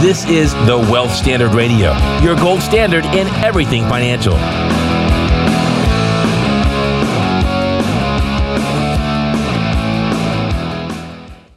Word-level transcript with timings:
This 0.00 0.24
is 0.24 0.54
the 0.64 0.78
Wealth 0.90 1.14
Standard 1.14 1.52
Radio, 1.52 1.94
your 2.22 2.34
gold 2.34 2.62
standard 2.62 3.04
in 3.04 3.28
everything 3.44 3.82
financial. 3.82 4.34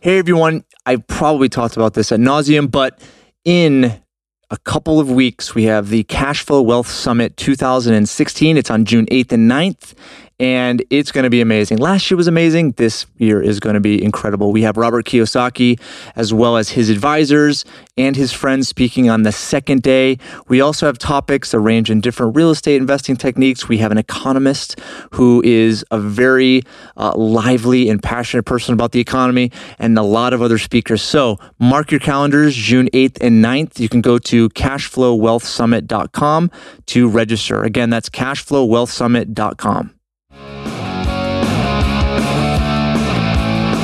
Hey 0.02 0.20
everyone, 0.20 0.66
I 0.86 0.98
probably 0.98 1.48
talked 1.48 1.78
about 1.78 1.94
this 1.94 2.12
at 2.12 2.20
nauseum, 2.20 2.70
but 2.70 3.00
in 3.46 4.02
a 4.50 4.58
couple 4.58 5.00
of 5.00 5.10
weeks, 5.10 5.56
we 5.56 5.64
have 5.64 5.88
the 5.88 6.04
Cashflow 6.04 6.66
Wealth 6.66 6.90
Summit 6.90 7.38
2016. 7.38 8.58
It's 8.58 8.70
on 8.70 8.84
June 8.84 9.06
8th 9.06 9.32
and 9.32 9.50
9th 9.50 9.94
and 10.40 10.84
it's 10.90 11.12
going 11.12 11.24
to 11.24 11.30
be 11.30 11.42
amazing. 11.42 11.78
Last 11.78 12.10
year 12.10 12.18
was 12.18 12.28
amazing. 12.28 12.72
This 12.74 13.06
year 13.18 13.42
is 13.42 13.60
going 13.60 13.76
to 13.76 13.80
be 13.80 14.04
incredible. 14.04 14.52
We 14.52 14.64
have 14.64 14.78
Robert 14.78 15.06
Kiyosaki 15.06 15.80
as 16.16 16.34
well 16.34 16.58
as 16.58 16.70
his 16.70 16.90
advisors 16.90 17.66
and 17.98 18.16
his 18.16 18.34
friends 18.34 18.68
speaking 18.68 19.10
on 19.10 19.24
the 19.24 19.32
second 19.32 19.84
day. 19.84 20.18
We 20.48 20.62
also 20.62 20.88
have 20.88 20.98
topics 20.98 21.52
that 21.52 21.60
range 21.60 21.92
in 21.92 22.02
different 22.02 22.36
real 22.36 22.50
estate 22.50 22.78
investing 22.78 23.16
techniques. 23.16 23.70
We 23.70 23.78
have 23.78 23.92
an 23.92 23.98
economist 23.98 24.80
who 25.12 25.42
is 25.46 25.86
a 25.92 26.00
very 26.00 26.64
uh, 26.98 27.14
lively 27.16 27.90
and 27.90 28.02
passionate 28.02 28.44
person 28.44 28.74
about 28.74 28.92
the 28.92 29.00
economy 29.00 29.52
and 29.78 29.98
a 29.98 30.04
lot 30.04 30.34
of 30.34 30.42
other 30.42 30.58
speakers. 30.58 31.02
So 31.02 31.38
mark 31.60 31.92
your 31.92 32.00
calendars, 32.00 32.56
June 32.56 32.90
8th 32.92 33.18
and 33.22 33.44
9th. 33.44 33.80
You 33.80 33.90
can 33.90 34.02
go 34.02 34.18
to 34.20 34.50
cashflowwealthsummit.com 34.50 36.52
to 36.88 37.08
register. 37.08 37.64
Again, 37.64 37.90
that's 37.90 38.10
cashflowwealthsummit.com. 38.10 39.94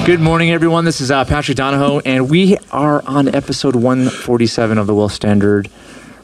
Good 0.10 0.22
morning, 0.22 0.50
everyone. 0.50 0.86
This 0.86 1.02
is 1.02 1.12
uh, 1.12 1.24
Patrick 1.24 1.56
Donohoe, 1.56 2.00
and 2.00 2.32
we 2.32 2.58
are 2.72 3.04
on 3.06 3.28
episode 3.28 3.76
147 3.76 4.80
of 4.80 4.88
the 4.88 4.96
Wealth 4.96 5.12
Standard 5.12 5.70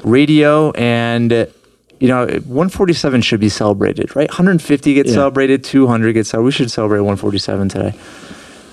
Radio. 0.04 0.72
And, 0.72 1.32
uh, 1.32 1.46
you 2.00 2.08
know, 2.08 2.26
147 2.26 3.22
should 3.22 3.40
be 3.40 3.48
celebrated, 3.48 4.16
right? 4.16 4.28
150 4.28 4.96
gets 4.96 5.10
yeah. 5.10 5.14
celebrated, 5.14 5.64
200 5.64 6.14
gets 6.14 6.30
celebrated. 6.30 6.46
We 6.46 6.52
should 6.54 6.72
celebrate 6.72 7.02
147 7.02 7.70
today. 7.70 7.94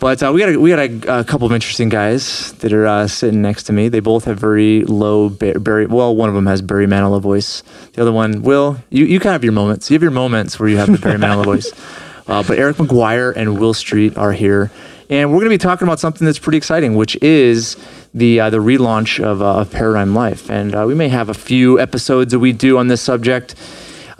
But 0.00 0.22
uh, 0.22 0.32
we 0.32 0.40
got 0.40 0.48
a, 0.48 0.58
we 0.58 0.70
got 0.70 0.78
a, 0.78 1.20
a, 1.20 1.24
couple 1.24 1.46
of 1.46 1.52
interesting 1.52 1.90
guys 1.90 2.54
that 2.54 2.72
are 2.72 2.86
uh, 2.86 3.06
sitting 3.06 3.42
next 3.42 3.64
to 3.64 3.74
me. 3.74 3.90
They 3.90 4.00
both 4.00 4.24
have 4.24 4.38
very 4.38 4.82
low 4.84 5.28
Barry. 5.28 5.84
Well, 5.84 6.16
one 6.16 6.30
of 6.30 6.34
them 6.34 6.46
has 6.46 6.62
Barry 6.62 6.86
Manilow 6.86 7.20
voice. 7.20 7.62
The 7.92 8.00
other 8.00 8.12
one, 8.12 8.40
Will, 8.40 8.82
you 8.88 9.04
you 9.04 9.20
kind 9.20 9.34
of 9.34 9.42
have 9.42 9.44
your 9.44 9.52
moments. 9.52 9.90
You 9.90 9.94
have 9.94 10.02
your 10.02 10.10
moments 10.10 10.58
where 10.58 10.70
you 10.70 10.78
have 10.78 10.90
the 10.90 10.96
Barry 10.96 11.18
Manilow 11.18 11.44
voice. 11.44 11.70
Uh, 12.28 12.40
but 12.40 12.56
Eric 12.56 12.76
McGuire 12.76 13.34
and 13.34 13.58
Will 13.58 13.74
Street 13.74 14.16
are 14.16 14.32
here. 14.32 14.70
And 15.12 15.30
we're 15.30 15.40
going 15.40 15.50
to 15.50 15.58
be 15.58 15.58
talking 15.58 15.86
about 15.86 16.00
something 16.00 16.24
that's 16.24 16.38
pretty 16.38 16.56
exciting, 16.56 16.94
which 16.94 17.22
is 17.22 17.76
the 18.14 18.40
uh, 18.40 18.48
the 18.48 18.56
relaunch 18.56 19.22
of, 19.22 19.42
uh, 19.42 19.56
of 19.56 19.70
Paradigm 19.70 20.14
Life. 20.14 20.50
And 20.50 20.74
uh, 20.74 20.86
we 20.86 20.94
may 20.94 21.10
have 21.10 21.28
a 21.28 21.34
few 21.34 21.78
episodes 21.78 22.32
that 22.32 22.38
we 22.38 22.52
do 22.52 22.78
on 22.78 22.88
this 22.88 23.02
subject. 23.02 23.54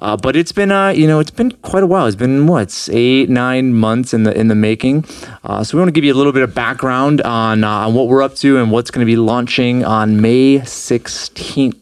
Uh, 0.01 0.19
but 0.19 0.37
it's 0.37 0.53
been, 0.53 0.71
uh, 0.71 0.91
you 0.91 1.07
know, 1.07 1.19
it's 1.19 1.31
been 1.31 1.53
quite 1.63 1.83
a 1.83 1.87
while. 1.87 2.05
It's 2.05 2.17
been 2.17 2.47
what, 2.47 2.91
eight, 2.93 3.31
nine 3.31 3.73
months 3.73 4.13
in 4.13 4.25
the 4.25 4.39
in 4.39 4.49
the 4.49 4.55
making. 4.55 5.07
Uh, 5.45 5.65
so 5.65 5.79
we 5.79 5.81
want 5.81 5.89
to 5.89 5.93
give 5.93 6.05
you 6.05 6.13
a 6.13 6.19
little 6.19 6.33
bit 6.33 6.43
of 6.43 6.55
background 6.55 7.23
on 7.23 7.65
on 7.65 7.95
what 7.95 8.09
we're 8.09 8.23
up 8.23 8.35
to 8.37 8.59
and 8.59 8.71
what's 8.71 8.91
going 8.91 9.01
to 9.01 9.11
be 9.11 9.17
launching 9.17 9.87
on 9.87 10.21
May 10.21 10.59
16th. 10.59 11.82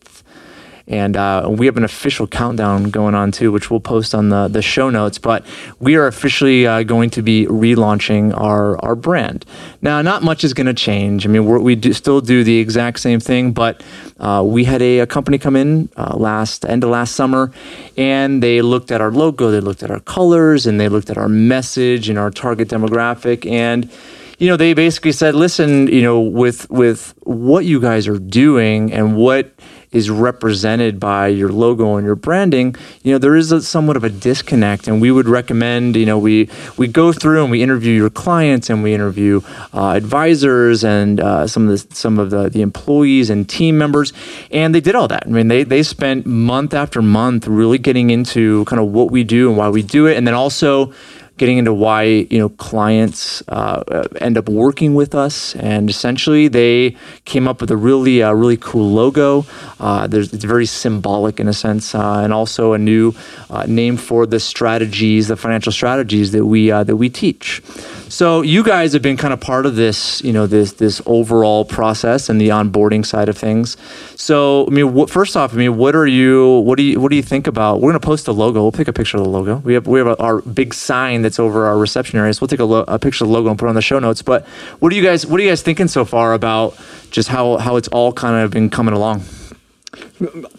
And 0.91 1.17
uh, 1.17 1.49
we 1.49 1.67
have 1.67 1.77
an 1.77 1.85
official 1.85 2.27
countdown 2.27 2.91
going 2.91 3.15
on 3.15 3.31
too, 3.31 3.53
which 3.53 3.71
we'll 3.71 3.79
post 3.79 4.13
on 4.13 4.29
the, 4.29 4.49
the 4.49 4.61
show 4.61 4.91
notes. 4.91 5.19
But 5.19 5.47
we 5.79 5.95
are 5.95 6.09
officially 6.09 6.67
uh, 6.67 6.83
going 6.83 7.11
to 7.11 7.23
be 7.23 7.47
relaunching 7.47 8.37
our, 8.37 8.77
our 8.85 8.97
brand. 8.97 9.47
Now, 9.81 10.03
not 10.03 10.25
much 10.25 10.43
is 10.43 10.53
going 10.53 10.67
to 10.67 10.75
change. 10.75 11.25
I 11.25 11.29
mean, 11.29 11.47
we 11.47 11.77
do 11.77 11.93
still 11.93 12.21
do 12.21 12.43
the 12.43 12.59
exact 12.59 12.99
same 12.99 13.21
thing, 13.21 13.53
but 13.53 13.85
uh, 14.19 14.43
we 14.45 14.65
had 14.65 14.83
a, 14.83 14.99
a, 14.99 15.07
company 15.07 15.39
come 15.39 15.55
in 15.55 15.89
uh, 15.97 16.17
last 16.17 16.65
end 16.65 16.83
of 16.83 16.91
last 16.91 17.15
summer, 17.15 17.53
and 17.97 18.43
they 18.43 18.61
looked 18.61 18.91
at 18.91 19.01
our 19.01 19.13
logo, 19.13 19.51
they 19.51 19.61
looked 19.61 19.83
at 19.85 19.91
our 19.91 20.01
colors, 20.01 20.67
and 20.67 20.81
they 20.81 20.89
looked 20.89 21.09
at 21.09 21.17
our 21.17 21.29
message 21.29 22.09
and 22.09 22.19
our 22.19 22.31
target 22.31 22.69
demographic, 22.69 23.51
and 23.51 23.91
you 24.39 24.49
know 24.49 24.57
they 24.57 24.75
basically 24.75 25.13
said, 25.13 25.35
listen, 25.35 25.87
you 25.87 26.03
know, 26.03 26.21
with 26.21 26.69
with 26.71 27.15
what 27.23 27.65
you 27.65 27.81
guys 27.81 28.09
are 28.09 28.19
doing 28.19 28.93
and 28.93 29.17
what 29.17 29.53
is 29.93 30.09
represented 30.09 31.01
by 31.01 31.27
your 31.27 31.49
logo 31.49 31.97
and 31.97 32.07
your 32.07 32.15
branding, 32.15 32.77
you 33.03 33.13
know, 33.13 33.19
there 33.19 33.35
is 33.35 33.51
a, 33.51 33.61
somewhat 33.61 33.97
of 33.97 34.05
a 34.05 34.11
disconnect. 34.11 34.87
And 34.87 35.01
we 35.01 35.11
would 35.11 35.29
recommend, 35.29 35.97
you 35.97 36.07
know, 36.07 36.19
we 36.19 36.49
we 36.77 36.87
go 36.87 37.13
through 37.13 37.43
and 37.43 37.51
we 37.51 37.63
interview 37.63 37.93
your 37.93 38.11
clients 38.11 38.71
and 38.71 38.83
we 38.83 38.95
interview 38.95 39.41
uh, 39.75 39.91
advisors 39.91 40.85
and 40.85 41.21
uh, 41.21 41.47
some 41.47 41.69
of 41.69 41.89
the 41.89 41.95
some 41.95 42.19
of 42.19 42.31
the, 42.31 42.49
the 42.49 42.63
employees 42.63 43.31
and 43.31 43.49
team 43.49 43.77
members, 43.77 44.13
and 44.51 44.75
they 44.75 44.81
did 44.81 44.95
all 44.95 45.09
that. 45.09 45.25
I 45.27 45.31
mean, 45.31 45.49
they 45.49 45.65
they 45.65 45.83
spent 45.83 46.25
month 46.27 46.73
after 46.75 47.03
month 47.03 47.47
really 47.47 47.79
getting 47.79 48.11
into 48.11 48.65
kind 48.67 48.81
of 48.81 48.89
what 48.89 49.11
we 49.11 49.25
do 49.25 49.49
and 49.49 49.59
why 49.59 49.69
we 49.69 49.83
do 49.83 50.07
it, 50.07 50.17
and 50.17 50.27
then 50.27 50.35
also 50.35 50.93
getting 51.41 51.57
into 51.57 51.73
why 51.73 52.03
you 52.03 52.39
know 52.39 52.51
clients 52.51 53.43
uh, 53.49 54.05
end 54.21 54.37
up 54.37 54.47
working 54.47 54.95
with 54.95 55.15
us, 55.15 55.57
and 55.57 55.89
essentially 55.89 56.49
they 56.49 56.95
came 57.25 57.49
up 57.49 57.63
with 57.63 57.71
a 57.71 57.77
really 57.79 58.23
uh, 58.23 58.31
really 58.33 58.59
cool 58.59 58.91
logo. 58.93 59.47
Uh, 59.81 60.07
it's 60.13 60.45
very 60.45 60.67
symbolic 60.67 61.41
in 61.41 61.49
a 61.49 61.55
sense, 61.55 61.95
uh, 61.95 62.21
and 62.23 62.35
also 62.35 62.75
a 62.75 62.79
new 62.79 63.15
uh, 63.49 63.65
name 63.65 63.97
for 63.97 64.27
the 64.27 64.39
strategies, 64.39 65.29
the 65.29 65.37
financial 65.37 65.73
strategies 65.73 66.31
that 66.33 66.45
we 66.45 66.71
uh, 66.71 66.85
that 66.85 66.97
we 66.97 67.09
teach. 67.09 67.63
So 68.11 68.43
you 68.43 68.65
guys 68.65 68.93
have 68.93 69.03
been 69.03 69.17
kind 69.17 69.33
of 69.33 69.41
part 69.41 69.67
of 69.67 69.77
this, 69.77 70.21
you 70.23 70.33
know, 70.33 70.47
this 70.47 70.73
this 70.73 71.01
overall 71.07 71.65
process 71.65 72.29
and 72.29 72.41
the 72.41 72.49
onboarding 72.49 73.07
side 73.07 73.29
of 73.29 73.39
things. 73.39 73.77
So 74.17 74.67
I 74.67 74.71
mean, 74.71 74.93
what, 74.93 75.09
first 75.09 75.37
off, 75.37 75.55
I 75.55 75.57
mean, 75.57 75.77
what 75.77 75.95
are 75.95 76.09
you? 76.09 76.59
What 76.67 76.77
do 76.77 76.83
you? 76.83 77.01
What 77.01 77.11
do 77.11 77.17
you 77.17 77.23
think 77.23 77.47
about? 77.47 77.81
We're 77.81 77.93
to 77.93 78.01
post 78.01 78.29
a 78.29 78.33
logo. 78.33 78.63
We'll 78.63 78.73
pick 78.73 78.89
a 78.89 78.93
picture 78.93 79.17
of 79.17 79.23
the 79.23 79.31
logo. 79.31 79.57
We 79.59 79.75
have 79.75 79.87
we 79.87 80.01
have 80.01 80.21
our 80.21 80.43
big 80.43 80.75
sign 80.75 81.23
over 81.39 81.67
our 81.67 81.79
reception 81.79 82.19
areas. 82.19 82.41
We'll 82.41 82.49
take 82.49 82.61
a, 82.61 82.65
lo- 82.65 82.85
a 82.89 82.99
picture 82.99 83.25
of 83.25 83.29
the 83.29 83.35
logo 83.35 83.51
and 83.51 83.59
put 83.59 83.69
on 83.69 83.75
the 83.75 83.83
show 83.83 83.99
notes. 83.99 84.23
But 84.23 84.47
what 84.81 84.93
are 84.93 84.97
you 84.97 85.03
guys? 85.03 85.27
What 85.27 85.41
are 85.41 85.43
you 85.43 85.51
guys 85.51 85.63
thinking 85.63 85.89
so 85.89 86.05
far 86.05 86.33
about 86.33 86.79
just 87.11 87.29
how 87.29 87.59
how 87.59 87.77
it's 87.77 87.89
all 87.89 88.13
kind 88.13 88.43
of 88.45 88.51
been 88.51 88.71
coming 88.71 88.95
along? 88.95 89.23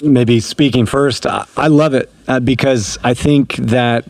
Maybe 0.02 0.40
speaking 0.40 0.86
first, 0.86 1.26
I 1.26 1.68
love 1.68 1.94
it 1.94 2.12
uh, 2.28 2.40
because 2.40 2.98
I 3.04 3.14
think 3.14 3.56
that 3.56 4.08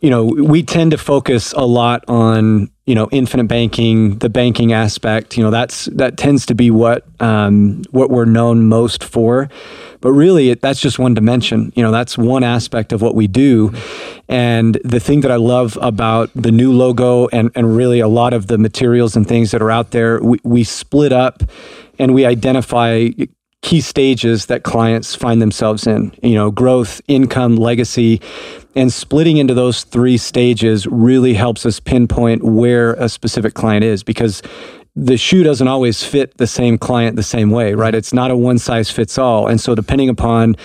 you 0.00 0.08
know, 0.08 0.24
we 0.24 0.62
tend 0.62 0.92
to 0.92 0.98
focus 0.98 1.52
a 1.52 1.64
lot 1.64 2.04
on 2.08 2.70
you 2.90 2.96
know 2.96 3.08
infinite 3.12 3.46
banking, 3.46 4.18
the 4.18 4.28
banking 4.28 4.72
aspect. 4.72 5.36
You 5.36 5.44
know, 5.44 5.52
that's 5.52 5.84
that 5.92 6.16
tends 6.16 6.44
to 6.46 6.56
be 6.56 6.72
what 6.72 7.06
um, 7.20 7.82
what 7.92 8.10
we're 8.10 8.24
known 8.24 8.66
most 8.66 9.04
for. 9.04 9.48
But 10.00 10.10
really, 10.10 10.50
it, 10.50 10.60
that's 10.60 10.80
just 10.80 10.98
one 10.98 11.14
dimension. 11.14 11.72
You 11.76 11.84
know, 11.84 11.92
that's 11.92 12.18
one 12.18 12.42
aspect 12.42 12.92
of 12.92 13.00
what 13.00 13.14
we 13.14 13.28
do. 13.28 13.72
And 14.28 14.76
the 14.84 14.98
thing 14.98 15.20
that 15.20 15.30
I 15.30 15.36
love 15.36 15.78
about 15.80 16.30
the 16.34 16.50
new 16.50 16.72
logo 16.72 17.28
and 17.28 17.52
and 17.54 17.76
really 17.76 18.00
a 18.00 18.08
lot 18.08 18.32
of 18.32 18.48
the 18.48 18.58
materials 18.58 19.14
and 19.14 19.24
things 19.24 19.52
that 19.52 19.62
are 19.62 19.70
out 19.70 19.92
there, 19.92 20.20
we, 20.20 20.40
we 20.42 20.64
split 20.64 21.12
up 21.12 21.44
and 22.00 22.12
we 22.12 22.26
identify 22.26 23.10
key 23.62 23.80
stages 23.80 24.46
that 24.46 24.64
clients 24.64 25.14
find 25.14 25.40
themselves 25.40 25.86
in 25.86 26.12
you 26.22 26.34
know 26.34 26.50
growth 26.50 27.00
income 27.08 27.56
legacy 27.56 28.20
and 28.74 28.92
splitting 28.92 29.36
into 29.36 29.54
those 29.54 29.84
three 29.84 30.16
stages 30.16 30.86
really 30.86 31.34
helps 31.34 31.66
us 31.66 31.80
pinpoint 31.80 32.42
where 32.42 32.94
a 32.94 33.08
specific 33.08 33.54
client 33.54 33.84
is 33.84 34.02
because 34.02 34.42
the 34.96 35.16
shoe 35.16 35.42
doesn't 35.42 35.68
always 35.68 36.02
fit 36.02 36.36
the 36.38 36.46
same 36.46 36.76
client 36.76 37.16
the 37.16 37.22
same 37.22 37.50
way, 37.50 37.74
right? 37.74 37.94
It's 37.94 38.12
not 38.12 38.30
a 38.30 38.36
one 38.36 38.58
size 38.58 38.90
fits 38.90 39.18
all. 39.18 39.46
And 39.46 39.60
so 39.60 39.74
depending 39.74 40.08
upon 40.08 40.56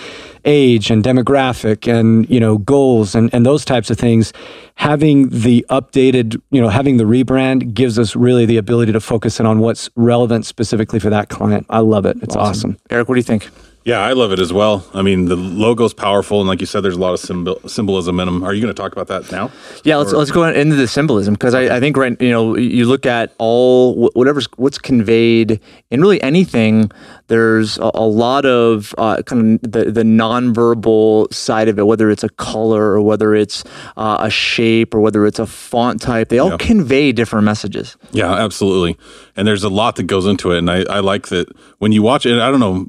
age 0.44 0.90
and 0.90 1.02
demographic 1.02 1.90
and, 1.90 2.28
you 2.28 2.40
know, 2.40 2.58
goals 2.58 3.14
and, 3.14 3.32
and 3.32 3.46
those 3.46 3.64
types 3.64 3.88
of 3.88 3.98
things, 3.98 4.32
having 4.74 5.28
the 5.28 5.64
updated, 5.70 6.40
you 6.50 6.60
know, 6.60 6.68
having 6.68 6.96
the 6.96 7.04
rebrand 7.04 7.72
gives 7.72 7.98
us 7.98 8.16
really 8.16 8.46
the 8.46 8.56
ability 8.56 8.92
to 8.92 9.00
focus 9.00 9.38
in 9.38 9.46
on 9.46 9.60
what's 9.60 9.88
relevant 9.94 10.44
specifically 10.44 10.98
for 10.98 11.10
that 11.10 11.28
client. 11.28 11.64
I 11.70 11.78
love 11.78 12.04
it. 12.04 12.16
It's 12.22 12.36
awesome. 12.36 12.72
awesome. 12.72 12.78
Eric, 12.90 13.08
what 13.08 13.14
do 13.14 13.20
you 13.20 13.24
think? 13.24 13.48
Yeah, 13.86 14.00
I 14.00 14.14
love 14.14 14.32
it 14.32 14.40
as 14.40 14.52
well. 14.52 14.84
I 14.94 15.02
mean, 15.02 15.26
the 15.26 15.36
logo's 15.36 15.94
powerful, 15.94 16.40
and 16.40 16.48
like 16.48 16.58
you 16.58 16.66
said, 16.66 16.80
there's 16.80 16.96
a 16.96 17.00
lot 17.00 17.12
of 17.14 17.20
symbol, 17.20 17.60
symbolism 17.68 18.18
in 18.18 18.26
them. 18.26 18.42
Are 18.42 18.52
you 18.52 18.60
going 18.60 18.74
to 18.74 18.82
talk 18.82 18.90
about 18.90 19.06
that 19.06 19.30
now? 19.30 19.52
Yeah, 19.84 19.94
let's 19.98 20.12
or? 20.12 20.16
let's 20.16 20.32
go 20.32 20.42
into 20.42 20.74
the 20.74 20.88
symbolism 20.88 21.34
because 21.34 21.54
I, 21.54 21.76
I 21.76 21.78
think 21.78 21.96
right, 21.96 22.20
you 22.20 22.30
know, 22.30 22.56
you 22.56 22.84
look 22.86 23.06
at 23.06 23.32
all 23.38 24.10
whatever's 24.14 24.48
what's 24.56 24.76
conveyed 24.76 25.60
in 25.92 26.00
really 26.00 26.20
anything. 26.20 26.90
There's 27.28 27.78
a, 27.78 27.92
a 27.94 28.04
lot 28.04 28.44
of 28.44 28.92
uh, 28.98 29.22
kind 29.22 29.64
of 29.64 29.70
the 29.70 29.92
the 29.92 30.02
nonverbal 30.02 31.32
side 31.32 31.68
of 31.68 31.78
it, 31.78 31.86
whether 31.86 32.10
it's 32.10 32.24
a 32.24 32.28
color 32.30 32.82
or 32.82 33.02
whether 33.02 33.36
it's 33.36 33.62
uh, 33.96 34.16
a 34.18 34.30
shape 34.30 34.96
or 34.96 35.00
whether 35.00 35.24
it's 35.26 35.38
a 35.38 35.46
font 35.46 36.02
type. 36.02 36.28
They 36.28 36.40
all 36.40 36.50
yeah. 36.50 36.56
convey 36.56 37.12
different 37.12 37.44
messages. 37.44 37.96
Yeah, 38.10 38.32
absolutely. 38.32 38.98
And 39.36 39.46
there's 39.46 39.62
a 39.62 39.68
lot 39.68 39.94
that 39.94 40.08
goes 40.08 40.26
into 40.26 40.50
it, 40.50 40.58
and 40.58 40.68
I, 40.68 40.82
I 40.90 40.98
like 40.98 41.28
that 41.28 41.46
when 41.78 41.92
you 41.92 42.02
watch 42.02 42.26
it. 42.26 42.36
I 42.40 42.50
don't 42.50 42.58
know 42.58 42.86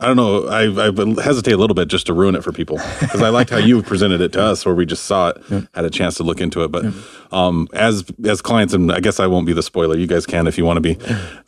I 0.00 0.06
don't 0.06 0.16
know. 0.16 0.46
I, 0.46 0.62
I 0.88 1.22
hesitate 1.22 1.52
a 1.52 1.56
little 1.58 1.74
bit 1.74 1.88
just 1.88 2.06
to 2.06 2.14
ruin 2.14 2.34
it 2.34 2.42
for 2.42 2.52
people 2.52 2.78
because 3.00 3.20
I 3.20 3.28
liked 3.28 3.50
how 3.50 3.58
you 3.58 3.82
presented 3.92 4.20
it 4.20 4.32
to 4.32 4.42
us, 4.42 4.64
where 4.64 4.74
we 4.74 4.86
just 4.86 5.04
saw 5.04 5.28
it, 5.28 5.42
yeah. 5.50 5.62
had 5.74 5.84
a 5.84 5.90
chance 5.90 6.16
to 6.16 6.22
look 6.22 6.40
into 6.40 6.64
it. 6.64 6.68
But 6.72 6.84
yeah. 6.84 6.92
um, 7.32 7.68
as 7.74 8.04
as 8.24 8.40
clients, 8.40 8.72
and 8.72 8.90
I 8.90 9.00
guess 9.00 9.20
I 9.20 9.26
won't 9.26 9.46
be 9.46 9.52
the 9.52 9.62
spoiler. 9.62 9.96
You 9.96 10.06
guys 10.06 10.26
can 10.26 10.46
if 10.46 10.56
you 10.56 10.64
want 10.64 10.78
to 10.78 10.80
be. 10.80 10.98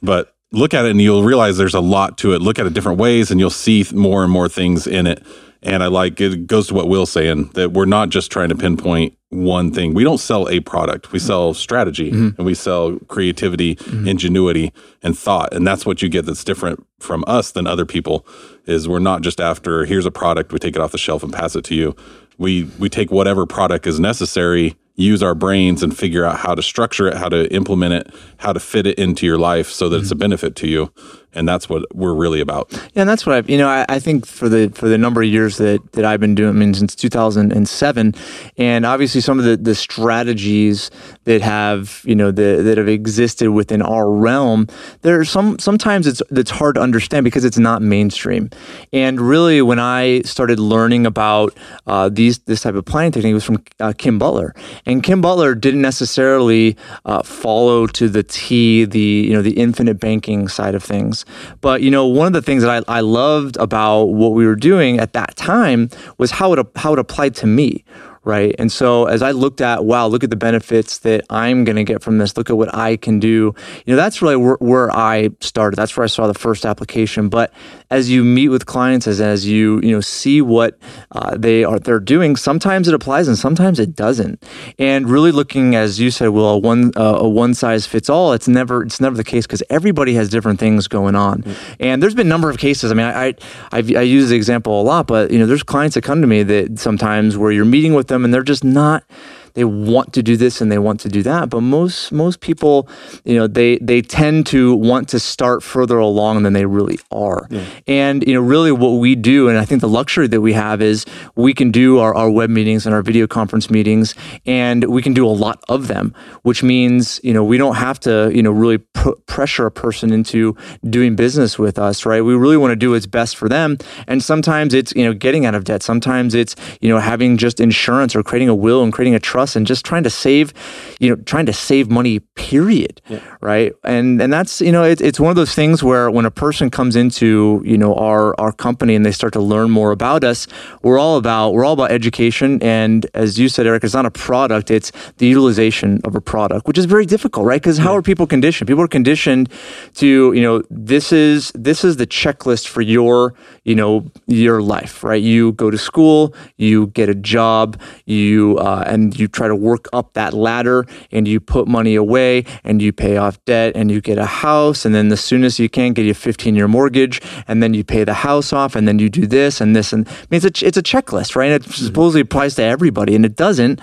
But 0.02 0.34
look 0.52 0.74
at 0.74 0.84
it 0.84 0.90
and 0.90 1.00
you'll 1.00 1.24
realize 1.24 1.56
there's 1.56 1.74
a 1.74 1.80
lot 1.80 2.18
to 2.18 2.34
it. 2.34 2.42
Look 2.42 2.58
at 2.58 2.66
it 2.66 2.74
different 2.74 2.98
ways 2.98 3.30
and 3.30 3.40
you'll 3.40 3.50
see 3.50 3.84
more 3.92 4.22
and 4.22 4.32
more 4.32 4.48
things 4.48 4.86
in 4.86 5.06
it. 5.06 5.24
And 5.64 5.82
I 5.82 5.86
like 5.86 6.20
it 6.20 6.46
goes 6.46 6.68
to 6.68 6.74
what 6.74 6.88
Will's 6.88 7.12
saying 7.12 7.50
that 7.54 7.72
we're 7.72 7.84
not 7.84 8.08
just 8.08 8.32
trying 8.32 8.48
to 8.48 8.56
pinpoint 8.56 9.16
one 9.28 9.72
thing. 9.72 9.94
We 9.94 10.02
don't 10.04 10.18
sell 10.18 10.48
a 10.48 10.60
product. 10.60 11.12
We 11.12 11.18
sell 11.18 11.54
strategy 11.54 12.10
mm-hmm. 12.10 12.36
and 12.36 12.44
we 12.44 12.54
sell 12.54 12.98
creativity, 13.08 13.76
mm-hmm. 13.76 14.08
ingenuity, 14.08 14.72
and 15.02 15.16
thought. 15.16 15.54
And 15.54 15.66
that's 15.66 15.86
what 15.86 16.02
you 16.02 16.08
get 16.08 16.26
that's 16.26 16.44
different 16.44 16.84
from 16.98 17.24
us 17.26 17.52
than 17.52 17.66
other 17.66 17.86
people 17.86 18.26
is 18.66 18.88
we're 18.88 18.98
not 18.98 19.22
just 19.22 19.40
after 19.40 19.84
here's 19.84 20.04
a 20.04 20.10
product, 20.10 20.52
we 20.52 20.58
take 20.58 20.76
it 20.76 20.82
off 20.82 20.92
the 20.92 20.98
shelf 20.98 21.22
and 21.22 21.32
pass 21.32 21.54
it 21.54 21.64
to 21.66 21.74
you. 21.74 21.94
We 22.38 22.64
we 22.78 22.88
take 22.88 23.10
whatever 23.12 23.46
product 23.46 23.86
is 23.86 24.00
necessary, 24.00 24.74
use 24.94 25.22
our 25.22 25.34
brains 25.34 25.82
and 25.82 25.96
figure 25.96 26.24
out 26.24 26.38
how 26.38 26.54
to 26.54 26.62
structure 26.62 27.08
it, 27.08 27.14
how 27.14 27.28
to 27.28 27.52
implement 27.52 27.94
it, 27.94 28.14
how 28.38 28.52
to 28.52 28.60
fit 28.60 28.86
it 28.86 28.98
into 28.98 29.26
your 29.26 29.38
life 29.38 29.68
so 29.68 29.88
that 29.88 30.00
it's 30.00 30.10
a 30.10 30.14
mm-hmm. 30.14 30.20
benefit 30.20 30.56
to 30.56 30.68
you. 30.68 30.92
And 31.34 31.48
that's 31.48 31.68
what 31.68 31.84
we're 31.94 32.14
really 32.14 32.40
about. 32.40 32.68
Yeah, 32.72 33.02
and 33.02 33.08
that's 33.08 33.24
what 33.24 33.34
I've 33.34 33.48
you 33.48 33.58
know, 33.58 33.68
I, 33.68 33.86
I 33.88 33.98
think 33.98 34.26
for 34.26 34.48
the 34.48 34.70
for 34.74 34.88
the 34.88 34.98
number 34.98 35.22
of 35.22 35.28
years 35.28 35.56
that 35.58 35.92
that 35.92 36.04
I've 36.04 36.20
been 36.20 36.34
doing, 36.34 36.50
I 36.50 36.52
mean, 36.52 36.74
since 36.74 36.94
2007, 36.94 38.14
and 38.58 38.86
obviously 38.86 39.20
some 39.20 39.38
of 39.38 39.44
the 39.44 39.56
the 39.56 39.74
strategies 39.74 40.90
that 41.24 41.40
have, 41.40 42.02
you 42.04 42.14
know, 42.14 42.30
the, 42.30 42.62
that 42.62 42.78
have 42.78 42.88
existed 42.88 43.50
within 43.50 43.80
our 43.80 44.10
realm, 44.10 44.66
there's 45.02 45.30
some 45.30 45.58
sometimes 45.58 46.06
it's 46.06 46.22
it's 46.30 46.50
hard 46.50 46.74
to 46.74 46.80
understand 46.80 47.24
because 47.24 47.44
it's 47.44 47.58
not 47.58 47.82
mainstream. 47.82 48.50
And 48.92 49.20
really, 49.20 49.62
when 49.62 49.78
I 49.78 50.22
started 50.22 50.58
learning 50.58 51.06
about 51.06 51.56
uh, 51.86 52.08
these 52.08 52.38
this 52.40 52.62
type 52.62 52.74
of 52.74 52.84
planning 52.84 53.12
technique, 53.12 53.34
was 53.34 53.44
from 53.44 53.62
uh, 53.80 53.92
Kim 53.96 54.18
Butler, 54.18 54.54
and 54.86 55.02
Kim 55.02 55.20
Butler 55.20 55.54
didn't 55.54 55.82
necessarily 55.82 56.76
uh, 57.04 57.22
follow 57.22 57.86
to 57.86 58.08
the 58.08 58.22
T 58.22 58.84
the 58.84 59.00
you 59.00 59.32
know 59.32 59.42
the 59.42 59.52
infinite 59.52 59.98
banking 60.00 60.48
side 60.48 60.74
of 60.74 60.82
things. 60.82 61.21
But 61.60 61.82
you 61.82 61.90
know, 61.90 62.06
one 62.06 62.28
of 62.28 62.32
the 62.32 62.42
things 62.42 62.62
that 62.62 62.84
I, 62.88 62.98
I 62.98 63.00
loved 63.00 63.56
about 63.56 64.04
what 64.04 64.32
we 64.32 64.46
were 64.46 64.56
doing 64.56 64.98
at 64.98 65.12
that 65.12 65.36
time 65.36 65.88
was 66.18 66.32
how 66.32 66.52
it 66.52 66.66
how 66.76 66.92
it 66.92 66.98
applied 66.98 67.34
to 67.36 67.46
me 67.46 67.84
right? 68.24 68.54
And 68.58 68.70
so 68.70 69.06
as 69.06 69.22
I 69.22 69.32
looked 69.32 69.60
at, 69.60 69.84
wow, 69.84 70.06
look 70.06 70.22
at 70.22 70.30
the 70.30 70.36
benefits 70.36 70.98
that 70.98 71.24
I'm 71.30 71.64
going 71.64 71.76
to 71.76 71.84
get 71.84 72.02
from 72.02 72.18
this. 72.18 72.36
Look 72.36 72.50
at 72.50 72.56
what 72.56 72.74
I 72.74 72.96
can 72.96 73.18
do. 73.18 73.54
You 73.84 73.94
know, 73.94 73.96
that's 73.96 74.22
really 74.22 74.36
where, 74.36 74.56
where, 74.60 74.90
I 74.92 75.30
started. 75.40 75.76
That's 75.76 75.96
where 75.96 76.04
I 76.04 76.08
saw 76.08 76.26
the 76.26 76.34
first 76.34 76.66
application. 76.66 77.28
But 77.28 77.52
as 77.90 78.10
you 78.10 78.24
meet 78.24 78.48
with 78.48 78.66
clients, 78.66 79.06
as 79.06 79.20
as 79.20 79.46
you 79.46 79.80
you 79.82 79.92
know 79.92 80.00
see 80.00 80.42
what 80.42 80.78
uh, 81.12 81.36
they 81.36 81.64
are 81.64 81.78
they're 81.78 82.00
doing, 82.00 82.36
sometimes 82.36 82.88
it 82.88 82.94
applies 82.94 83.26
and 83.26 83.38
sometimes 83.38 83.80
it 83.80 83.96
doesn't. 83.96 84.44
And 84.78 85.08
really 85.08 85.32
looking, 85.32 85.74
as 85.74 85.98
you 85.98 86.10
said, 86.10 86.28
well, 86.28 86.50
a 86.50 86.58
one 86.58 86.92
uh, 86.96 87.18
a 87.20 87.28
one 87.28 87.54
size 87.54 87.86
fits 87.86 88.10
all. 88.10 88.32
It's 88.34 88.48
never 88.48 88.82
it's 88.82 89.00
never 89.00 89.16
the 89.16 89.24
case 89.24 89.46
because 89.46 89.62
everybody 89.70 90.14
has 90.14 90.28
different 90.28 90.60
things 90.60 90.88
going 90.88 91.14
on. 91.14 91.42
Mm-hmm. 91.42 91.72
And 91.80 92.02
there's 92.02 92.14
been 92.14 92.26
a 92.26 92.30
number 92.30 92.50
of 92.50 92.58
cases. 92.58 92.90
I 92.90 92.94
mean, 92.94 93.06
I 93.06 93.22
I, 93.22 93.34
I've, 93.70 93.90
I 93.96 94.02
use 94.02 94.30
the 94.30 94.36
example 94.36 94.80
a 94.80 94.84
lot, 94.84 95.06
but 95.06 95.30
you 95.30 95.38
know, 95.38 95.46
there's 95.46 95.62
clients 95.62 95.94
that 95.94 96.02
come 96.02 96.20
to 96.20 96.26
me 96.26 96.42
that 96.42 96.78
sometimes 96.78 97.36
where 97.36 97.52
you're 97.52 97.64
meeting 97.64 97.94
with 97.94 98.08
them 98.12 98.24
and 98.24 98.32
they're 98.32 98.42
just 98.42 98.64
not 98.64 99.04
they 99.54 99.64
want 99.64 100.12
to 100.12 100.22
do 100.22 100.36
this 100.36 100.60
and 100.60 100.70
they 100.70 100.78
want 100.78 101.00
to 101.00 101.08
do 101.08 101.22
that 101.22 101.48
but 101.48 101.60
most 101.60 102.12
most 102.12 102.40
people 102.40 102.88
you 103.24 103.34
know 103.34 103.46
they 103.46 103.78
they 103.78 104.02
tend 104.02 104.46
to 104.46 104.74
want 104.74 105.08
to 105.08 105.18
start 105.18 105.62
further 105.62 105.98
along 105.98 106.42
than 106.42 106.52
they 106.52 106.66
really 106.66 106.98
are. 107.10 107.46
Yeah. 107.50 107.64
and 107.86 108.24
you 108.26 108.34
know 108.34 108.40
really 108.40 108.72
what 108.72 108.98
we 109.00 109.14
do 109.14 109.48
and 109.48 109.58
i 109.58 109.64
think 109.64 109.80
the 109.80 109.88
luxury 109.88 110.28
that 110.28 110.40
we 110.40 110.52
have 110.52 110.82
is 110.82 111.04
we 111.34 111.54
can 111.54 111.70
do 111.70 111.98
our, 111.98 112.14
our 112.14 112.30
web 112.30 112.50
meetings 112.50 112.86
and 112.86 112.94
our 112.94 113.02
video 113.02 113.26
conference 113.26 113.70
meetings 113.70 114.14
and 114.46 114.84
we 114.84 115.02
can 115.02 115.14
do 115.14 115.26
a 115.26 115.36
lot 115.44 115.62
of 115.68 115.88
them 115.88 116.14
which 116.42 116.62
means 116.62 117.20
you 117.22 117.32
know 117.32 117.44
we 117.44 117.58
don't 117.58 117.76
have 117.76 117.98
to 118.00 118.30
you 118.34 118.42
know 118.42 118.50
really 118.50 118.78
pr- 118.78 119.10
pressure 119.26 119.66
a 119.66 119.70
person 119.70 120.12
into 120.12 120.56
doing 120.88 121.16
business 121.16 121.58
with 121.58 121.78
us 121.78 122.02
right? 122.06 122.22
We 122.22 122.34
really 122.34 122.56
want 122.56 122.72
to 122.72 122.76
do 122.76 122.92
what's 122.92 123.06
best 123.06 123.36
for 123.36 123.48
them 123.48 123.78
and 124.06 124.22
sometimes 124.22 124.74
it's 124.74 124.92
you 124.94 125.04
know 125.04 125.12
getting 125.12 125.46
out 125.46 125.54
of 125.54 125.64
debt. 125.64 125.82
Sometimes 125.82 126.34
it's 126.34 126.54
you 126.80 126.88
know 126.88 126.98
having 126.98 127.36
just 127.36 127.60
insurance 127.60 128.14
or 128.16 128.22
creating 128.22 128.48
a 128.48 128.54
will 128.54 128.82
and 128.82 128.92
creating 128.92 129.14
a 129.14 129.20
trust 129.20 129.41
and 129.56 129.66
just 129.66 129.84
trying 129.84 130.04
to 130.04 130.10
save, 130.10 130.52
you 131.00 131.10
know, 131.10 131.16
trying 131.24 131.46
to 131.46 131.52
save 131.52 131.90
money, 131.90 132.20
period. 132.36 133.00
Yeah. 133.08 133.20
Right. 133.40 133.72
And 133.84 134.22
and 134.22 134.32
that's, 134.32 134.60
you 134.60 134.72
know, 134.72 134.84
it, 134.84 135.00
it's 135.00 135.20
one 135.20 135.30
of 135.30 135.36
those 135.36 135.54
things 135.54 135.82
where 135.82 136.10
when 136.10 136.26
a 136.26 136.30
person 136.30 136.70
comes 136.70 136.96
into, 136.96 137.62
you 137.64 137.76
know, 137.76 137.94
our 137.94 138.34
our 138.40 138.52
company 138.52 138.94
and 138.94 139.04
they 139.04 139.12
start 139.12 139.32
to 139.32 139.40
learn 139.40 139.70
more 139.70 139.90
about 139.92 140.24
us, 140.24 140.46
we're 140.82 140.98
all 140.98 141.16
about 141.16 141.52
we're 141.54 141.64
all 141.64 141.74
about 141.74 141.90
education. 141.90 142.62
And 142.62 143.06
as 143.14 143.38
you 143.38 143.48
said, 143.48 143.66
Eric, 143.66 143.84
it's 143.84 143.94
not 143.94 144.06
a 144.06 144.10
product, 144.10 144.70
it's 144.70 144.92
the 145.18 145.26
utilization 145.26 146.00
of 146.04 146.14
a 146.14 146.20
product, 146.20 146.66
which 146.66 146.78
is 146.78 146.86
very 146.86 147.06
difficult, 147.06 147.46
right? 147.46 147.60
Because 147.60 147.78
how 147.78 147.96
are 147.96 148.02
people 148.02 148.26
conditioned? 148.26 148.68
People 148.68 148.84
are 148.84 148.88
conditioned 148.88 149.48
to, 149.94 150.32
you 150.32 150.42
know, 150.42 150.62
this 150.70 151.12
is 151.12 151.52
this 151.54 151.84
is 151.84 151.96
the 151.96 152.06
checklist 152.06 152.68
for 152.68 152.82
your, 152.82 153.34
you 153.64 153.74
know, 153.74 154.04
your 154.26 154.62
life, 154.62 155.02
right? 155.04 155.22
You 155.22 155.52
go 155.52 155.70
to 155.70 155.78
school, 155.78 156.34
you 156.56 156.88
get 156.88 157.08
a 157.08 157.14
job, 157.14 157.80
you 158.06 158.58
uh, 158.58 158.84
and 158.86 159.18
you 159.18 159.28
try 159.32 159.48
to 159.48 159.56
work 159.56 159.88
up 159.92 160.12
that 160.14 160.34
ladder 160.34 160.86
and 161.10 161.26
you 161.26 161.40
put 161.40 161.66
money 161.66 161.94
away 161.94 162.44
and 162.64 162.80
you 162.80 162.92
pay 162.92 163.16
off 163.16 163.42
debt 163.44 163.72
and 163.74 163.90
you 163.90 164.00
get 164.00 164.18
a 164.18 164.26
house 164.26 164.84
and 164.84 164.94
then 164.94 165.10
as 165.10 165.20
soon 165.20 165.44
as 165.44 165.58
you 165.58 165.68
can 165.68 165.92
get 165.92 166.08
a 166.08 166.14
15 166.14 166.54
year 166.54 166.68
mortgage 166.68 167.20
and 167.48 167.62
then 167.62 167.74
you 167.74 167.84
pay 167.84 168.04
the 168.04 168.14
house 168.14 168.52
off 168.52 168.76
and 168.76 168.86
then 168.86 168.98
you 168.98 169.08
do 169.08 169.26
this 169.26 169.60
and 169.60 169.74
this 169.74 169.92
and 169.92 170.08
I 170.08 170.12
mean, 170.30 170.40
it's 170.44 170.62
a, 170.62 170.66
it's 170.66 170.78
a 170.78 170.82
checklist, 170.82 171.36
right? 171.36 171.50
And 171.50 171.64
It 171.64 171.68
mm-hmm. 171.68 171.86
supposedly 171.86 172.20
applies 172.20 172.54
to 172.56 172.62
everybody 172.62 173.14
and 173.14 173.24
it 173.24 173.36
doesn't, 173.36 173.80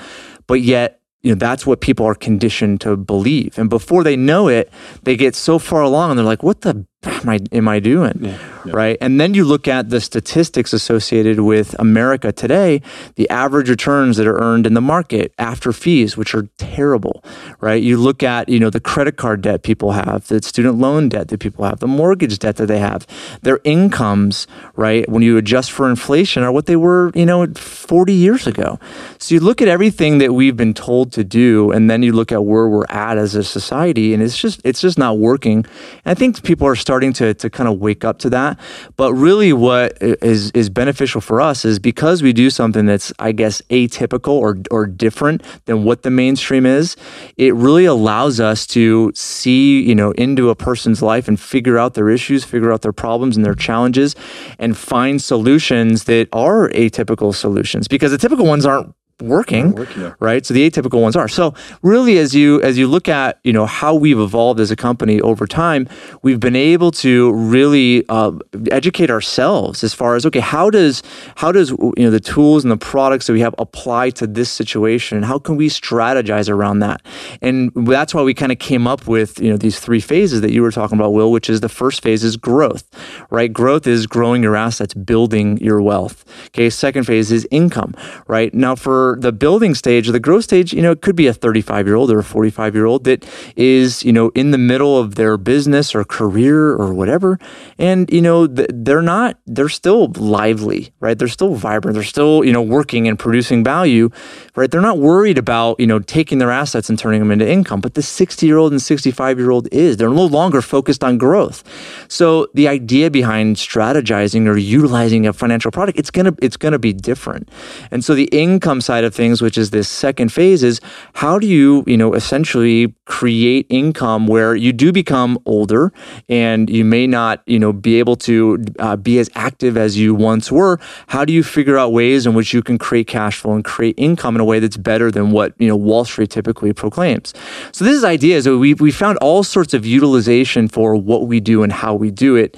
but 0.48 0.62
yet 0.62 1.00
you 1.22 1.32
know 1.32 1.36
that's 1.36 1.66
what 1.66 1.82
people 1.82 2.06
are 2.06 2.16
conditioned 2.16 2.80
to 2.82 2.96
believe 2.96 3.58
and 3.58 3.70
before 3.70 4.04
they 4.04 4.16
know 4.16 4.48
it 4.48 4.72
they 5.04 5.18
get 5.18 5.36
so 5.36 5.60
far 5.60 5.82
along 5.82 6.12
and 6.12 6.20
they're 6.20 6.26
like 6.26 6.44
what 6.44 6.62
the 6.62 6.86
am 7.04 7.30
I 7.30 7.40
am 7.52 7.68
I 7.68 7.80
doing? 7.80 8.18
Yeah, 8.20 8.38
yeah. 8.66 8.72
Right. 8.74 8.98
And 9.00 9.20
then 9.20 9.34
you 9.34 9.46
look 9.46 9.68
at 9.68 9.90
the 9.90 10.02
statistics 10.02 10.74
associated 10.74 11.40
with 11.40 11.76
America 11.80 12.32
today, 12.32 12.82
the 13.16 13.30
average 13.30 13.70
returns 13.70 14.18
that 14.18 14.28
are 14.28 14.38
earned 14.38 14.68
in 14.68 14.74
the 14.74 14.82
market 14.82 15.34
after 15.38 15.72
fees, 15.72 16.18
which 16.18 16.36
are 16.36 16.50
terrible. 16.58 17.24
Right. 17.62 17.82
You 17.82 17.98
look 17.98 18.22
at, 18.24 18.50
you 18.50 18.60
know, 18.60 18.70
the 18.70 18.80
credit 18.80 19.16
card 19.18 19.42
debt 19.42 19.64
people 19.64 19.94
have, 19.94 20.28
the 20.28 20.42
student 20.42 20.78
loan 20.78 21.10
debt 21.10 21.30
that 21.30 21.40
people 21.40 21.66
have, 21.66 21.80
the 21.80 21.88
mortgage 21.88 22.38
debt 22.40 22.58
that 22.58 22.66
they 22.66 22.80
have, 22.80 23.08
their 23.42 23.60
incomes, 23.64 24.48
right, 24.76 25.08
when 25.10 25.24
you 25.24 25.38
adjust 25.38 25.72
for 25.72 25.90
inflation 25.90 26.44
are 26.44 26.52
what 26.52 26.66
they 26.66 26.76
were, 26.76 27.12
you 27.16 27.26
know, 27.26 27.48
40 27.54 28.14
years 28.14 28.46
ago. 28.46 28.80
So 29.20 29.36
you 29.36 29.42
look 29.42 29.62
at 29.62 29.68
everything 29.68 30.18
that 30.18 30.34
we've 30.34 30.58
been 30.58 30.74
told 30.74 31.14
to 31.14 31.24
do, 31.24 31.72
and 31.72 31.90
then 31.90 32.04
you 32.04 32.12
look 32.12 32.32
at 32.32 32.44
where 32.44 32.68
we're 32.68 32.86
at 32.90 33.18
as 33.18 33.36
a 33.36 33.44
society, 33.44 34.14
and 34.14 34.22
it's 34.22 34.38
just 34.38 34.62
it's 34.64 34.82
just 34.82 34.98
not 34.98 35.18
working. 35.18 35.66
And 36.06 36.12
I 36.12 36.14
think 36.14 36.42
people 36.44 36.68
are 36.68 36.76
starting 36.90 37.14
to, 37.14 37.36
to 37.36 37.52
kind 37.52 37.70
of 37.70 37.78
wake 37.78 38.04
up 38.04 38.18
to 38.18 38.32
that. 38.32 38.60
But 38.98 39.14
really, 39.14 39.54
what 39.54 39.96
is, 40.02 40.50
is 40.54 40.72
beneficial 40.72 41.22
for 41.22 41.40
us 41.40 41.64
is 41.64 41.78
because 41.78 42.24
we 42.24 42.34
do 42.34 42.50
something 42.50 42.88
that's, 42.88 43.14
I 43.20 43.32
guess, 43.32 43.62
atypical 43.70 44.34
or, 44.34 44.58
or 44.72 44.88
different 44.88 45.44
than 45.66 45.84
what 45.84 46.02
the 46.02 46.10
mainstream 46.10 46.66
is, 46.66 46.98
it 47.38 47.54
really 47.54 47.86
allows 47.86 48.40
us 48.40 48.66
to 48.68 49.12
see, 49.14 49.84
you 49.84 49.94
know, 49.94 50.14
into 50.14 50.50
a 50.50 50.56
person's 50.56 51.04
life 51.04 51.28
and 51.28 51.40
figure 51.40 51.78
out 51.78 51.94
their 51.94 52.10
issues, 52.10 52.44
figure 52.44 52.74
out 52.74 52.82
their 52.82 52.92
problems 52.92 53.38
and 53.38 53.46
their 53.46 53.54
challenges, 53.54 54.16
and 54.58 54.76
find 54.76 55.22
solutions 55.22 56.06
that 56.06 56.28
are 56.34 56.70
atypical 56.70 57.36
solutions 57.36 57.88
because 57.88 58.10
the 58.10 58.18
typical 58.18 58.48
ones 58.48 58.66
aren't 58.66 58.96
working, 59.22 59.72
working 59.74 60.14
right? 60.20 60.46
So 60.46 60.54
the 60.54 60.70
atypical 60.70 61.02
ones 61.02 61.16
are. 61.16 61.28
So 61.28 61.54
really, 61.82 62.18
as 62.18 62.36
you 62.36 62.62
as 62.62 62.78
you 62.78 62.88
look 62.88 63.08
at 63.08 63.40
you 63.44 63.54
know 63.54 63.66
how 63.66 63.96
we've 63.96 64.20
evolved 64.20 64.60
as 64.60 64.72
a 64.72 64.76
company 64.76 65.22
over 65.22 65.46
time, 65.48 65.88
we've 66.22 66.40
been 66.40 66.56
able 66.56 66.92
to 66.92 67.32
really 67.34 68.08
uh, 68.10 68.32
educate 68.72 69.10
ourselves 69.10 69.84
as 69.84 69.94
far 69.94 70.16
as 70.16 70.26
okay, 70.26 70.40
how 70.40 70.70
does 70.70 71.04
how 71.36 71.52
does 71.52 71.72
you 71.72 71.94
know 71.98 72.12
the 72.12 72.20
tools 72.20 72.64
and 72.64 72.72
the 72.72 72.78
products 72.78 73.28
that 73.28 73.34
we 73.34 73.42
have 73.42 73.56
apply 73.58 74.10
to 74.12 74.28
this 74.28 74.52
situation, 74.52 75.18
and 75.18 75.26
how 75.26 75.40
can 75.40 75.56
we 75.56 75.70
strategize 75.70 76.50
around 76.50 76.80
that? 76.80 77.02
And 77.42 77.72
that's 77.76 78.14
why 78.14 78.22
we 78.22 78.34
kind 78.34 78.52
of 78.52 78.60
came 78.60 78.88
up 78.88 79.08
with 79.08 79.40
you 79.40 79.50
know 79.50 79.58
these 79.58 79.80
three 79.80 80.00
phases 80.00 80.42
that 80.42 80.52
you 80.52 80.62
were 80.62 80.72
talking 80.72 80.98
about, 80.98 81.14
Will, 81.14 81.32
which 81.32 81.50
is 81.50 81.62
the 81.62 81.70
first 81.70 82.02
phase 82.02 82.24
is 82.24 82.38
growth, 82.38 82.84
right? 83.30 83.52
Growth 83.52 83.88
is 83.88 84.08
growing 84.08 84.44
your 84.44 84.56
assets, 84.56 84.94
building 84.94 85.58
your 85.58 85.82
wealth. 85.82 86.26
Okay, 86.48 86.70
second 86.70 87.06
phase 87.06 87.32
is 87.32 87.48
income, 87.52 87.94
right? 88.28 88.54
Now 88.54 88.76
for 88.76 89.09
the 89.16 89.32
building 89.32 89.76
stage, 89.76 90.08
the 90.08 90.20
growth 90.20 90.44
stage, 90.44 90.74
you 90.74 90.82
know, 90.82 90.92
it 90.92 91.02
could 91.02 91.16
be 91.16 91.28
a 91.28 91.34
35 91.34 91.88
year 91.88 91.96
old 91.96 92.12
or 92.12 92.20
a 92.20 92.24
45 92.24 92.76
year 92.76 92.86
old 92.86 93.04
that 93.06 93.26
is, 93.56 94.04
you 94.04 94.14
know, 94.14 94.30
in 94.36 94.52
the 94.52 94.58
middle 94.58 94.98
of 94.98 95.16
their 95.16 95.38
business 95.38 95.96
or 95.96 96.04
career 96.04 96.72
or 96.72 96.94
whatever. 96.94 97.40
And, 97.78 98.12
you 98.12 98.22
know, 98.22 98.48
they're 98.48 99.02
not, 99.02 99.38
they're 99.46 99.70
still 99.70 100.12
lively, 100.18 100.92
right? 101.00 101.18
They're 101.18 101.28
still 101.28 101.56
vibrant. 101.56 101.96
They're 101.96 102.04
still, 102.04 102.44
you 102.44 102.54
know, 102.54 102.62
working 102.62 103.08
and 103.08 103.18
producing 103.18 103.64
value, 103.64 104.10
right? 104.56 104.70
They're 104.70 104.82
not 104.82 105.00
worried 105.00 105.38
about, 105.38 105.80
you 105.80 105.88
know, 105.88 106.00
taking 106.00 106.38
their 106.38 106.52
assets 106.52 106.90
and 106.90 106.98
turning 106.98 107.20
them 107.20 107.32
into 107.32 107.50
income. 107.50 107.82
But 107.82 107.94
the 107.94 108.02
60 108.02 108.46
year 108.46 108.58
old 108.58 108.72
and 108.72 108.82
65 108.82 109.40
year 109.40 109.52
old 109.52 109.68
is. 109.72 109.98
They're 109.98 110.10
no 110.10 110.26
longer 110.26 110.62
focused 110.62 111.04
on 111.04 111.18
growth. 111.18 111.64
So 112.08 112.48
the 112.54 112.68
idea 112.68 113.12
behind 113.12 113.56
strategizing 113.56 114.48
or 114.48 114.58
utilizing 114.58 115.28
a 115.28 115.34
financial 115.34 115.72
product, 115.72 115.98
it's 115.98 116.12
going 116.12 116.26
to, 116.26 116.36
it's 116.42 116.58
going 116.58 116.74
to 116.74 116.80
be 116.80 116.94
different. 116.94 117.50
And 117.92 118.04
so 118.04 118.16
the 118.16 118.30
income 118.32 118.82
side 118.82 118.99
side 119.00 119.06
of 119.06 119.16
things, 119.16 119.42
which 119.42 119.58
is 119.58 119.70
this 119.70 119.88
second 119.88 120.32
phase, 120.32 120.62
is 120.62 120.82
how 121.14 121.40
do 121.40 121.48
you, 121.48 121.84
you 121.88 121.96
know, 121.96 122.14
essentially 122.14 122.94
create 123.06 123.66
income 123.70 124.28
where 124.28 124.56
you 124.56 124.74
do 124.74 124.92
become 124.92 125.40
older 125.46 125.94
and 126.28 126.70
you 126.70 126.84
may 126.84 127.08
not, 127.08 127.42
you 127.46 127.60
know, 127.60 127.72
be 127.72 127.98
able 127.98 128.18
to 128.18 128.62
uh, 128.80 128.98
be 128.98 129.20
as 129.20 129.30
active 129.36 129.78
as 129.78 129.98
you 129.98 130.14
once 130.14 130.52
were. 130.52 130.80
How 131.08 131.24
do 131.24 131.32
you 131.32 131.44
figure 131.44 131.78
out 131.78 131.94
ways 131.94 132.26
in 132.26 132.34
which 132.34 132.54
you 132.54 132.62
can 132.62 132.78
create 132.78 133.08
cash 133.08 133.40
flow 133.40 133.54
and 133.54 133.64
create 133.64 133.96
income 133.98 134.36
in 134.36 134.42
a 134.42 134.46
way 134.46 134.60
that's 134.60 134.78
better 134.78 135.12
than 135.12 135.32
what 135.32 135.54
you 135.60 135.68
know 135.68 135.78
Wall 135.78 136.04
Street 136.04 136.30
typically 136.30 136.74
proclaims? 136.74 137.34
So 137.72 137.86
this 137.86 137.96
is 137.96 138.04
idea 138.04 138.36
is 138.38 138.50
we 138.50 138.74
we 138.74 138.92
found 138.92 139.18
all 139.20 139.44
sorts 139.44 139.74
of 139.74 139.86
utilization 139.86 140.68
for 140.68 140.96
what 140.96 141.28
we 141.28 141.40
do 141.40 141.64
and 141.64 141.72
how 141.72 141.94
we 141.96 142.12
do 142.12 142.36
it 142.36 142.58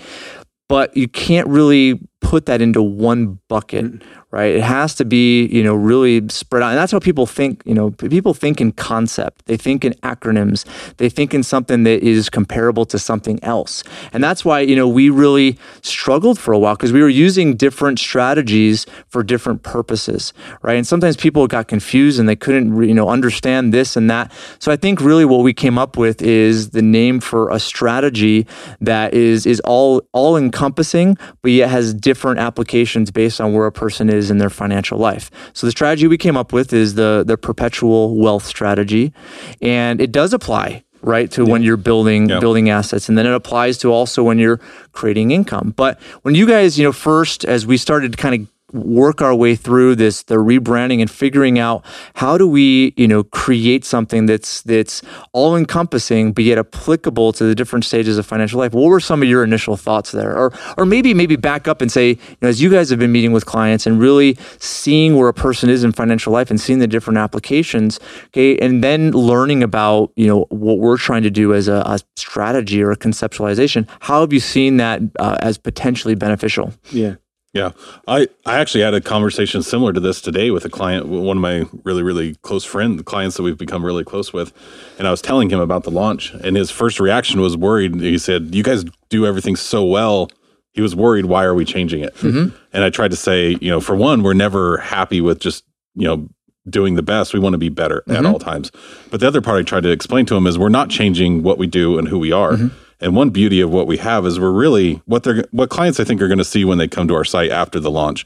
but 0.72 0.96
you 0.96 1.06
can't 1.06 1.50
really 1.50 2.00
put 2.22 2.46
that 2.46 2.62
into 2.62 2.82
one 2.82 3.40
bucket, 3.50 3.86
mm 3.86 4.02
right? 4.32 4.56
It 4.56 4.64
has 4.64 4.96
to 4.96 5.06
be, 5.06 5.46
you 5.48 5.62
know, 5.62 5.76
really 5.76 6.28
spread 6.30 6.64
out. 6.64 6.70
And 6.70 6.78
that's 6.78 6.94
how 6.94 7.00
people 7.00 7.26
think, 7.26 7.62
you 7.66 7.74
know, 7.74 7.92
people 7.92 8.34
think 8.34 8.62
in 8.62 8.72
concept. 8.72 9.46
They 9.46 9.58
think 9.58 9.84
in 9.84 9.92
acronyms. 9.96 10.64
They 10.98 11.10
think 11.10 11.34
in 11.34 11.44
something 11.44 11.84
that 11.84 12.02
is 12.02 12.30
comparable 12.30 12.86
to 12.86 12.98
something 12.98 13.44
else. 13.44 13.84
And 14.14 14.24
that's 14.24 14.46
why, 14.46 14.62
you 14.62 14.76
know, 14.76 14.88
we 14.88 15.10
really 15.10 15.58
struggled 15.82 16.40
for 16.40 16.54
a 16.54 16.60
while 16.60 16.76
because 16.76 16.94
we 16.94 17.02
were 17.02 17.10
using 17.10 17.58
different 17.58 18.00
strategies 18.00 18.86
for 19.10 19.22
different 19.22 19.64
purposes, 19.64 20.32
right? 20.62 20.78
And 20.78 20.88
sometimes 20.88 21.18
people 21.18 21.46
got 21.48 21.68
confused 21.68 22.18
and 22.18 22.30
they 22.30 22.38
couldn't, 22.38 22.82
you 22.84 22.94
know, 22.94 23.10
understand 23.10 23.74
this 23.74 23.98
and 23.98 24.10
that. 24.10 24.32
So 24.60 24.72
I 24.72 24.78
think 24.78 25.02
really 25.02 25.26
what 25.26 25.44
we 25.44 25.54
came 25.54 25.78
up 25.78 25.98
with 25.98 26.22
is 26.22 26.70
the 26.70 26.82
name 26.82 27.20
for 27.20 27.50
a 27.50 27.60
strategy 27.60 28.48
that 28.80 29.14
is 29.14 29.46
is 29.46 29.60
all 29.66 30.04
all 30.14 30.38
encompassing, 30.38 31.18
but 31.42 31.52
yet 31.52 31.70
has 31.70 31.94
different 31.94 32.11
applications 32.40 33.12
based 33.12 33.42
on 33.42 33.54
where 33.54 33.66
a 33.66 33.72
person 33.72 34.10
is 34.10 34.32
in 34.32 34.38
their 34.38 34.50
financial 34.50 34.98
life. 34.98 35.32
So 35.54 35.68
the 35.68 35.72
strategy 35.72 36.08
we 36.08 36.18
came 36.18 36.38
up 36.38 36.54
with 36.54 36.74
is 36.74 36.96
the 36.96 37.24
the 37.26 37.38
perpetual 37.38 38.18
wealth 38.18 38.46
strategy, 38.46 39.14
and 39.62 40.02
it 40.02 40.12
does 40.12 40.34
apply 40.34 40.84
right 41.02 41.32
to 41.32 41.44
yeah. 41.44 41.52
when 41.52 41.64
you're 41.64 41.78
building 41.78 42.30
yeah. 42.30 42.40
building 42.40 42.70
assets 42.70 43.10
and 43.10 43.18
then 43.18 43.26
it 43.26 43.34
applies 43.34 43.78
to 43.80 43.92
also 43.92 44.24
when 44.24 44.38
you're 44.38 44.60
creating 44.92 45.32
income 45.32 45.74
but 45.76 46.00
when 46.22 46.36
you 46.36 46.46
guys 46.46 46.78
you 46.78 46.84
know 46.84 46.92
first 46.92 47.44
as 47.44 47.66
we 47.66 47.76
started 47.76 48.12
to 48.12 48.18
kind 48.18 48.36
of 48.36 48.48
work 48.74 49.22
our 49.22 49.36
way 49.36 49.56
through 49.56 49.96
this 49.96 50.24
the 50.24 50.36
rebranding 50.36 51.02
and 51.02 51.10
figuring 51.10 51.60
out 51.60 51.84
how 52.16 52.38
do 52.38 52.48
we 52.48 52.94
you 52.98 53.08
know 53.08 53.24
create 53.24 53.86
something 53.86 54.26
that's 54.26 54.62
that's 54.64 55.02
all 55.34 55.56
encompassing 55.56 56.34
but 56.34 56.44
yet 56.44 56.58
applicable 56.58 57.34
to 57.34 57.44
the 57.44 57.56
different 57.56 57.86
stages 57.86 58.18
of 58.18 58.26
financial 58.26 58.60
life? 58.60 58.74
What 58.74 58.90
were 58.90 59.00
some 59.00 59.22
of 59.22 59.30
your 59.30 59.44
initial 59.44 59.78
thoughts 59.78 60.12
there? 60.12 60.36
Or 60.36 60.54
or 60.78 60.86
maybe 60.86 61.14
maybe 61.14 61.36
back 61.36 61.68
up 61.68 61.82
and 61.82 61.92
say 61.92 62.10
you 62.10 62.38
know 62.42 62.50
as 62.50 62.62
you 62.62 62.70
guys 62.70 62.90
have 62.90 63.00
been 63.00 63.12
meeting 63.12 63.32
with 63.32 63.46
clients 63.46 63.86
and 63.86 64.00
really 64.00 64.38
seeing 64.60 65.16
where 65.18 65.28
a 65.28 65.34
person 65.34 65.70
is 65.70 65.84
in 65.84 65.92
financial 65.92 66.34
life 66.34 66.50
and 66.50 66.60
seeing 66.60 66.80
the 66.80 66.88
different 66.88 67.18
applications 67.18 68.00
okay 68.28 68.58
and 68.58 68.84
then 68.84 69.12
learning 69.12 69.64
about 69.64 70.12
you 70.16 70.28
know 70.28 70.46
what 70.50 70.80
we're 70.80 70.98
trying 70.98 71.24
to 71.24 71.30
do 71.30 71.54
as 71.54 71.68
a, 71.68 71.84
a 71.86 72.00
strategy 72.16 72.82
or 72.82 72.92
a 72.92 72.98
conceptualization 72.98 73.88
how 74.00 74.22
have 74.22 74.34
you 74.34 74.40
seen 74.40 74.78
that 74.78 75.02
uh, 75.20 75.38
as 75.42 75.58
potentially 75.58 76.16
beneficial? 76.16 76.74
Yeah 76.92 77.16
yeah, 77.54 77.72
I, 78.08 78.30
I 78.46 78.60
actually 78.60 78.84
had 78.84 78.94
a 78.94 79.02
conversation 79.02 79.62
similar 79.62 79.92
to 79.92 80.00
this 80.00 80.22
today 80.22 80.52
with 80.52 80.64
a 80.64 80.70
client, 80.70 81.08
one 81.08 81.36
of 81.36 81.42
my 81.42 81.66
really, 81.84 82.02
really 82.02 82.36
close 82.36 82.64
friend, 82.64 83.06
clients 83.06 83.36
that 83.36 83.44
we've 83.44 83.58
become 83.58 83.86
really 83.86 84.06
close 84.06 84.32
with. 84.32 84.54
And 84.98 85.06
I 85.06 85.12
was 85.12 85.22
telling 85.22 85.50
him 85.50 85.60
about 85.60 85.84
the 85.84 85.92
launch, 85.92 86.34
and 86.34 86.56
his 86.56 86.72
first 86.72 87.00
reaction 87.00 87.42
was 87.42 87.58
worried. 87.58 87.96
He 88.00 88.18
said, 88.18 88.56
You 88.56 88.64
guys 88.64 88.86
do 89.10 89.26
everything 89.26 89.58
so 89.58 89.84
well. 89.84 90.30
He 90.72 90.82
was 90.82 90.96
worried, 90.96 91.26
Why 91.26 91.44
are 91.44 91.54
we 91.54 91.66
changing 91.66 92.02
it? 92.04 92.16
Mm-hmm. 92.16 92.56
And 92.72 92.84
I 92.86 92.90
tried 92.90 93.12
to 93.12 93.18
say, 93.18 93.58
You 93.60 93.70
know, 93.70 93.82
for 93.82 93.98
one, 93.98 94.24
we're 94.24 94.34
never 94.34 94.78
happy 94.78 95.20
with 95.20 95.40
just, 95.40 95.66
you 95.94 96.08
know, 96.08 96.30
doing 96.70 96.96
the 96.96 97.04
best. 97.04 97.34
We 97.34 97.40
want 97.42 97.54
to 97.54 97.58
be 97.58 97.70
better 97.70 98.02
mm-hmm. 98.08 98.16
at 98.16 98.26
all 98.26 98.40
times. 98.40 98.72
But 99.10 99.20
the 99.20 99.28
other 99.28 99.42
part 99.42 99.60
I 99.60 99.64
tried 99.64 99.84
to 99.84 99.92
explain 99.92 100.26
to 100.28 100.38
him 100.38 100.48
is 100.48 100.58
we're 100.58 100.70
not 100.70 100.90
changing 100.90 101.44
what 101.44 101.58
we 101.58 101.68
do 101.68 102.00
and 102.00 102.08
who 102.08 102.18
we 102.18 102.32
are. 102.32 102.54
Mm-hmm 102.54 102.78
and 103.02 103.16
one 103.16 103.32
beauty 103.32 103.60
of 103.60 103.72
what 103.72 103.88
we 103.88 103.98
have 103.98 104.26
is 104.26 104.40
we're 104.40 104.52
really 104.52 105.02
what 105.06 105.24
they're 105.24 105.44
what 105.52 105.70
clients 105.70 106.00
I 106.00 106.04
think 106.04 106.22
are 106.22 106.28
going 106.28 106.38
to 106.38 106.46
see 106.46 106.64
when 106.64 106.78
they 106.78 106.88
come 106.88 107.08
to 107.08 107.16
our 107.16 107.26
site 107.26 107.52
after 107.52 107.80
the 107.80 107.92
launch 107.92 108.26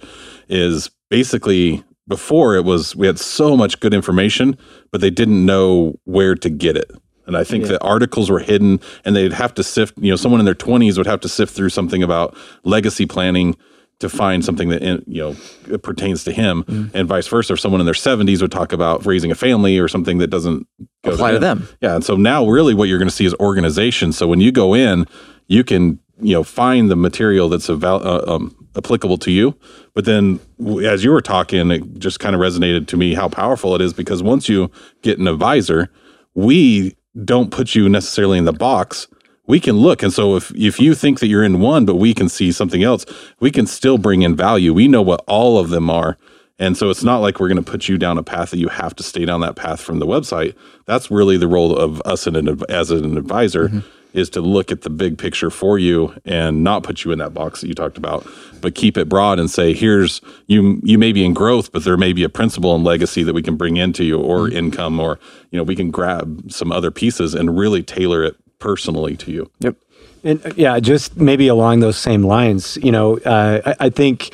is 0.50 0.92
basically 1.10 1.84
before 2.08 2.56
it 2.56 2.66
was 2.66 2.96
we 2.96 3.08
had 3.08 3.20
so 3.20 3.58
much 3.58 3.80
good 3.80 3.94
information, 3.94 4.58
but 4.92 5.02
they 5.02 5.10
didn't 5.10 5.46
know 5.46 6.00
where 6.04 6.36
to 6.36 6.50
get 6.50 6.78
it. 6.78 6.92
And 7.26 7.36
I 7.36 7.44
think 7.44 7.64
yeah. 7.64 7.72
that 7.72 7.84
articles 7.84 8.30
were 8.30 8.40
hidden 8.40 8.80
and 9.04 9.16
they'd 9.16 9.34
have 9.34 9.54
to 9.56 9.64
sift, 9.64 9.98
you 9.98 10.12
know, 10.12 10.16
someone 10.16 10.40
in 10.40 10.46
their 10.46 10.54
20s 10.54 10.98
would 10.98 11.08
have 11.08 11.22
to 11.22 11.30
sift 11.30 11.56
through 11.56 11.70
something 11.70 12.04
about 12.04 12.38
legacy 12.64 13.08
planning 13.08 13.56
to 14.00 14.10
find 14.10 14.44
something 14.44 14.70
that 14.70 14.82
you 14.82 15.22
know 15.22 15.78
pertains 15.80 16.24
to 16.26 16.32
him, 16.32 16.64
mm-hmm. 16.64 16.96
and 16.96 17.08
vice 17.08 17.28
versa. 17.28 17.54
If 17.54 17.60
someone 17.60 17.82
in 17.82 17.86
their 17.86 17.94
seventies 17.94 18.42
would 18.42 18.52
talk 18.52 18.74
about 18.74 19.06
raising 19.06 19.32
a 19.32 19.36
family 19.36 19.78
or 19.78 19.88
something 19.88 20.18
that 20.18 20.28
doesn't 20.28 20.68
apply 21.04 21.32
to, 21.32 21.38
to 21.38 21.40
them, 21.40 21.68
yeah. 21.82 21.96
And 21.96 22.04
so 22.04 22.16
now, 22.16 22.46
really, 22.48 22.74
what 22.74 22.90
you're 22.90 23.00
going 23.00 23.10
to 23.10 23.16
see 23.16 23.26
is 23.26 23.34
organization. 23.36 24.12
So 24.12 24.28
when 24.28 24.42
you 24.42 24.52
go 24.52 24.74
in, 24.74 25.06
you 25.48 25.64
can 25.64 26.00
you 26.20 26.34
know 26.34 26.44
find 26.44 26.90
the 26.92 26.96
material 26.96 27.50
that's 27.50 27.70
about, 27.70 28.06
uh, 28.06 28.24
um, 28.28 28.56
applicable 28.76 29.18
to 29.20 29.32
you. 29.32 29.56
But 29.94 30.06
then, 30.06 30.40
as 30.84 31.04
you 31.04 31.12
were 31.12 31.22
talking, 31.22 31.72
it 31.72 31.98
just 31.98 32.20
kind 32.20 32.36
of 32.36 32.42
resonated 32.42 32.88
to 32.88 32.98
me 32.98 33.14
how 33.14 33.30
powerful 33.30 33.76
it 33.76 33.82
is 33.82 33.94
because 33.94 34.22
once 34.22 34.50
you 34.50 34.70
get 35.02 35.20
an 35.20 35.28
advisor, 35.28 35.90
we 36.34 36.96
don't 37.24 37.50
put 37.50 37.76
you 37.76 37.88
necessarily 37.88 38.38
in 38.38 38.46
the 38.46 38.54
box 38.54 39.08
we 39.48 39.60
can 39.60 39.78
look. 39.78 40.04
And 40.04 40.12
so 40.12 40.36
if, 40.36 40.52
if 40.56 40.80
you 40.80 40.96
think 40.96 41.20
that 41.20 41.28
you're 41.28 41.44
in 41.44 41.60
one, 41.60 41.86
but 41.86 41.96
we 41.96 42.14
can 42.14 42.30
see 42.30 42.52
something 42.52 42.84
else, 42.84 43.06
we 43.40 43.52
can 43.52 43.68
still 43.68 43.98
bring 43.98 44.22
in 44.22 44.36
value. 44.36 44.74
We 44.74 44.88
know 44.88 45.02
what 45.02 45.24
all 45.28 45.60
of 45.60 45.70
them 45.70 45.90
are. 45.90 46.18
And 46.58 46.78
so 46.78 46.90
it's 46.90 47.04
not 47.04 47.18
like 47.18 47.40
we're 47.40 47.50
going 47.50 47.64
to 47.64 47.72
put 47.72 47.90
you 47.90 47.98
down 47.98 48.18
a 48.18 48.24
path 48.24 48.52
that 48.52 48.60
you 48.60 48.70
have 48.70 48.96
to 48.96 49.04
stay 49.04 49.26
down 49.26 49.42
that 49.42 49.58
path 49.58 49.82
from 49.82 50.00
the 50.00 50.06
website. 50.06 50.56
That's 50.86 51.12
really 51.12 51.38
the 51.38 51.50
role 51.50 51.76
of 51.76 52.02
us 52.06 52.28
an, 52.28 52.64
as 52.70 52.92
an 52.92 53.18
advisor 53.18 53.68
mm-hmm. 53.68 53.80
is 54.14 54.30
to 54.32 54.42
look 54.42 54.72
at 54.72 54.84
the 54.84 54.90
big 54.90 55.18
picture 55.18 55.50
for 55.50 55.78
you 55.78 56.16
and 56.24 56.64
not 56.64 56.84
put 56.84 57.04
you 57.04 57.12
in 57.12 57.20
that 57.20 57.34
box 57.34 57.60
that 57.60 57.68
you 57.68 57.74
talked 57.74 57.98
about, 57.98 58.26
but 58.62 58.74
keep 58.74 58.98
it 58.98 59.10
broad 59.10 59.38
and 59.38 59.52
say, 59.52 59.74
here's 59.74 60.22
you, 60.48 60.80
you 60.82 60.98
may 60.98 61.12
be 61.12 61.26
in 61.26 61.34
growth, 61.34 61.74
but 61.74 61.84
there 61.84 61.98
may 61.98 62.14
be 62.14 62.24
a 62.24 62.30
principle 62.30 62.74
and 62.74 62.86
legacy 62.86 63.22
that 63.24 63.34
we 63.34 63.44
can 63.44 63.58
bring 63.58 63.76
into 63.76 64.06
you 64.06 64.18
or 64.18 64.48
mm-hmm. 64.48 64.56
income, 64.56 64.98
or, 64.98 65.20
you 65.52 65.58
know, 65.58 65.64
we 65.64 65.76
can 65.76 65.92
grab 65.92 66.50
some 66.50 66.72
other 66.72 66.90
pieces 66.90 67.36
and 67.36 67.60
really 67.60 67.84
tailor 67.84 68.24
it 68.24 68.38
personally 68.66 69.16
to 69.16 69.32
you. 69.32 69.52
Yep. 69.60 69.76
And 70.24 70.44
uh, 70.44 70.52
yeah, 70.56 70.80
just 70.80 71.18
maybe 71.18 71.48
along 71.48 71.82
those 71.82 71.98
same 71.98 72.24
lines, 72.24 72.80
you 72.82 72.92
know, 72.92 73.20
uh, 73.20 73.62
I, 73.64 73.86
I, 73.86 73.90
think 73.92 74.34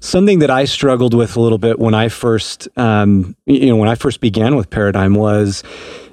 something 0.00 0.40
that 0.40 0.50
I 0.50 0.64
struggled 0.64 1.14
with 1.14 1.36
a 1.36 1.40
little 1.40 1.58
bit 1.58 1.78
when 1.78 1.94
I 1.94 2.08
first, 2.08 2.66
um, 2.76 3.36
you 3.46 3.66
know, 3.66 3.76
when 3.76 3.88
I 3.88 3.94
first 3.94 4.20
began 4.20 4.56
with 4.56 4.68
Paradigm 4.68 5.14
was, 5.14 5.62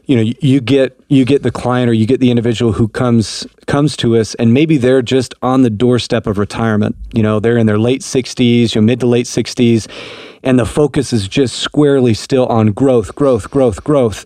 you 0.05 0.15
know, 0.15 0.31
you 0.41 0.61
get 0.61 0.99
you 1.07 1.25
get 1.25 1.41
the 1.41 1.51
client 1.51 1.89
or 1.89 1.93
you 1.93 2.05
get 2.05 2.19
the 2.19 2.29
individual 2.29 2.71
who 2.71 2.87
comes 2.87 3.47
comes 3.65 3.97
to 3.97 4.15
us, 4.15 4.35
and 4.35 4.53
maybe 4.53 4.77
they're 4.77 5.01
just 5.01 5.33
on 5.41 5.63
the 5.63 5.69
doorstep 5.71 6.27
of 6.27 6.37
retirement. 6.37 6.95
You 7.13 7.23
know, 7.23 7.39
they're 7.39 7.57
in 7.57 7.65
their 7.65 7.79
late 7.79 8.03
sixties, 8.03 8.75
you 8.75 8.81
know, 8.81 8.85
mid 8.85 8.99
to 8.99 9.07
late 9.07 9.27
sixties, 9.27 9.87
and 10.43 10.59
the 10.59 10.65
focus 10.65 11.13
is 11.13 11.27
just 11.27 11.55
squarely 11.57 12.13
still 12.13 12.45
on 12.47 12.73
growth, 12.73 13.15
growth, 13.15 13.49
growth, 13.49 13.83
growth 13.83 14.25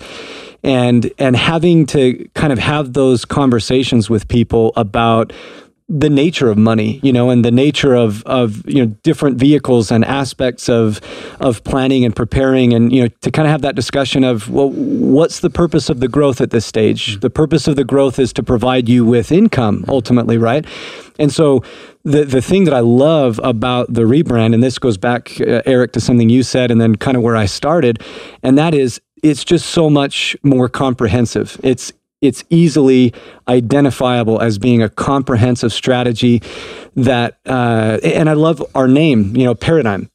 and 0.63 1.11
and 1.17 1.35
having 1.35 1.85
to 1.87 2.27
kind 2.35 2.53
of 2.53 2.59
have 2.59 2.93
those 2.93 3.25
conversations 3.25 4.09
with 4.09 4.27
people 4.27 4.73
about 4.75 5.33
the 5.89 6.09
nature 6.09 6.49
of 6.49 6.57
money, 6.57 6.99
you 7.03 7.11
know, 7.11 7.29
and 7.29 7.43
the 7.43 7.51
nature 7.51 7.93
of 7.93 8.23
of 8.23 8.67
you 8.67 8.85
know 8.85 8.95
different 9.03 9.37
vehicles 9.37 9.91
and 9.91 10.05
aspects 10.05 10.69
of 10.69 11.01
of 11.39 11.63
planning 11.63 12.05
and 12.05 12.15
preparing, 12.15 12.73
and 12.73 12.91
you 12.91 13.03
know 13.03 13.09
to 13.21 13.29
kind 13.29 13.45
of 13.45 13.51
have 13.51 13.61
that 13.61 13.75
discussion 13.75 14.23
of 14.23 14.49
well, 14.49 14.69
what's 14.69 15.41
the 15.41 15.49
purpose 15.49 15.89
of 15.89 15.99
the 15.99 16.07
growth 16.07 16.39
at 16.39 16.51
this 16.51 16.65
stage? 16.65 17.11
Mm-hmm. 17.11 17.19
The 17.19 17.29
purpose 17.29 17.67
of 17.67 17.75
the 17.75 17.83
growth 17.83 18.17
is 18.17 18.31
to 18.33 18.43
provide 18.43 18.87
you 18.87 19.05
with 19.05 19.31
income, 19.31 19.83
ultimately, 19.87 20.37
right? 20.37 20.65
And 21.19 21.31
so 21.31 21.63
the 22.03 22.23
the 22.23 22.41
thing 22.41 22.63
that 22.63 22.73
I 22.73 22.79
love 22.79 23.39
about 23.43 23.93
the 23.93 24.03
rebrand, 24.03 24.53
and 24.53 24.63
this 24.63 24.79
goes 24.79 24.97
back, 24.97 25.39
uh, 25.41 25.61
Eric, 25.65 25.91
to 25.93 25.99
something 25.99 26.29
you 26.29 26.43
said, 26.43 26.71
and 26.71 26.79
then 26.79 26.95
kind 26.95 27.17
of 27.17 27.23
where 27.23 27.35
I 27.35 27.45
started, 27.45 28.01
and 28.41 28.57
that 28.57 28.73
is 28.73 29.01
it's 29.23 29.43
just 29.43 29.67
so 29.67 29.89
much 29.89 30.37
more 30.43 30.69
comprehensive. 30.69 31.59
It's 31.63 31.91
it's 32.21 32.43
easily 32.49 33.13
identifiable 33.49 34.41
as 34.41 34.57
being 34.57 34.81
a 34.81 34.89
comprehensive 34.89 35.73
strategy 35.73 36.41
that 36.95 37.37
uh, 37.45 37.99
and 38.03 38.29
I 38.29 38.33
love 38.33 38.63
our 38.75 38.87
name, 38.87 39.35
you 39.35 39.45
know, 39.45 39.55
paradigm. 39.55 40.09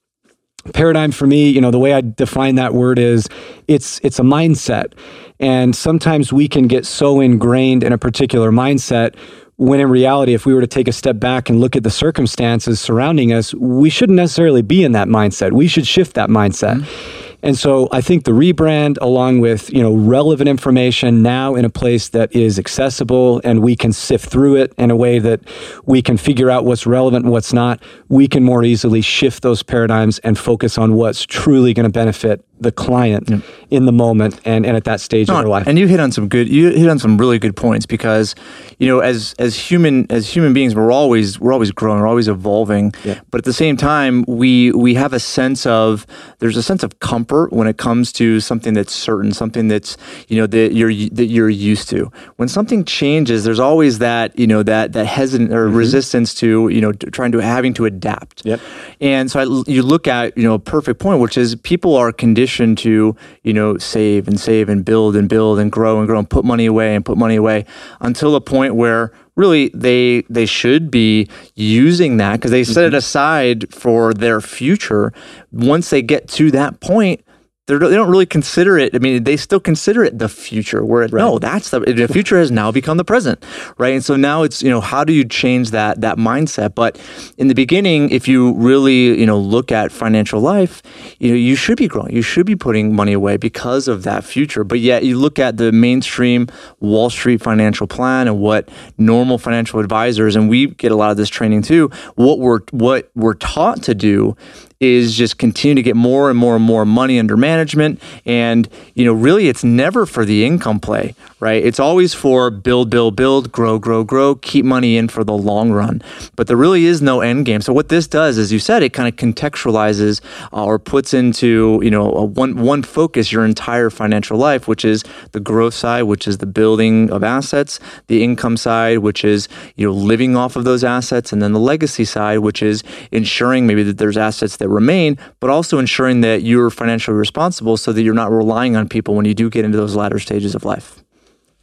Paradigm 0.75 1.13
for 1.13 1.27
me, 1.27 1.49
you 1.49 1.61
know, 1.61 1.71
the 1.71 1.79
way 1.79 1.95
I 1.95 2.03
define 2.03 2.57
that 2.57 2.75
word 2.75 2.99
is 2.99 3.27
it's 3.67 4.01
it's 4.03 4.19
a 4.19 4.23
mindset. 4.23 4.93
And 5.41 5.75
sometimes 5.75 6.33
we 6.33 6.49
can 6.49 6.67
get 6.67 6.85
so 6.85 7.21
ingrained 7.21 7.85
in 7.85 7.93
a 7.93 7.99
particular 7.99 8.51
mindset 8.51 9.15
when 9.57 9.81
in 9.81 9.89
reality, 9.89 10.35
if 10.35 10.47
we 10.47 10.55
were 10.55 10.61
to 10.61 10.69
take 10.69 10.87
a 10.87 10.93
step 10.93 11.19
back 11.19 11.51
and 11.51 11.61
look 11.61 11.75
at 11.75 11.83
the 11.83 11.91
circumstances 11.91 12.81
surrounding 12.81 13.33
us, 13.33 13.53
we 13.55 13.91
shouldn't 13.91 14.17
necessarily 14.17 14.63
be 14.63 14.85
in 14.85 14.93
that 14.93 15.09
mindset. 15.09 15.53
We 15.53 15.67
should 15.67 15.87
shift 15.87 16.15
that 16.15 16.29
mindset. 16.29 16.81
Mm-hmm. 16.81 17.18
And 17.43 17.57
so 17.57 17.89
I 17.93 18.01
think 18.01 18.25
the 18.25 18.33
rebrand, 18.33 18.99
along 19.01 19.41
with 19.41 19.73
you 19.73 19.83
know 19.83 19.95
relevant 19.95 20.49
information 20.49 21.23
now 21.23 21.55
in 21.55 21.65
a 21.65 21.71
place 21.71 22.09
that 22.11 22.35
is 22.35 22.59
accessible 22.59 23.41
and 23.45 23.63
we 23.63 23.77
can 23.77 23.93
sift 23.93 24.29
through 24.29 24.57
it 24.57 24.73
in 24.77 24.91
a 24.91 24.97
way 24.97 25.19
that 25.19 25.41
we 25.87 26.03
can 26.03 26.17
figure 26.17 26.51
out 26.51 26.65
what's 26.65 26.87
relevant 26.87 27.25
and 27.25 27.33
what's 27.33 27.53
not, 27.53 27.81
we 28.09 28.27
can 28.27 28.43
more 28.43 28.65
easily 28.65 29.01
shift 29.01 29.43
those 29.43 29.63
paradigms 29.63 30.19
and 30.21 30.39
focus 30.39 30.79
on 30.79 30.95
what's 30.95 31.25
truly 31.25 31.73
going 31.75 31.85
to 31.85 31.93
benefit 31.93 32.45
the 32.61 32.73
client 32.73 33.31
in 33.71 33.87
the 33.87 33.93
moment 33.93 34.41
and, 34.45 34.67
and 34.67 34.77
at 34.77 34.85
that 34.85 35.01
stage 35.01 35.29
of 35.29 35.35
No, 35.35 35.41
their 35.41 35.49
life. 35.49 35.67
And 35.67 35.79
you 35.79 35.87
hit 35.87 36.01
on 36.01 36.13
some 36.13 36.29
good 36.29 36.49
you 36.49 36.71
hit 36.71 36.89
on 36.89 36.99
some 36.99 37.19
really 37.19 37.39
good 37.39 37.57
points 37.57 37.87
because 37.87 38.35
you 38.79 38.87
know 38.87 39.01
as 39.01 39.35
as 39.39 39.57
human 39.59 40.07
as 40.11 40.29
human 40.29 40.53
beings 40.53 40.75
we're 40.75 40.93
always 40.93 41.39
we're 41.41 41.53
always 41.53 41.71
growing, 41.71 42.01
we're 42.01 42.09
always 42.09 42.29
evolving. 42.29 42.93
Yeah. 43.05 43.21
But 43.31 43.39
at 43.39 43.45
the 43.45 43.53
same 43.53 43.77
time 43.77 44.25
we 44.27 44.73
we 44.73 44.95
have 44.95 45.13
a 45.13 45.21
sense 45.21 45.67
of 45.67 46.07
there's 46.39 46.57
a 46.57 46.63
sense 46.63 46.83
of 46.83 47.01
comfort 47.01 47.53
when 47.53 47.67
it 47.67 47.79
comes 47.79 48.13
to 48.13 48.41
something 48.41 48.75
that's 48.75 48.93
certain, 48.93 49.33
something 49.33 49.69
that's 49.69 49.97
you 50.29 50.37
know 50.37 50.47
that 50.47 50.73
you're 50.73 50.93
that 51.13 51.27
you're 51.27 51.49
used 51.49 51.89
to. 51.91 52.11
When 52.37 52.49
something 52.49 52.85
changes, 52.85 53.45
there's 53.45 53.61
always 53.61 53.99
that, 53.99 54.39
you 54.39 54.47
know, 54.47 54.63
that 54.63 54.93
that 54.93 55.07
hesitant 55.07 55.53
or 55.53 55.67
mm-hmm. 55.67 55.77
resistance 55.77 56.35
to, 56.35 56.69
you 56.69 56.81
know, 56.81 56.93
to 56.93 57.11
trying 57.11 57.33
to 57.33 57.39
having 57.39 57.75
to 57.75 57.85
adapt. 57.85 58.45
Yep. 58.45 58.61
And 59.01 59.31
so 59.31 59.41
I, 59.41 59.71
you 59.71 59.83
look 59.83 60.07
at 60.07 60.37
you 60.37 60.43
know 60.43 60.55
a 60.55 60.59
perfect 60.59 61.01
point, 61.01 61.21
which 61.21 61.39
is 61.39 61.55
people 61.57 61.97
are 61.97 62.13
conditioned 62.13 62.48
to 62.49 63.15
you 63.43 63.53
know 63.53 63.77
save 63.79 64.27
and 64.27 64.41
save 64.41 64.69
and 64.69 64.85
build 64.85 65.15
and 65.17 65.29
build 65.29 65.59
and 65.59 65.71
grow 65.71 65.99
and 65.99 66.07
grow 66.07 66.19
and 66.19 66.29
put 66.29 66.45
money 66.45 66.67
away 66.67 66.95
and 66.95 67.05
put 67.05 67.19
money 67.19 67.37
away 67.37 67.65
until 68.01 68.35
a 68.35 68.41
point 68.41 68.75
where 68.75 69.13
really 69.37 69.71
they 69.75 70.23
they 70.29 70.47
should 70.47 70.91
be 70.91 71.29
using 71.55 72.17
that 72.17 72.33
because 72.33 72.51
they 72.51 72.65
set 72.65 72.85
it 72.85 72.89
mm-hmm. 72.89 72.97
aside 72.97 73.75
for 73.75 74.13
their 74.13 74.41
future. 74.41 75.13
Once 75.53 75.91
they 75.91 76.03
get 76.03 76.29
to 76.29 76.51
that 76.51 76.81
point. 76.81 77.23
They're, 77.69 77.79
they 77.79 77.95
don't 77.95 78.09
really 78.09 78.25
consider 78.25 78.79
it. 78.79 78.95
I 78.95 78.99
mean, 78.99 79.25
they 79.25 79.37
still 79.37 79.61
consider 79.61 80.03
it 80.03 80.19
the 80.19 80.29
future. 80.31 80.83
Where 80.83 81.03
it, 81.03 81.13
no, 81.13 81.39
that's 81.39 81.69
the 81.69 81.81
the 81.81 82.09
future 82.09 82.39
has 82.39 82.51
now 82.51 82.73
become 82.73 82.97
the 82.97 83.05
present, 83.05 83.45
right? 83.77 83.93
And 83.93 84.03
so 84.03 84.17
now 84.17 84.43
it's 84.43 84.63
you 84.63 84.71
know 84.71 84.81
how 84.81 85.05
do 85.05 85.13
you 85.13 85.23
change 85.23 85.71
that 85.73 86.01
that 86.01 86.17
mindset? 86.17 86.75
But 86.75 86.99
in 87.37 87.49
the 87.49 87.55
beginning, 87.55 88.09
if 88.09 88.27
you 88.27 88.55
really 88.55 89.21
you 89.21 89.27
know 89.27 89.39
look 89.39 89.71
at 89.71 89.93
financial 89.93 90.41
life, 90.41 90.83
you 91.19 91.29
know 91.29 91.37
you 91.37 91.57
should 91.57 91.77
be 91.77 91.89
growing, 91.89 92.15
you 92.15 92.23
should 92.23 92.47
be 92.47 92.57
putting 92.57 92.97
money 92.97 93.13
away 93.13 93.37
because 93.37 93.87
of 93.87 94.03
that 94.05 94.25
future. 94.25 94.65
But 94.65 94.81
yet 94.81 95.05
you 95.05 95.19
look 95.19 95.39
at 95.39 95.59
the 95.59 95.71
mainstream 95.71 96.49
Wall 96.81 97.11
Street 97.11 97.43
financial 97.43 97.87
plan 97.87 98.29
and 98.29 98.41
what 98.41 98.71
normal 98.97 99.37
financial 99.37 99.79
advisors 99.79 100.37
and 100.37 100.49
we 100.49 100.69
get 100.69 100.91
a 100.91 100.97
lot 100.97 101.11
of 101.11 101.19
this 101.19 101.29
training 101.29 101.61
too. 101.61 101.91
What 102.15 102.39
we're 102.39 102.61
what 102.71 103.11
we're 103.15 103.35
taught 103.35 103.83
to 103.83 103.95
do 103.95 104.39
is 104.81 105.17
just 105.17 105.39
continue 105.39 105.75
to 105.75 105.83
get 105.83 105.97
more 105.97 106.31
and 106.31 106.39
more 106.39 106.57
and 106.57 106.65
more 106.65 106.87
money 106.87 107.19
under 107.19 107.37
management. 107.37 108.01
And 108.25 108.69
you 108.95 109.05
know 109.05 109.13
really 109.13 109.49
it's 109.49 109.65
never 109.65 110.07
for 110.07 110.25
the 110.25 110.45
income 110.45 110.81
play 110.81 111.15
right? 111.41 111.65
It's 111.65 111.81
always 111.81 112.15
for 112.15 112.51
build 112.51 112.91
build 112.91 113.17
build 113.17 113.53
grow 113.53 113.79
grow 113.79 114.05
grow 114.05 114.35
keep 114.35 114.65
money 114.65 114.97
in 114.97 115.09
for 115.09 115.25
the 115.25 115.35
long 115.35 115.71
run. 115.71 116.03
But 116.37 116.47
there 116.47 116.57
really 116.57 116.85
is 116.85 117.01
no 117.01 117.21
end 117.21 117.47
game. 117.47 117.61
So 117.61 117.73
what 117.73 117.89
this 117.89 118.07
does 118.07 118.39
as 118.39 118.53
you 118.53 118.59
said 118.59 118.83
it 118.83 118.93
kind 118.93 119.09
of 119.09 119.17
contextualizes 119.17 120.21
uh, 120.53 120.65
or 120.65 120.79
puts 120.79 121.15
into 121.15 121.81
you 121.83 121.91
know 121.91 122.07
one 122.35 122.57
one 122.57 122.83
focus 122.83 123.31
your 123.31 123.45
entire 123.45 123.91
financial 123.91 124.37
life 124.39 124.67
which 124.67 124.85
is 124.85 125.05
the 125.33 125.41
growth 125.41 125.75
side 125.75 126.03
which 126.03 126.27
is 126.27 126.39
the 126.39 126.47
building 126.47 127.11
of 127.11 127.23
assets 127.23 127.79
the 128.07 128.23
income 128.23 128.57
side 128.57 128.99
which 128.99 129.25
is 129.25 129.49
you 129.77 129.87
know 129.87 129.93
living 129.93 130.37
off 130.37 130.57
of 130.57 130.65
those 130.65 130.85
assets 130.85 131.33
and 131.33 131.43
then 131.43 131.53
the 131.53 131.61
legacy 131.61 132.05
side 132.05 132.39
which 132.39 132.63
is 132.63 132.83
ensuring 133.13 133.67
maybe 133.67 133.83
that 133.83 133.99
there's 133.99 134.17
assets 134.17 134.57
that 134.57 134.69
remain 134.69 135.19
but 135.41 135.51
also 135.51 135.79
ensuring 135.79 136.21
that 136.21 136.43
you're 136.43 136.71
financially 136.71 137.17
responsible 137.17 137.77
so 137.77 137.93
that 137.93 138.03
you're 138.03 138.15
not 138.15 138.31
relying 138.31 138.77
on 138.77 138.89
people 138.89 139.15
when 139.15 139.25
you 139.25 139.35
do 139.35 139.49
get 139.51 139.65
into 139.65 139.77
those 139.77 139.95
latter 139.95 140.19
stages 140.19 140.55
of 140.55 140.65
life 140.65 141.03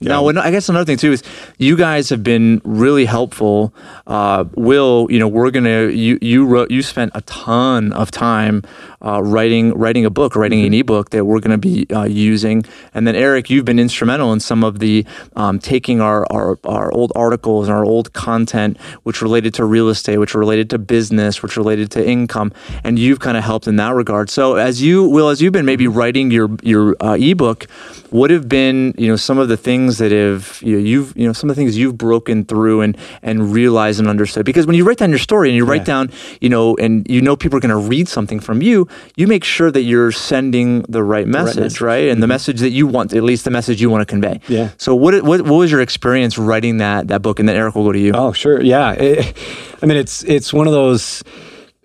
now, 0.10 0.28
I 0.28 0.52
guess 0.52 0.70
another 0.70 0.86
thing 0.86 0.98
too 0.98 1.12
is 1.12 1.24
you 1.58 1.76
guys 1.76 2.10
have 2.10 2.24
been 2.24 2.62
really 2.64 3.06
helpful. 3.06 3.74
Uh, 4.08 4.46
Will, 4.56 5.08
you 5.10 5.20
know, 5.20 5.28
we're 5.28 5.52
gonna 5.52 5.88
you 5.88 6.18
you 6.22 6.46
wrote 6.46 6.72
you 6.72 6.82
spent 6.82 7.12
a 7.16 7.22
ton 7.22 7.92
of 7.94 8.12
time 8.12 8.64
uh, 9.02 9.22
writing 9.22 9.74
writing 9.74 10.06
a 10.06 10.10
book, 10.10 10.36
writing 10.36 10.66
an 10.66 10.74
ebook 10.74 11.10
that 11.12 11.26
we're 11.26 11.40
gonna 11.40 11.58
be 11.58 11.88
uh, 11.92 12.04
using, 12.04 12.64
and 12.94 13.08
then 13.08 13.16
Eric, 13.16 13.50
you've 13.50 13.66
been 13.66 13.80
instrumental 13.80 14.34
in 14.34 14.40
some 14.40 14.64
of 14.64 14.80
the 14.80 15.06
um, 15.36 15.60
taking 15.60 16.02
our, 16.02 16.26
our 16.32 16.58
our 16.64 16.92
old 16.92 17.12
articles 17.16 17.68
and 17.68 17.76
our 17.78 17.86
old 17.86 18.14
content, 18.14 18.80
which 19.04 19.22
related 19.22 19.54
to 19.56 19.66
real 19.66 19.90
estate, 19.90 20.18
which 20.18 20.34
related 20.34 20.70
to 20.70 20.78
business, 20.78 21.42
which 21.42 21.58
related 21.58 21.92
to 21.92 22.08
income, 22.08 22.52
and 22.84 22.98
you've 23.00 23.20
kind 23.20 23.38
of 23.38 23.44
helped 23.44 23.68
in 23.68 23.76
that 23.78 23.94
regard. 23.94 24.30
So 24.30 24.56
as 24.56 24.82
you 24.82 25.06
Will, 25.06 25.30
as 25.30 25.42
you've 25.42 25.54
been 25.54 25.66
maybe 25.66 25.88
writing 25.88 26.32
your 26.32 26.50
your 26.62 26.96
uh, 27.00 27.18
ebook, 27.20 27.66
what 28.10 28.30
have 28.32 28.48
been 28.48 28.94
you 28.98 29.08
know 29.08 29.16
some 29.16 29.38
of 29.38 29.48
the 29.48 29.58
things 29.58 29.98
that 29.98 30.12
have 30.12 30.60
you 30.62 30.78
know, 30.78 30.84
you've 30.84 31.16
you 31.16 31.28
know 31.28 31.34
some 31.34 31.50
of 31.50 31.56
the 31.56 31.60
things 31.60 31.78
you've 31.78 31.98
broken 31.98 32.46
through 32.46 32.82
and 32.82 32.98
and 33.22 33.54
realized 33.54 34.00
and 34.00 34.08
understood? 34.08 34.46
Because 34.46 34.66
when 34.66 34.76
you 34.76 34.86
write 34.86 34.98
down 34.98 35.10
your 35.10 35.20
story 35.20 35.50
and 35.50 35.56
you 35.56 35.66
write 35.66 35.86
down 35.86 36.12
you 36.42 36.50
know 36.50 36.76
and 36.78 37.10
you 37.10 37.22
know 37.22 37.36
people 37.36 37.58
are 37.58 37.62
going 37.62 37.70
to 37.70 37.90
read 37.90 38.08
something 38.08 38.40
from 38.40 38.62
you 38.62 38.88
you 39.16 39.28
make 39.28 39.44
sure 39.44 39.72
that 39.72 39.84
you're 39.84 40.12
sending 40.12 40.82
the 40.90 41.04
right 41.04 41.28
message 41.28 41.56
message. 41.58 41.76
Mm-hmm. 41.76 41.86
right 41.86 42.08
and 42.10 42.22
the 42.24 42.28
message 42.28 42.60
that 42.60 42.72
you 42.72 42.88
want 42.88 43.14
at 43.14 43.24
least 43.24 43.46
the 43.46 43.52
message 43.52 43.82
you 43.82 43.90
want 43.90 44.02
to 44.02 44.06
convey 44.06 44.40
Yeah. 44.48 44.70
so 44.78 44.94
what 44.96 45.22
what 45.24 45.42
what 45.42 45.56
was 45.58 45.72
your 45.72 45.82
experience 45.82 46.38
writing 46.38 46.78
that 46.78 47.08
that 47.08 47.22
book 47.22 47.40
and 47.40 47.48
then 47.48 47.56
Eric 47.56 47.76
will 47.76 47.86
go 47.86 47.92
to 47.92 48.00
you 48.00 48.12
Oh, 48.14 48.32
sure. 48.34 48.62
Yeah. 48.62 48.92
It- 48.94 49.36
I 49.82 49.86
mean, 49.88 49.98
it's 49.98 50.24
it's 50.24 50.52
one 50.54 50.66
of 50.68 50.74
those. 50.74 51.24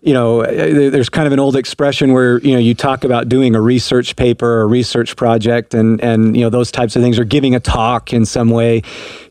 You 0.03 0.15
know, 0.15 0.41
uh, 0.41 0.47
there's 0.91 1.11
kind 1.11 1.27
of 1.27 1.33
an 1.35 1.39
old 1.39 1.55
expression 1.57 2.15
where 2.15 2.39
you 2.39 2.53
know 2.53 2.59
you 2.59 2.75
talk 2.75 3.05
about 3.05 3.29
doing 3.29 3.55
a 3.55 3.61
research 3.61 4.17
paper 4.17 4.47
or 4.47 4.63
a 4.63 4.67
research 4.67 5.15
project, 5.17 5.75
and 5.75 6.01
and 6.03 6.35
you 6.35 6.43
know 6.43 6.49
those 6.49 6.71
types 6.71 6.97
of 6.97 7.03
things, 7.03 7.19
or 7.19 7.25
giving 7.25 7.55
a 7.55 7.61
talk 7.61 8.15
in 8.15 8.25
some 8.25 8.49
way. 8.49 8.81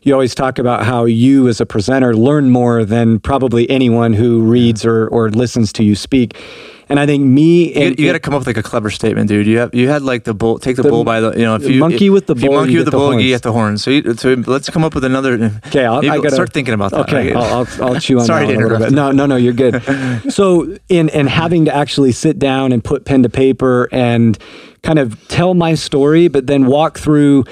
You 0.02 0.12
always 0.12 0.32
talk 0.36 0.60
about 0.60 0.84
how 0.84 1.06
you, 1.06 1.48
as 1.48 1.60
a 1.60 1.66
presenter, 1.66 2.14
learn 2.14 2.50
more 2.50 2.84
than 2.84 3.18
probably 3.18 3.68
anyone 3.68 4.12
who 4.12 4.42
reads 4.42 4.84
or 4.86 5.08
or 5.08 5.30
listens 5.30 5.72
to 5.72 5.82
you 5.82 5.96
speak. 5.96 6.36
And 6.90 6.98
I 6.98 7.06
think 7.06 7.24
me 7.24 7.72
and 7.74 7.98
you 8.00 8.06
got 8.06 8.14
to 8.14 8.20
come 8.20 8.34
up 8.34 8.40
with 8.40 8.48
like 8.48 8.56
a 8.56 8.64
clever 8.64 8.90
statement, 8.90 9.28
dude. 9.28 9.46
You 9.46 9.58
have 9.58 9.72
you 9.72 9.88
had 9.88 10.02
like 10.02 10.24
the 10.24 10.34
bull, 10.34 10.58
take 10.58 10.74
the, 10.74 10.82
bull 10.82 11.04
by 11.04 11.20
the 11.20 11.30
you 11.32 11.44
know 11.44 11.54
if 11.54 11.62
you 11.62 11.78
monkey 11.78 12.06
if, 12.06 12.12
with 12.12 12.26
the 12.26 12.34
if 12.34 12.42
you 12.42 12.48
bull, 12.48 12.58
monkey 12.58 12.72
you 12.72 12.78
with 12.78 12.86
the 12.86 12.90
the 12.90 12.96
bull, 12.96 13.20
you 13.20 13.28
get 13.28 13.42
the 13.42 13.52
horns. 13.52 13.84
So, 13.84 13.92
you, 13.92 14.14
so 14.14 14.34
let's 14.48 14.68
come 14.70 14.82
up 14.82 14.96
with 14.96 15.04
another. 15.04 15.52
Okay, 15.68 15.86
I'll, 15.86 15.98
I 15.98 16.16
gotta 16.16 16.32
start 16.32 16.52
thinking 16.52 16.74
about 16.74 16.90
that. 16.90 17.08
Okay, 17.08 17.32
I'll, 17.32 17.64
I'll, 17.64 17.84
I'll 17.84 18.00
chew 18.00 18.18
on 18.18 18.26
Sorry 18.26 18.46
that 18.46 18.52
to 18.52 18.56
one 18.56 18.64
a 18.64 18.68
little 18.68 18.76
interrupt 18.76 18.90
bit. 18.90 18.96
No, 18.96 19.12
no, 19.12 19.26
no, 19.26 19.36
you're 19.36 19.52
good. 19.52 19.80
so, 20.32 20.76
in 20.88 21.08
and 21.10 21.28
having 21.28 21.64
to 21.66 21.74
actually 21.74 22.10
sit 22.10 22.40
down 22.40 22.72
and 22.72 22.82
put 22.82 23.04
pen 23.04 23.22
to 23.22 23.28
paper 23.28 23.88
and 23.92 24.36
kind 24.82 24.98
of 24.98 25.28
tell 25.28 25.54
my 25.54 25.74
story, 25.74 26.26
but 26.26 26.48
then 26.48 26.66
walk 26.66 26.98
through 26.98 27.44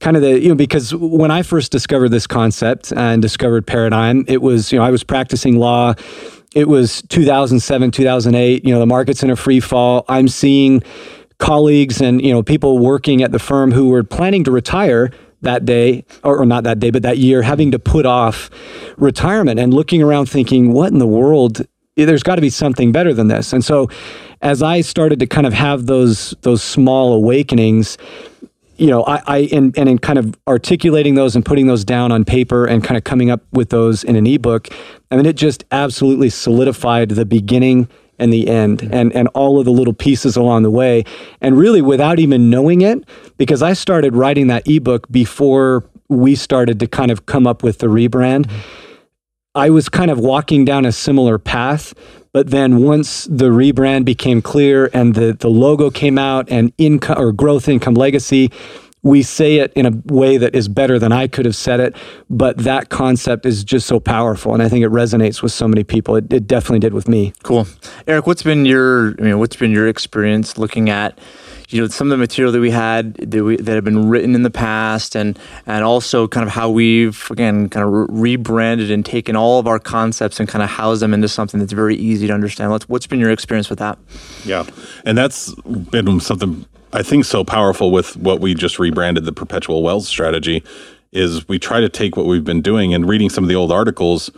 kind 0.00 0.16
of 0.16 0.22
the 0.22 0.38
you 0.38 0.48
know 0.50 0.54
because 0.54 0.94
when 0.94 1.30
I 1.30 1.42
first 1.42 1.72
discovered 1.72 2.10
this 2.10 2.26
concept 2.26 2.92
and 2.92 3.22
discovered 3.22 3.66
paradigm, 3.66 4.26
it 4.28 4.42
was 4.42 4.70
you 4.70 4.78
know 4.78 4.84
I 4.84 4.90
was 4.90 5.02
practicing 5.02 5.58
law. 5.58 5.94
It 6.54 6.68
was 6.68 7.02
2007, 7.08 7.90
2008. 7.90 8.64
You 8.64 8.72
know 8.72 8.80
the 8.80 8.86
market's 8.86 9.22
in 9.22 9.30
a 9.30 9.36
free 9.36 9.60
fall. 9.60 10.04
I'm 10.08 10.28
seeing 10.28 10.82
colleagues 11.38 12.00
and 12.00 12.22
you 12.22 12.32
know 12.32 12.42
people 12.42 12.78
working 12.78 13.20
at 13.22 13.32
the 13.32 13.38
firm 13.38 13.72
who 13.72 13.88
were 13.88 14.04
planning 14.04 14.44
to 14.44 14.50
retire 14.52 15.10
that 15.40 15.64
day 15.64 16.04
or, 16.22 16.38
or 16.38 16.46
not 16.46 16.62
that 16.62 16.78
day 16.78 16.88
but 16.88 17.02
that 17.02 17.18
year 17.18 17.42
having 17.42 17.72
to 17.72 17.80
put 17.80 18.06
off 18.06 18.48
retirement 18.96 19.58
and 19.58 19.74
looking 19.74 20.00
around 20.00 20.26
thinking 20.26 20.72
what 20.72 20.92
in 20.92 20.98
the 20.98 21.06
world 21.06 21.66
there's 21.96 22.22
got 22.22 22.36
to 22.36 22.40
be 22.40 22.48
something 22.48 22.92
better 22.92 23.12
than 23.12 23.26
this 23.26 23.52
and 23.52 23.64
so 23.64 23.88
as 24.40 24.62
i 24.62 24.80
started 24.80 25.18
to 25.18 25.26
kind 25.26 25.44
of 25.44 25.52
have 25.52 25.86
those 25.86 26.32
those 26.42 26.62
small 26.62 27.12
awakenings 27.12 27.98
you 28.76 28.86
know, 28.86 29.04
I, 29.04 29.22
I 29.26 29.38
and, 29.52 29.76
and 29.78 29.88
in 29.88 29.98
kind 29.98 30.18
of 30.18 30.34
articulating 30.46 31.14
those 31.14 31.36
and 31.36 31.44
putting 31.44 31.66
those 31.66 31.84
down 31.84 32.12
on 32.12 32.24
paper 32.24 32.66
and 32.66 32.82
kind 32.82 32.96
of 32.96 33.04
coming 33.04 33.30
up 33.30 33.42
with 33.52 33.70
those 33.70 34.04
in 34.04 34.16
an 34.16 34.26
ebook, 34.26 34.68
I 35.10 35.16
mean, 35.16 35.26
it 35.26 35.36
just 35.36 35.64
absolutely 35.70 36.30
solidified 36.30 37.10
the 37.10 37.24
beginning 37.24 37.88
and 38.18 38.32
the 38.32 38.48
end 38.48 38.80
mm-hmm. 38.80 38.94
and, 38.94 39.12
and 39.14 39.28
all 39.28 39.58
of 39.58 39.64
the 39.64 39.72
little 39.72 39.92
pieces 39.92 40.36
along 40.36 40.62
the 40.62 40.70
way. 40.70 41.04
And 41.40 41.58
really 41.58 41.82
without 41.82 42.18
even 42.18 42.50
knowing 42.50 42.80
it, 42.80 43.04
because 43.36 43.62
I 43.62 43.72
started 43.72 44.14
writing 44.14 44.46
that 44.48 44.66
ebook 44.68 45.10
before 45.10 45.84
we 46.08 46.34
started 46.34 46.78
to 46.80 46.86
kind 46.86 47.10
of 47.10 47.26
come 47.26 47.46
up 47.46 47.62
with 47.62 47.78
the 47.78 47.88
rebrand. 47.88 48.46
Mm-hmm. 48.46 48.91
I 49.54 49.68
was 49.68 49.88
kind 49.90 50.10
of 50.10 50.18
walking 50.18 50.64
down 50.64 50.86
a 50.86 50.92
similar 50.92 51.38
path, 51.38 51.92
but 52.32 52.50
then 52.50 52.82
once 52.82 53.24
the 53.24 53.50
rebrand 53.50 54.06
became 54.06 54.40
clear 54.40 54.88
and 54.94 55.14
the, 55.14 55.34
the 55.34 55.48
logo 55.48 55.90
came 55.90 56.16
out 56.16 56.48
and 56.50 56.72
income 56.78 57.18
or 57.18 57.32
growth 57.32 57.68
income 57.68 57.92
legacy, 57.92 58.50
we 59.02 59.22
say 59.22 59.56
it 59.56 59.70
in 59.74 59.84
a 59.84 59.90
way 60.06 60.38
that 60.38 60.54
is 60.54 60.68
better 60.68 60.98
than 60.98 61.12
I 61.12 61.26
could 61.26 61.44
have 61.44 61.56
said 61.56 61.80
it. 61.80 61.96
But 62.30 62.58
that 62.58 62.88
concept 62.88 63.44
is 63.44 63.62
just 63.62 63.86
so 63.86 64.00
powerful. 64.00 64.54
And 64.54 64.62
I 64.62 64.70
think 64.70 64.84
it 64.84 64.90
resonates 64.90 65.42
with 65.42 65.52
so 65.52 65.68
many 65.68 65.84
people. 65.84 66.16
It, 66.16 66.32
it 66.32 66.46
definitely 66.46 66.78
did 66.78 66.94
with 66.94 67.06
me. 67.06 67.34
Cool, 67.42 67.66
Eric. 68.06 68.26
What's 68.26 68.42
been 68.42 68.64
your 68.64 69.08
I 69.18 69.22
mean, 69.22 69.38
what's 69.38 69.56
been 69.56 69.72
your 69.72 69.86
experience 69.88 70.56
looking 70.56 70.88
at 70.88 71.18
you 71.72 71.80
know 71.80 71.88
some 71.88 72.08
of 72.08 72.10
the 72.10 72.16
material 72.16 72.52
that 72.52 72.60
we 72.60 72.70
had 72.70 73.14
that, 73.14 73.42
we, 73.42 73.56
that 73.56 73.74
have 73.74 73.84
been 73.84 74.08
written 74.08 74.34
in 74.34 74.42
the 74.42 74.50
past, 74.50 75.16
and 75.16 75.38
and 75.66 75.84
also 75.84 76.28
kind 76.28 76.46
of 76.46 76.52
how 76.52 76.70
we've 76.70 77.28
again 77.30 77.68
kind 77.68 77.86
of 77.86 77.92
re- 77.92 78.32
rebranded 78.36 78.90
and 78.90 79.04
taken 79.04 79.36
all 79.36 79.58
of 79.58 79.66
our 79.66 79.78
concepts 79.78 80.38
and 80.40 80.48
kind 80.48 80.62
of 80.62 80.68
housed 80.68 81.02
them 81.02 81.14
into 81.14 81.28
something 81.28 81.60
that's 81.60 81.72
very 81.72 81.96
easy 81.96 82.26
to 82.26 82.32
understand. 82.32 82.70
What's 82.70 82.88
what's 82.88 83.06
been 83.06 83.20
your 83.20 83.30
experience 83.30 83.70
with 83.70 83.78
that? 83.78 83.98
Yeah. 84.44 84.64
And 85.04 85.16
that's 85.16 85.54
been 85.54 86.20
something 86.20 86.66
I 86.92 87.02
think 87.02 87.24
so 87.24 87.42
powerful 87.42 87.90
with 87.90 88.16
what 88.16 88.40
we 88.40 88.54
just 88.54 88.78
rebranded 88.78 89.24
the 89.24 89.32
perpetual 89.32 89.82
wealth 89.82 90.04
strategy 90.04 90.62
is 91.10 91.46
we 91.48 91.58
try 91.58 91.80
to 91.80 91.88
take 91.88 92.16
what 92.16 92.26
we've 92.26 92.44
been 92.44 92.62
doing 92.62 92.92
and 92.92 93.08
reading 93.08 93.30
some 93.30 93.44
of 93.44 93.48
the 93.48 93.54
old 93.54 93.72
articles, 93.72 94.30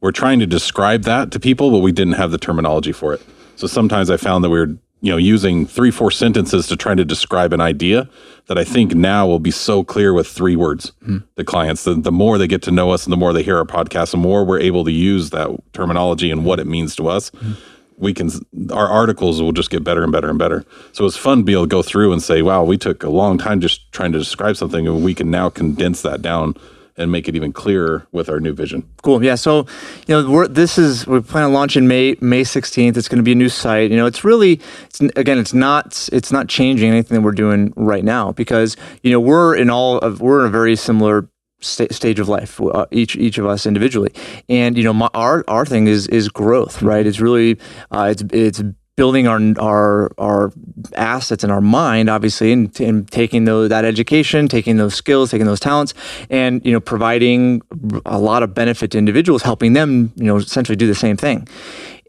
we're 0.00 0.12
trying 0.12 0.38
to 0.40 0.46
describe 0.46 1.04
that 1.04 1.30
to 1.30 1.40
people, 1.40 1.70
but 1.70 1.78
we 1.78 1.92
didn't 1.92 2.14
have 2.14 2.30
the 2.30 2.38
terminology 2.38 2.92
for 2.92 3.14
it. 3.14 3.22
So 3.56 3.66
sometimes 3.66 4.10
I 4.10 4.16
found 4.16 4.42
that 4.44 4.50
we 4.50 4.58
were 4.58 4.76
you 5.02 5.10
know 5.10 5.18
using 5.18 5.66
three 5.66 5.90
four 5.90 6.10
sentences 6.10 6.68
to 6.68 6.76
try 6.76 6.94
to 6.94 7.04
describe 7.04 7.52
an 7.52 7.60
idea 7.60 8.08
that 8.46 8.56
I 8.56 8.64
think 8.64 8.94
now 8.94 9.26
will 9.26 9.40
be 9.40 9.50
so 9.50 9.84
clear 9.84 10.14
with 10.14 10.26
three 10.28 10.56
words 10.56 10.92
hmm. 11.04 11.18
to 11.36 11.44
clients. 11.44 11.84
The, 11.84 11.94
the 11.94 12.12
more 12.12 12.38
they 12.38 12.46
get 12.46 12.62
to 12.62 12.70
know 12.70 12.90
us 12.90 13.04
and 13.04 13.12
the 13.12 13.16
more 13.16 13.32
they 13.32 13.42
hear 13.42 13.58
our 13.58 13.64
podcast, 13.64 14.12
the 14.12 14.16
more 14.16 14.44
we're 14.44 14.60
able 14.60 14.84
to 14.84 14.92
use 14.92 15.30
that 15.30 15.50
terminology 15.72 16.30
and 16.30 16.44
what 16.44 16.60
it 16.60 16.66
means 16.66 16.96
to 16.96 17.08
us. 17.08 17.28
Hmm. 17.30 17.52
We 17.98 18.14
can 18.14 18.30
our 18.72 18.88
articles 18.88 19.42
will 19.42 19.52
just 19.52 19.70
get 19.70 19.84
better 19.84 20.02
and 20.02 20.12
better 20.12 20.30
and 20.30 20.38
better. 20.38 20.64
So 20.92 21.04
it's 21.04 21.16
fun 21.16 21.38
to 21.38 21.44
be 21.44 21.52
able 21.52 21.64
to 21.64 21.68
go 21.68 21.82
through 21.82 22.12
and 22.12 22.22
say, 22.22 22.42
"Wow, 22.42 22.64
we 22.64 22.78
took 22.78 23.02
a 23.02 23.10
long 23.10 23.38
time 23.38 23.60
just 23.60 23.92
trying 23.92 24.12
to 24.12 24.18
describe 24.18 24.56
something, 24.56 24.86
and 24.86 25.04
we 25.04 25.14
can 25.14 25.30
now 25.30 25.50
condense 25.50 26.02
that 26.02 26.22
down 26.22 26.54
and 26.96 27.10
make 27.10 27.28
it 27.28 27.34
even 27.36 27.52
clearer 27.52 28.06
with 28.12 28.28
our 28.28 28.40
new 28.40 28.52
vision." 28.52 28.88
Cool. 29.02 29.22
Yeah. 29.22 29.34
So, 29.34 29.66
you 30.06 30.14
know, 30.14 30.30
we're, 30.30 30.48
this 30.48 30.78
is 30.78 31.06
we 31.06 31.20
plan 31.20 31.44
on 31.44 31.52
launching 31.52 31.86
May 31.86 32.16
May 32.20 32.44
sixteenth. 32.44 32.96
It's 32.96 33.08
going 33.08 33.18
to 33.18 33.22
be 33.22 33.32
a 33.32 33.36
new 33.36 33.48
site. 33.48 33.90
You 33.90 33.96
know, 33.96 34.06
it's 34.06 34.24
really 34.24 34.60
it's, 34.84 35.00
again, 35.16 35.38
it's 35.38 35.54
not 35.54 36.08
it's 36.12 36.32
not 36.32 36.48
changing 36.48 36.90
anything 36.90 37.16
that 37.16 37.22
we're 37.22 37.32
doing 37.32 37.72
right 37.76 38.04
now 38.04 38.32
because 38.32 38.76
you 39.02 39.10
know 39.10 39.20
we're 39.20 39.54
in 39.54 39.70
all 39.70 39.98
of 39.98 40.20
we're 40.20 40.40
in 40.40 40.46
a 40.46 40.50
very 40.50 40.76
similar 40.76 41.28
sta- 41.60 41.88
stage 41.90 42.20
of 42.20 42.28
life 42.28 42.60
uh, 42.60 42.86
each 42.90 43.16
each 43.16 43.38
of 43.38 43.46
us 43.46 43.66
individually, 43.66 44.12
and 44.48 44.76
you 44.76 44.84
know, 44.84 44.92
my, 44.92 45.08
our 45.14 45.44
our 45.48 45.64
thing 45.64 45.86
is 45.86 46.06
is 46.08 46.28
growth. 46.28 46.82
Right. 46.82 47.06
It's 47.06 47.20
really 47.20 47.58
uh, 47.90 48.08
it's 48.10 48.22
it's 48.32 48.62
building 48.96 49.26
our 49.26 49.40
our 49.58 50.12
our 50.18 50.52
assets 50.94 51.42
in 51.42 51.50
our 51.50 51.60
mind 51.60 52.10
obviously 52.10 52.52
and, 52.52 52.78
and 52.80 53.10
taking 53.10 53.44
those 53.44 53.68
that 53.70 53.84
education 53.84 54.48
taking 54.48 54.76
those 54.76 54.94
skills 54.94 55.30
taking 55.30 55.46
those 55.46 55.60
talents 55.60 55.94
and 56.28 56.64
you 56.64 56.72
know 56.72 56.80
providing 56.80 57.62
a 58.06 58.18
lot 58.18 58.42
of 58.42 58.54
benefit 58.54 58.90
to 58.90 58.98
individuals 58.98 59.42
helping 59.42 59.72
them 59.72 60.12
you 60.16 60.24
know 60.24 60.36
essentially 60.36 60.76
do 60.76 60.86
the 60.86 60.94
same 60.94 61.16
thing. 61.16 61.46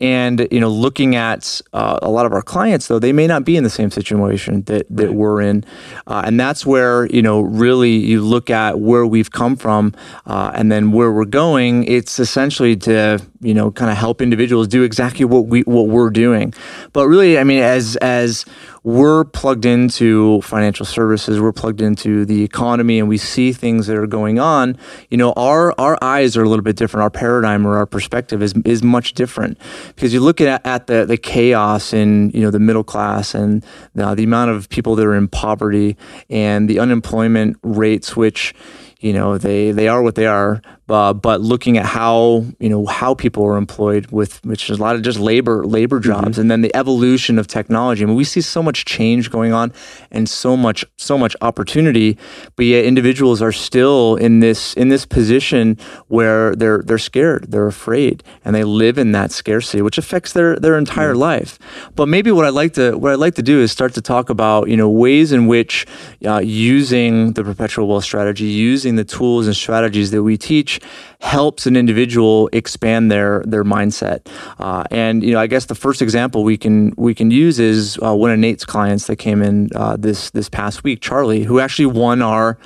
And 0.01 0.47
you 0.51 0.59
know 0.59 0.69
looking 0.69 1.15
at 1.15 1.61
uh, 1.71 1.99
a 2.01 2.09
lot 2.09 2.25
of 2.25 2.33
our 2.33 2.41
clients 2.41 2.87
though 2.87 2.99
they 2.99 3.13
may 3.13 3.27
not 3.27 3.45
be 3.45 3.55
in 3.55 3.63
the 3.63 3.69
same 3.69 3.91
situation 3.91 4.63
that, 4.63 4.85
that 4.89 5.13
we're 5.13 5.41
in. 5.41 5.63
Uh, 6.07 6.23
and 6.25 6.39
that's 6.39 6.65
where 6.65 7.05
you 7.07 7.21
know 7.21 7.41
really 7.41 7.91
you 7.91 8.21
look 8.21 8.49
at 8.49 8.79
where 8.79 9.05
we've 9.05 9.31
come 9.31 9.55
from 9.55 9.93
uh, 10.25 10.51
and 10.55 10.71
then 10.71 10.91
where 10.91 11.11
we're 11.11 11.25
going 11.25 11.83
it's 11.85 12.19
essentially 12.19 12.75
to 12.75 13.19
you 13.43 13.53
know 13.53 13.71
kind 13.71 13.91
of 13.91 13.97
help 13.97 14.21
individuals 14.21 14.67
do 14.67 14.83
exactly 14.83 15.25
what 15.25 15.47
we 15.47 15.61
what 15.61 15.87
we're 15.87 16.09
doing. 16.09 16.53
But 16.93 17.07
really 17.07 17.37
i 17.37 17.43
mean 17.43 17.61
as 17.61 17.95
as 17.97 18.45
we're 18.83 19.23
plugged 19.23 19.65
into 19.65 20.41
financial 20.41 20.85
services 20.85 21.39
we're 21.39 21.53
plugged 21.53 21.81
into 21.81 22.25
the 22.25 22.43
economy 22.43 22.99
and 22.99 23.07
we 23.07 23.17
see 23.17 23.53
things 23.53 23.87
that 23.87 23.97
are 23.97 24.07
going 24.07 24.39
on 24.39 24.77
you 25.09 25.17
know 25.17 25.33
our 25.33 25.73
our 25.77 25.97
eyes 26.01 26.37
are 26.37 26.43
a 26.43 26.49
little 26.49 26.63
bit 26.63 26.75
different. 26.75 27.03
Our 27.03 27.09
paradigm 27.09 27.65
or 27.65 27.77
our 27.77 27.85
perspective 27.85 28.41
is 28.41 28.53
is 28.65 28.83
much 28.83 29.13
different. 29.13 29.57
Because 29.87 30.13
you 30.13 30.19
look 30.19 30.41
at, 30.41 30.65
at 30.65 30.87
the 30.87 31.05
the 31.05 31.17
chaos 31.17 31.93
in 31.93 32.31
you 32.31 32.41
know 32.41 32.51
the 32.51 32.59
middle 32.59 32.83
class 32.83 33.35
and 33.35 33.65
the, 33.95 34.15
the 34.15 34.23
amount 34.23 34.51
of 34.51 34.69
people 34.69 34.95
that 34.95 35.05
are 35.05 35.15
in 35.15 35.27
poverty 35.27 35.97
and 36.29 36.69
the 36.69 36.79
unemployment 36.79 37.57
rates 37.63 38.15
which 38.15 38.53
you 38.99 39.13
know 39.13 39.37
they 39.37 39.71
they 39.71 39.87
are 39.87 40.01
what 40.01 40.15
they 40.15 40.25
are 40.25 40.61
uh, 40.89 41.13
but 41.13 41.41
looking 41.41 41.77
at 41.77 41.85
how 41.85 42.45
you 42.59 42.69
know 42.69 42.85
how 42.85 43.13
people 43.13 43.45
are 43.45 43.57
employed 43.57 44.07
with 44.11 44.43
which 44.45 44.69
is 44.69 44.79
a 44.79 44.81
lot 44.81 44.95
of 44.95 45.01
just 45.01 45.19
labor 45.19 45.65
labor 45.65 45.99
jobs 45.99 46.37
and 46.37 46.51
then 46.51 46.61
the 46.61 46.75
evolution 46.75 47.39
of 47.39 47.47
technology. 47.47 48.03
I 48.03 48.07
mean 48.07 48.15
we 48.15 48.23
see 48.23 48.41
so 48.41 48.61
much 48.61 48.85
change 48.85 49.31
going 49.31 49.53
on 49.53 49.71
and 50.11 50.27
so 50.27 50.57
much 50.57 50.85
so 50.97 51.17
much 51.17 51.35
opportunity 51.41 52.17
but 52.55 52.65
yet 52.65 52.85
individuals 52.85 53.41
are 53.41 53.51
still 53.51 54.15
in 54.15 54.39
this 54.39 54.73
in 54.73 54.89
this 54.89 55.05
position 55.05 55.77
where 56.07 56.55
they're 56.55 56.81
they're 56.83 56.97
scared 56.97 57.45
they're 57.49 57.67
afraid 57.67 58.23
and 58.43 58.55
they 58.55 58.63
live 58.63 58.97
in 58.97 59.11
that 59.13 59.31
scarcity 59.31 59.81
which 59.81 59.97
affects 59.97 60.33
their 60.33 60.55
their 60.57 60.77
entire 60.77 61.15
life. 61.15 61.59
But 61.95 62.07
maybe 62.07 62.31
what 62.31 62.45
I'd 62.45 62.53
like 62.53 62.73
to 62.73 62.97
what 62.97 63.11
I'd 63.11 63.19
like 63.19 63.35
to 63.35 63.43
do 63.43 63.59
is 63.59 63.71
start 63.71 63.93
to 63.93 64.01
talk 64.01 64.29
about 64.29 64.69
you 64.69 64.77
know 64.77 64.89
ways 64.89 65.31
in 65.31 65.47
which 65.47 65.85
uh, 66.25 66.39
using 66.39 67.33
the 67.33 67.43
perpetual 67.43 67.87
wealth 67.87 68.03
strategy 68.03 68.45
using 68.45 68.95
the 68.95 69.03
tools 69.03 69.47
and 69.47 69.55
strategies 69.55 70.11
that 70.11 70.23
we 70.23 70.37
teach 70.37 70.72
helps 71.19 71.65
an 71.65 71.75
individual 71.75 72.49
expand 72.53 73.11
their 73.11 73.43
their 73.45 73.63
mindset. 73.63 74.27
Uh, 74.59 74.83
and 74.91 75.23
you 75.23 75.33
know, 75.33 75.39
I 75.39 75.47
guess 75.47 75.65
the 75.65 75.75
first 75.75 76.01
example 76.01 76.43
we 76.43 76.57
can 76.57 76.93
we 76.97 77.13
can 77.15 77.31
use 77.31 77.59
is 77.59 77.97
uh, 78.03 78.15
one 78.15 78.31
of 78.31 78.39
Nate's 78.39 78.65
clients 78.65 79.07
that 79.07 79.17
came 79.17 79.41
in 79.41 79.69
uh, 79.75 79.95
this 79.97 80.29
this 80.31 80.49
past 80.49 80.83
week, 80.83 81.01
Charlie, 81.01 81.43
who 81.43 81.59
actually 81.59 81.87
won 81.87 82.21
our. 82.21 82.57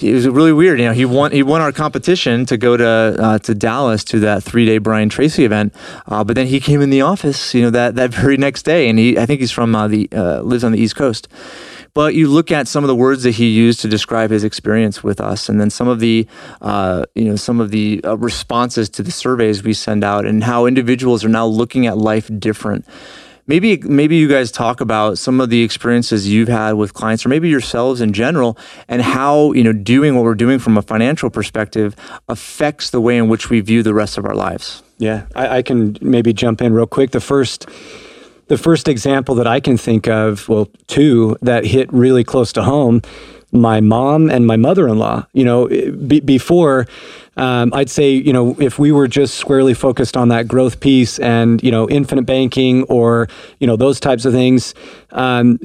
It 0.00 0.12
was 0.12 0.26
really 0.26 0.52
weird. 0.52 0.80
You 0.80 0.86
know, 0.86 0.92
he 0.92 1.04
won 1.04 1.30
he 1.30 1.44
won 1.44 1.60
our 1.60 1.70
competition 1.70 2.46
to 2.46 2.56
go 2.56 2.76
to 2.76 2.84
uh, 2.84 3.38
to 3.38 3.54
Dallas 3.54 4.02
to 4.04 4.18
that 4.20 4.42
three 4.42 4.66
day 4.66 4.78
Brian 4.78 5.08
Tracy 5.08 5.44
event. 5.44 5.72
Uh, 6.06 6.24
but 6.24 6.34
then 6.34 6.48
he 6.48 6.58
came 6.58 6.82
in 6.82 6.90
the 6.90 7.00
office, 7.00 7.54
you 7.54 7.62
know, 7.62 7.70
that 7.70 7.94
that 7.94 8.10
very 8.10 8.36
next 8.36 8.64
day, 8.64 8.88
and 8.88 8.98
he 8.98 9.16
I 9.16 9.24
think 9.24 9.40
he's 9.40 9.52
from 9.52 9.74
uh, 9.74 9.86
the 9.86 10.08
uh, 10.12 10.42
lives 10.42 10.64
on 10.64 10.72
the 10.72 10.80
East 10.80 10.96
Coast. 10.96 11.28
But 11.94 12.14
you 12.14 12.26
look 12.28 12.50
at 12.50 12.66
some 12.66 12.82
of 12.82 12.88
the 12.88 12.94
words 12.94 13.22
that 13.22 13.32
he 13.32 13.48
used 13.48 13.80
to 13.80 13.88
describe 13.88 14.30
his 14.30 14.42
experience 14.42 15.04
with 15.04 15.20
us, 15.20 15.48
and 15.48 15.60
then 15.60 15.70
some 15.70 15.86
of 15.86 16.00
the, 16.00 16.26
uh, 16.60 17.04
you 17.14 17.24
know, 17.24 17.36
some 17.36 17.60
of 17.60 17.70
the 17.70 18.02
uh, 18.02 18.16
responses 18.16 18.88
to 18.90 19.02
the 19.04 19.12
surveys 19.12 19.62
we 19.62 19.72
send 19.74 20.02
out, 20.02 20.26
and 20.26 20.42
how 20.42 20.66
individuals 20.66 21.24
are 21.24 21.28
now 21.28 21.46
looking 21.46 21.86
at 21.86 21.96
life 21.96 22.28
different. 22.38 22.84
Maybe 23.46 23.76
maybe 23.76 24.16
you 24.16 24.26
guys 24.26 24.50
talk 24.50 24.80
about 24.80 25.18
some 25.18 25.38
of 25.40 25.50
the 25.50 25.62
experiences 25.62 26.26
you've 26.26 26.48
had 26.48 26.72
with 26.72 26.94
clients, 26.94 27.26
or 27.26 27.28
maybe 27.28 27.48
yourselves 27.48 28.00
in 28.00 28.12
general, 28.12 28.58
and 28.88 29.02
how 29.02 29.52
you 29.52 29.62
know 29.62 29.72
doing 29.72 30.16
what 30.16 30.24
we're 30.24 30.34
doing 30.34 30.58
from 30.58 30.76
a 30.76 30.82
financial 30.82 31.30
perspective 31.30 31.94
affects 32.28 32.90
the 32.90 33.00
way 33.00 33.18
in 33.18 33.28
which 33.28 33.50
we 33.50 33.60
view 33.60 33.82
the 33.82 33.94
rest 33.94 34.18
of 34.18 34.24
our 34.24 34.34
lives. 34.34 34.82
Yeah, 34.98 35.26
I, 35.36 35.58
I 35.58 35.62
can 35.62 35.96
maybe 36.00 36.32
jump 36.32 36.62
in 36.62 36.72
real 36.72 36.86
quick. 36.86 37.10
The 37.10 37.20
first, 37.20 37.68
the 38.48 38.58
first 38.58 38.88
example 38.88 39.34
that 39.36 39.46
I 39.46 39.60
can 39.60 39.76
think 39.76 40.08
of, 40.08 40.48
well, 40.48 40.68
two 40.86 41.36
that 41.42 41.64
hit 41.64 41.92
really 41.92 42.24
close 42.24 42.52
to 42.54 42.62
home, 42.62 43.02
my 43.52 43.80
mom 43.80 44.30
and 44.30 44.46
my 44.46 44.56
mother-in-law. 44.56 45.26
You 45.32 45.44
know, 45.44 45.68
be, 45.68 46.20
before. 46.20 46.86
Um, 47.36 47.72
I'd 47.74 47.90
say, 47.90 48.12
you 48.12 48.32
know, 48.32 48.54
if 48.60 48.78
we 48.78 48.92
were 48.92 49.08
just 49.08 49.34
squarely 49.34 49.74
focused 49.74 50.16
on 50.16 50.28
that 50.28 50.46
growth 50.46 50.78
piece 50.78 51.18
and, 51.18 51.60
you 51.64 51.70
know, 51.72 51.88
infinite 51.88 52.26
banking 52.26 52.84
or, 52.84 53.28
you 53.58 53.66
know, 53.66 53.74
those 53.74 53.98
types 53.98 54.24
of 54.24 54.32
things, 54.32 54.72
um, 55.10 55.58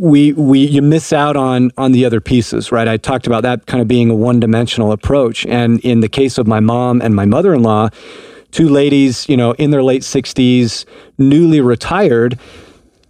we, 0.00 0.32
we, 0.32 0.60
you 0.60 0.80
miss 0.80 1.12
out 1.12 1.36
on, 1.36 1.70
on 1.76 1.92
the 1.92 2.06
other 2.06 2.20
pieces, 2.22 2.72
right? 2.72 2.88
I 2.88 2.96
talked 2.96 3.26
about 3.26 3.42
that 3.42 3.66
kind 3.66 3.82
of 3.82 3.88
being 3.88 4.08
a 4.08 4.14
one 4.14 4.40
dimensional 4.40 4.90
approach. 4.90 5.44
And 5.44 5.80
in 5.80 6.00
the 6.00 6.08
case 6.08 6.38
of 6.38 6.46
my 6.46 6.60
mom 6.60 7.02
and 7.02 7.14
my 7.14 7.26
mother 7.26 7.52
in 7.52 7.62
law, 7.62 7.90
two 8.52 8.68
ladies, 8.68 9.28
you 9.28 9.36
know, 9.36 9.52
in 9.52 9.70
their 9.70 9.82
late 9.82 10.02
60s, 10.02 10.84
newly 11.18 11.60
retired, 11.60 12.38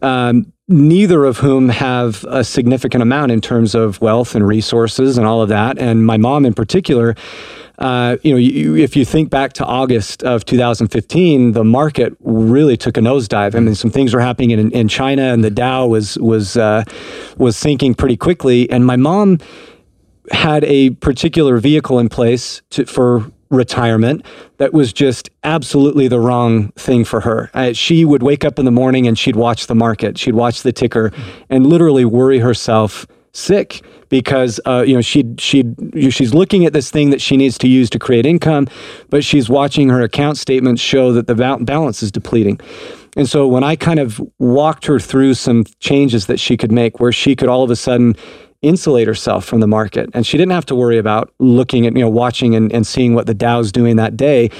um, 0.01 0.53
neither 0.69 1.25
of 1.25 1.39
whom 1.39 1.69
have 1.69 2.25
a 2.29 2.43
significant 2.43 3.03
amount 3.03 3.31
in 3.31 3.41
terms 3.41 3.75
of 3.75 4.01
wealth 4.01 4.35
and 4.35 4.47
resources 4.47 5.19
and 5.19 5.27
all 5.27 5.43
of 5.43 5.49
that. 5.49 5.79
And 5.79 6.07
my 6.07 6.17
mom, 6.17 6.47
in 6.47 6.55
particular, 6.55 7.15
uh, 7.79 8.17
you 8.23 8.33
know, 8.33 8.39
you, 8.39 8.77
if 8.77 8.95
you 8.95 9.05
think 9.05 9.29
back 9.29 9.53
to 9.55 9.65
August 9.65 10.23
of 10.23 10.45
2015, 10.45 11.53
the 11.53 11.65
market 11.65 12.15
really 12.21 12.77
took 12.77 12.97
a 12.97 13.01
nosedive. 13.01 13.55
I 13.55 13.61
mean, 13.61 13.75
some 13.75 13.91
things 13.91 14.15
were 14.15 14.21
happening 14.21 14.53
in, 14.53 14.71
in 14.71 14.89
China, 14.89 15.23
and 15.23 15.43
the 15.43 15.51
Dow 15.51 15.87
was 15.87 16.17
was 16.19 16.57
uh, 16.57 16.85
was 17.39 17.57
sinking 17.57 17.95
pretty 17.95 18.17
quickly. 18.17 18.71
And 18.71 18.87
my 18.87 18.97
mom 18.97 19.39
had 20.31 20.65
a 20.65 20.91
particular 20.91 21.59
vehicle 21.59 21.99
in 21.99 22.09
place 22.09 22.63
to, 22.71 22.87
for 22.87 23.33
retirement 23.53 24.25
that 24.57 24.73
was 24.73 24.93
just 24.93 25.31
absolutely 25.45 26.09
the 26.09 26.19
wrong 26.19 26.73
thing 26.73 27.05
for 27.05 27.21
her. 27.21 27.51
Uh, 27.55 27.73
she 27.73 28.05
would 28.05 28.23
wake 28.23 28.45
up 28.45 28.59
in 28.59 28.65
the 28.65 28.73
morning 28.73 29.07
and 29.07 29.19
she'd 29.19 29.37
watch 29.37 29.67
the 29.67 29.75
market, 29.75 30.19
she'd 30.19 30.35
watch 30.35 30.63
the 30.63 30.73
ticker, 30.73 31.13
and 31.51 31.67
literally 31.67 32.05
worry 32.05 32.39
herself 32.39 33.07
sick 33.35 33.83
because 34.09 34.61
uh, 34.67 34.85
you 34.87 34.95
know 34.95 35.01
she 35.01 35.25
she 35.39 35.65
she's 36.11 36.35
looking 36.35 36.67
at 36.67 36.73
this 36.73 36.91
thing 36.91 37.11
that 37.11 37.21
she 37.21 37.37
needs 37.37 37.57
to 37.59 37.69
use 37.69 37.89
to 37.91 37.99
create 37.99 38.27
income, 38.27 38.69
but 39.09 39.25
she's 39.25 39.49
watching 39.49 39.89
her 39.89 40.03
account 40.03 40.37
statements 40.37 40.83
show 40.83 41.13
that 41.13 41.27
the 41.27 41.35
balance 41.35 42.03
is 42.03 42.13
depleting. 42.13 42.61
And 43.17 43.29
so 43.29 43.47
when 43.47 43.63
I 43.63 43.77
kind 43.77 43.99
of 43.99 44.21
walked 44.39 44.87
her 44.87 44.99
through 44.99 45.35
some 45.35 45.65
changes 45.81 46.27
that 46.27 46.41
she 46.41 46.57
could 46.57 46.73
make, 46.73 47.01
where 47.01 47.13
she 47.13 47.37
could 47.37 47.49
all 47.49 47.63
of 47.63 47.71
a 47.71 47.77
sudden 47.77 48.17
insulate 48.63 49.07
herself 49.07 49.45
from 49.45 49.61
the 49.61 49.67
market. 49.67 50.09
And 50.15 50.27
she 50.27 50.39
didn't 50.39 50.53
have 50.53 50.67
to 50.67 50.75
worry 50.75 50.99
about 50.99 51.33
looking 51.39 51.87
at, 51.87 51.95
you 51.95 52.01
know, 52.01 52.09
watching 52.09 52.55
and, 52.55 52.73
and 52.73 52.87
seeing 52.87 53.15
what 53.15 53.27
the 53.27 53.35
Dow's 53.35 53.73
doing 53.73 53.97
that 53.97 54.17
day. 54.17 54.51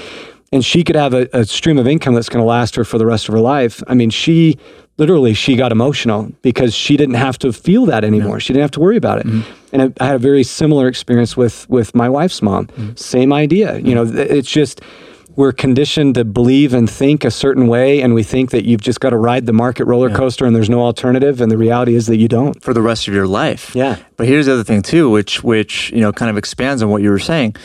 And 0.51 0.63
she 0.63 0.83
could 0.83 0.95
have 0.95 1.13
a, 1.13 1.27
a 1.33 1.45
stream 1.45 1.79
of 1.79 1.87
income 1.87 2.13
that's 2.13 2.29
going 2.29 2.41
to 2.41 2.47
last 2.47 2.75
her 2.75 2.83
for 2.83 2.97
the 2.97 3.05
rest 3.05 3.27
of 3.27 3.33
her 3.33 3.39
life. 3.39 3.81
I 3.87 3.95
mean, 3.95 4.11
she 4.11 4.59
literally 4.97 5.33
she 5.33 5.55
got 5.55 5.71
emotional 5.71 6.31
because 6.41 6.75
she 6.75 6.95
didn't 6.95 7.15
have 7.15 7.37
to 7.39 7.51
feel 7.51 7.85
that 7.87 8.03
anymore. 8.03 8.39
She 8.39 8.53
didn't 8.53 8.61
have 8.61 8.71
to 8.71 8.79
worry 8.79 8.97
about 8.97 9.19
it. 9.19 9.25
Mm-hmm. 9.25 9.51
And 9.71 9.81
I, 9.99 10.03
I, 10.03 10.07
had 10.07 10.15
a 10.15 10.19
very 10.19 10.43
similar 10.43 10.87
experience 10.87 11.35
with 11.35 11.67
with 11.69 11.95
my 11.95 12.07
wife's 12.09 12.41
mom. 12.41 12.67
Mm-hmm. 12.67 12.95
Same 12.95 13.33
idea. 13.33 13.79
You 13.79 13.95
know, 13.95 14.05
it's 14.05 14.51
just 14.51 14.81
we're 15.35 15.51
conditioned 15.51 16.15
to 16.15 16.25
believe 16.25 16.73
and 16.73 16.89
think 16.89 17.23
a 17.23 17.31
certain 17.31 17.67
way 17.67 18.01
and 18.01 18.13
we 18.13 18.23
think 18.23 18.51
that 18.51 18.65
you've 18.65 18.81
just 18.81 18.99
got 18.99 19.11
to 19.11 19.17
ride 19.17 19.45
the 19.45 19.53
market 19.53 19.85
roller 19.85 20.09
coaster 20.09 20.45
yeah. 20.45 20.47
and 20.47 20.55
there's 20.55 20.69
no 20.69 20.81
alternative 20.81 21.41
and 21.41 21.51
the 21.51 21.57
reality 21.57 21.95
is 21.95 22.07
that 22.07 22.17
you 22.17 22.27
don't. 22.27 22.61
For 22.61 22.73
the 22.73 22.81
rest 22.81 23.07
of 23.07 23.13
your 23.13 23.27
life. 23.27 23.75
Yeah. 23.75 23.97
But 24.17 24.27
here's 24.27 24.45
the 24.45 24.53
other 24.53 24.63
thing 24.63 24.81
too 24.81 25.09
which 25.09 25.43
which 25.43 25.91
you 25.91 26.01
know 26.01 26.11
kind 26.11 26.29
of 26.29 26.37
expands 26.37 26.81
on 26.81 26.89
what 26.89 27.01
you 27.01 27.09
were 27.09 27.19
saying 27.19 27.55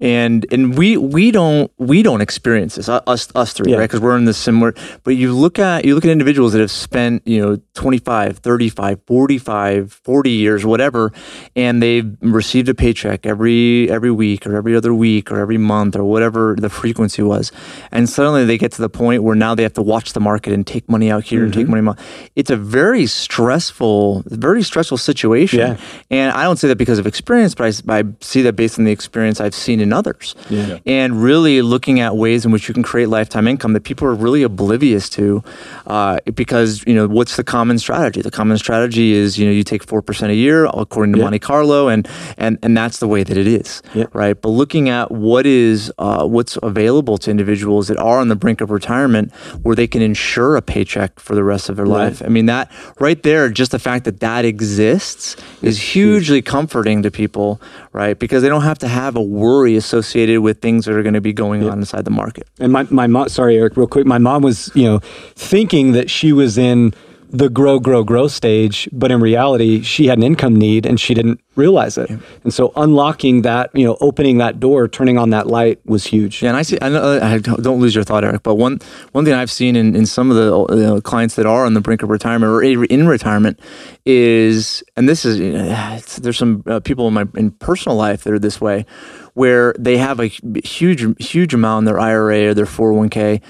and 0.00 0.46
and 0.50 0.76
we 0.78 0.96
we 0.96 1.30
don't 1.30 1.70
we 1.78 2.02
don't 2.02 2.20
experience 2.20 2.76
this 2.76 2.88
us 2.88 3.28
us 3.34 3.52
three 3.52 3.72
Yeah. 3.72 3.78
right? 3.78 3.84
Because 3.84 4.00
we're 4.00 4.16
in 4.16 4.24
the 4.24 4.34
similar 4.34 4.74
but 5.04 5.16
you 5.16 5.32
look 5.32 5.58
at 5.58 5.84
you 5.84 5.94
look 5.94 6.04
at 6.04 6.10
individuals 6.10 6.52
that 6.52 6.60
have 6.60 6.70
spent 6.70 7.26
you 7.26 7.40
know 7.40 7.58
25 7.74 8.38
35 8.38 9.00
45 9.06 9.92
40 9.92 10.30
years 10.30 10.64
whatever 10.64 11.12
and 11.54 11.82
they've 11.82 12.16
received 12.20 12.68
a 12.68 12.74
paycheck 12.74 13.26
every 13.26 13.90
every 13.90 14.10
week 14.10 14.46
or 14.46 14.56
every 14.56 14.74
other 14.74 14.94
week 14.94 15.30
or 15.30 15.38
every 15.38 15.58
month 15.58 15.96
or 15.96 16.04
whatever 16.04 16.56
the 16.58 16.70
frequency 16.70 17.22
was. 17.22 17.52
And 17.92 18.08
suddenly 18.08 18.44
they 18.44 18.58
get 18.58 18.72
to 18.72 18.82
the 18.82 18.88
point 18.88 19.22
where 19.22 19.36
now 19.36 19.54
they 19.54 19.62
have 19.62 19.74
to 19.74 19.82
watch 19.82 20.12
the 20.12 20.20
market 20.20 20.52
and 20.52 20.66
take 20.66 20.88
money 20.88 21.10
out 21.10 21.24
here 21.24 21.44
and 21.44 21.52
take 21.52 21.64
mm-hmm. 21.66 21.84
money 21.84 21.88
out. 21.88 22.30
It's 22.36 22.50
a 22.50 22.56
very 22.56 23.06
stressful 23.06 24.24
very 24.26 24.62
stressful 24.62 24.98
situation. 24.98 25.58
Yeah. 25.58 25.76
and 26.10 26.32
I 26.32 26.44
don't 26.44 26.56
say 26.56 26.68
that 26.68 26.78
because 26.78 26.98
of 26.98 27.06
experience, 27.06 27.54
but 27.54 27.84
I 27.88 28.04
see 28.20 28.42
that 28.42 28.54
based 28.54 28.78
on 28.78 28.84
the 28.84 28.92
experience 28.92 29.40
I've 29.40 29.54
seen 29.54 29.80
in 29.80 29.89
others. 29.92 30.34
Yeah. 30.48 30.78
And 30.86 31.22
really 31.22 31.62
looking 31.62 32.00
at 32.00 32.16
ways 32.16 32.44
in 32.44 32.52
which 32.52 32.68
you 32.68 32.74
can 32.74 32.82
create 32.82 33.08
lifetime 33.08 33.46
income 33.48 33.72
that 33.74 33.82
people 33.84 34.06
are 34.08 34.14
really 34.14 34.42
oblivious 34.42 35.08
to, 35.10 35.42
uh, 35.86 36.18
because 36.34 36.84
you 36.86 36.94
know 36.94 37.06
what's 37.08 37.36
the 37.36 37.44
common 37.44 37.78
strategy? 37.78 38.22
The 38.22 38.30
common 38.30 38.58
strategy 38.58 39.12
is 39.12 39.38
you 39.38 39.46
know 39.46 39.52
you 39.52 39.62
take 39.64 39.82
four 39.84 40.02
percent 40.02 40.30
a 40.32 40.34
year 40.34 40.66
according 40.66 41.12
to 41.14 41.18
Yeah. 41.18 41.24
Monte 41.24 41.38
Carlo, 41.40 41.88
and 41.88 42.08
and 42.38 42.58
and 42.62 42.76
that's 42.76 42.98
the 42.98 43.08
way 43.08 43.22
that 43.24 43.36
it 43.36 43.46
is, 43.46 43.82
Yeah. 43.94 44.04
right? 44.12 44.40
But 44.40 44.50
looking 44.50 44.88
at 44.88 45.10
what 45.10 45.46
is 45.46 45.92
uh, 45.98 46.26
what's 46.26 46.58
available 46.62 47.18
to 47.18 47.30
individuals 47.30 47.88
that 47.88 47.98
are 47.98 48.18
on 48.18 48.28
the 48.28 48.36
brink 48.36 48.60
of 48.60 48.70
retirement, 48.70 49.32
where 49.62 49.74
they 49.76 49.86
can 49.86 50.02
insure 50.02 50.56
a 50.56 50.62
paycheck 50.62 51.18
for 51.20 51.34
the 51.34 51.44
rest 51.44 51.68
of 51.68 51.76
their 51.76 51.86
Right. 51.86 52.04
life. 52.10 52.22
I 52.24 52.28
mean 52.28 52.46
that 52.46 52.70
right 52.98 53.22
there, 53.22 53.48
just 53.48 53.70
the 53.72 53.78
fact 53.78 54.04
that 54.04 54.20
that 54.20 54.44
exists 54.44 55.36
is 55.62 55.80
hugely 55.94 56.42
comforting 56.42 57.02
to 57.02 57.10
people, 57.10 57.60
right? 57.92 58.18
Because 58.18 58.42
they 58.42 58.48
don't 58.48 58.62
have 58.62 58.78
to 58.78 58.88
have 58.88 59.16
a 59.16 59.22
worry 59.22 59.79
associated 59.84 60.40
with 60.40 60.60
things 60.60 60.84
that 60.84 60.94
are 60.94 61.02
going 61.02 61.14
to 61.14 61.20
be 61.20 61.32
going 61.32 61.68
on 61.68 61.78
inside 61.78 62.04
the 62.04 62.10
market. 62.10 62.46
And 62.58 62.72
my, 62.72 62.84
my 62.90 63.06
mom, 63.06 63.28
sorry, 63.28 63.56
Eric, 63.56 63.76
real 63.76 63.86
quick. 63.86 64.06
My 64.06 64.18
mom 64.18 64.42
was, 64.42 64.70
you 64.74 64.84
know, 64.84 65.00
thinking 65.34 65.92
that 65.92 66.10
she 66.10 66.32
was 66.32 66.56
in 66.56 66.94
the 67.32 67.48
grow, 67.48 67.78
grow, 67.78 68.02
grow 68.02 68.26
stage, 68.28 68.88
but 68.92 69.10
in 69.10 69.20
reality, 69.20 69.82
she 69.82 70.06
had 70.06 70.18
an 70.18 70.24
income 70.24 70.56
need 70.56 70.84
and 70.84 70.98
she 70.98 71.14
didn't 71.14 71.40
realize 71.54 71.96
it. 71.96 72.10
And 72.42 72.52
so 72.52 72.72
unlocking 72.76 73.42
that, 73.42 73.70
you 73.74 73.84
know, 73.84 73.96
opening 74.00 74.38
that 74.38 74.58
door, 74.58 74.88
turning 74.88 75.16
on 75.16 75.30
that 75.30 75.46
light 75.46 75.78
was 75.86 76.04
huge. 76.04 76.42
Yeah, 76.42 76.48
and 76.48 76.56
I 76.56 76.62
see. 76.62 76.78
I, 76.82 76.88
know, 76.88 77.20
I 77.20 77.38
don't 77.38 77.80
lose 77.80 77.94
your 77.94 78.04
thought, 78.04 78.24
Eric. 78.24 78.42
But 78.42 78.56
one 78.56 78.80
one 79.12 79.24
thing 79.24 79.34
I've 79.34 79.50
seen 79.50 79.76
in, 79.76 79.94
in 79.94 80.06
some 80.06 80.30
of 80.30 80.36
the 80.36 80.94
uh, 80.96 81.00
clients 81.00 81.36
that 81.36 81.46
are 81.46 81.66
on 81.66 81.74
the 81.74 81.80
brink 81.80 82.02
of 82.02 82.10
retirement 82.10 82.50
or 82.50 82.62
in 82.62 83.06
retirement 83.06 83.60
is, 84.04 84.82
and 84.96 85.08
this 85.08 85.24
is, 85.24 85.38
you 85.40 85.52
know, 85.52 85.98
there's 86.18 86.38
some 86.38 86.64
uh, 86.66 86.80
people 86.80 87.06
in 87.08 87.14
my 87.14 87.26
in 87.36 87.52
personal 87.52 87.96
life 87.96 88.24
that 88.24 88.32
are 88.32 88.38
this 88.38 88.60
way, 88.60 88.86
where 89.34 89.74
they 89.78 89.96
have 89.98 90.20
a 90.20 90.26
huge 90.26 91.04
huge 91.24 91.54
amount 91.54 91.80
in 91.82 91.84
their 91.86 92.00
IRA 92.00 92.48
or 92.48 92.54
their 92.54 92.66
401k, 92.66 93.40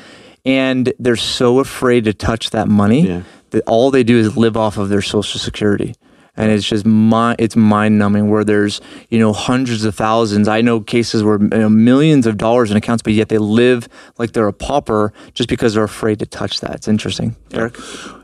and 0.44 0.92
they're 0.98 1.16
so 1.16 1.58
afraid 1.58 2.04
to 2.04 2.12
touch 2.12 2.50
that 2.50 2.68
money 2.68 3.06
Yeah. 3.06 3.22
that 3.50 3.62
all 3.66 3.90
they 3.90 4.02
do 4.04 4.18
is 4.18 4.36
live 4.36 4.56
off 4.56 4.78
of 4.78 4.88
their 4.88 5.02
Social 5.02 5.38
Security. 5.40 5.94
And 6.36 6.50
it's 6.52 6.66
just 6.66 6.86
mi- 6.86 7.34
it's 7.38 7.56
mind 7.56 7.98
numbing 7.98 8.30
where 8.30 8.44
there's 8.44 8.80
you 9.10 9.18
know 9.18 9.32
hundreds 9.32 9.84
of 9.84 9.94
thousands. 9.94 10.48
I 10.48 10.60
know 10.62 10.80
cases 10.80 11.22
where 11.22 11.38
you 11.40 11.48
know, 11.48 11.68
millions 11.68 12.26
of 12.26 12.38
dollars 12.38 12.70
in 12.70 12.76
accounts, 12.78 13.02
but 13.02 13.12
yet 13.12 13.28
they 13.28 13.36
live 13.36 13.88
like 14.16 14.32
they're 14.32 14.46
a 14.46 14.52
pauper 14.52 15.12
just 15.34 15.48
because 15.50 15.74
they're 15.74 15.84
afraid 15.84 16.18
to 16.20 16.26
touch 16.26 16.60
that. 16.60 16.76
It's 16.76 16.88
interesting, 16.88 17.36
Eric. 17.52 17.76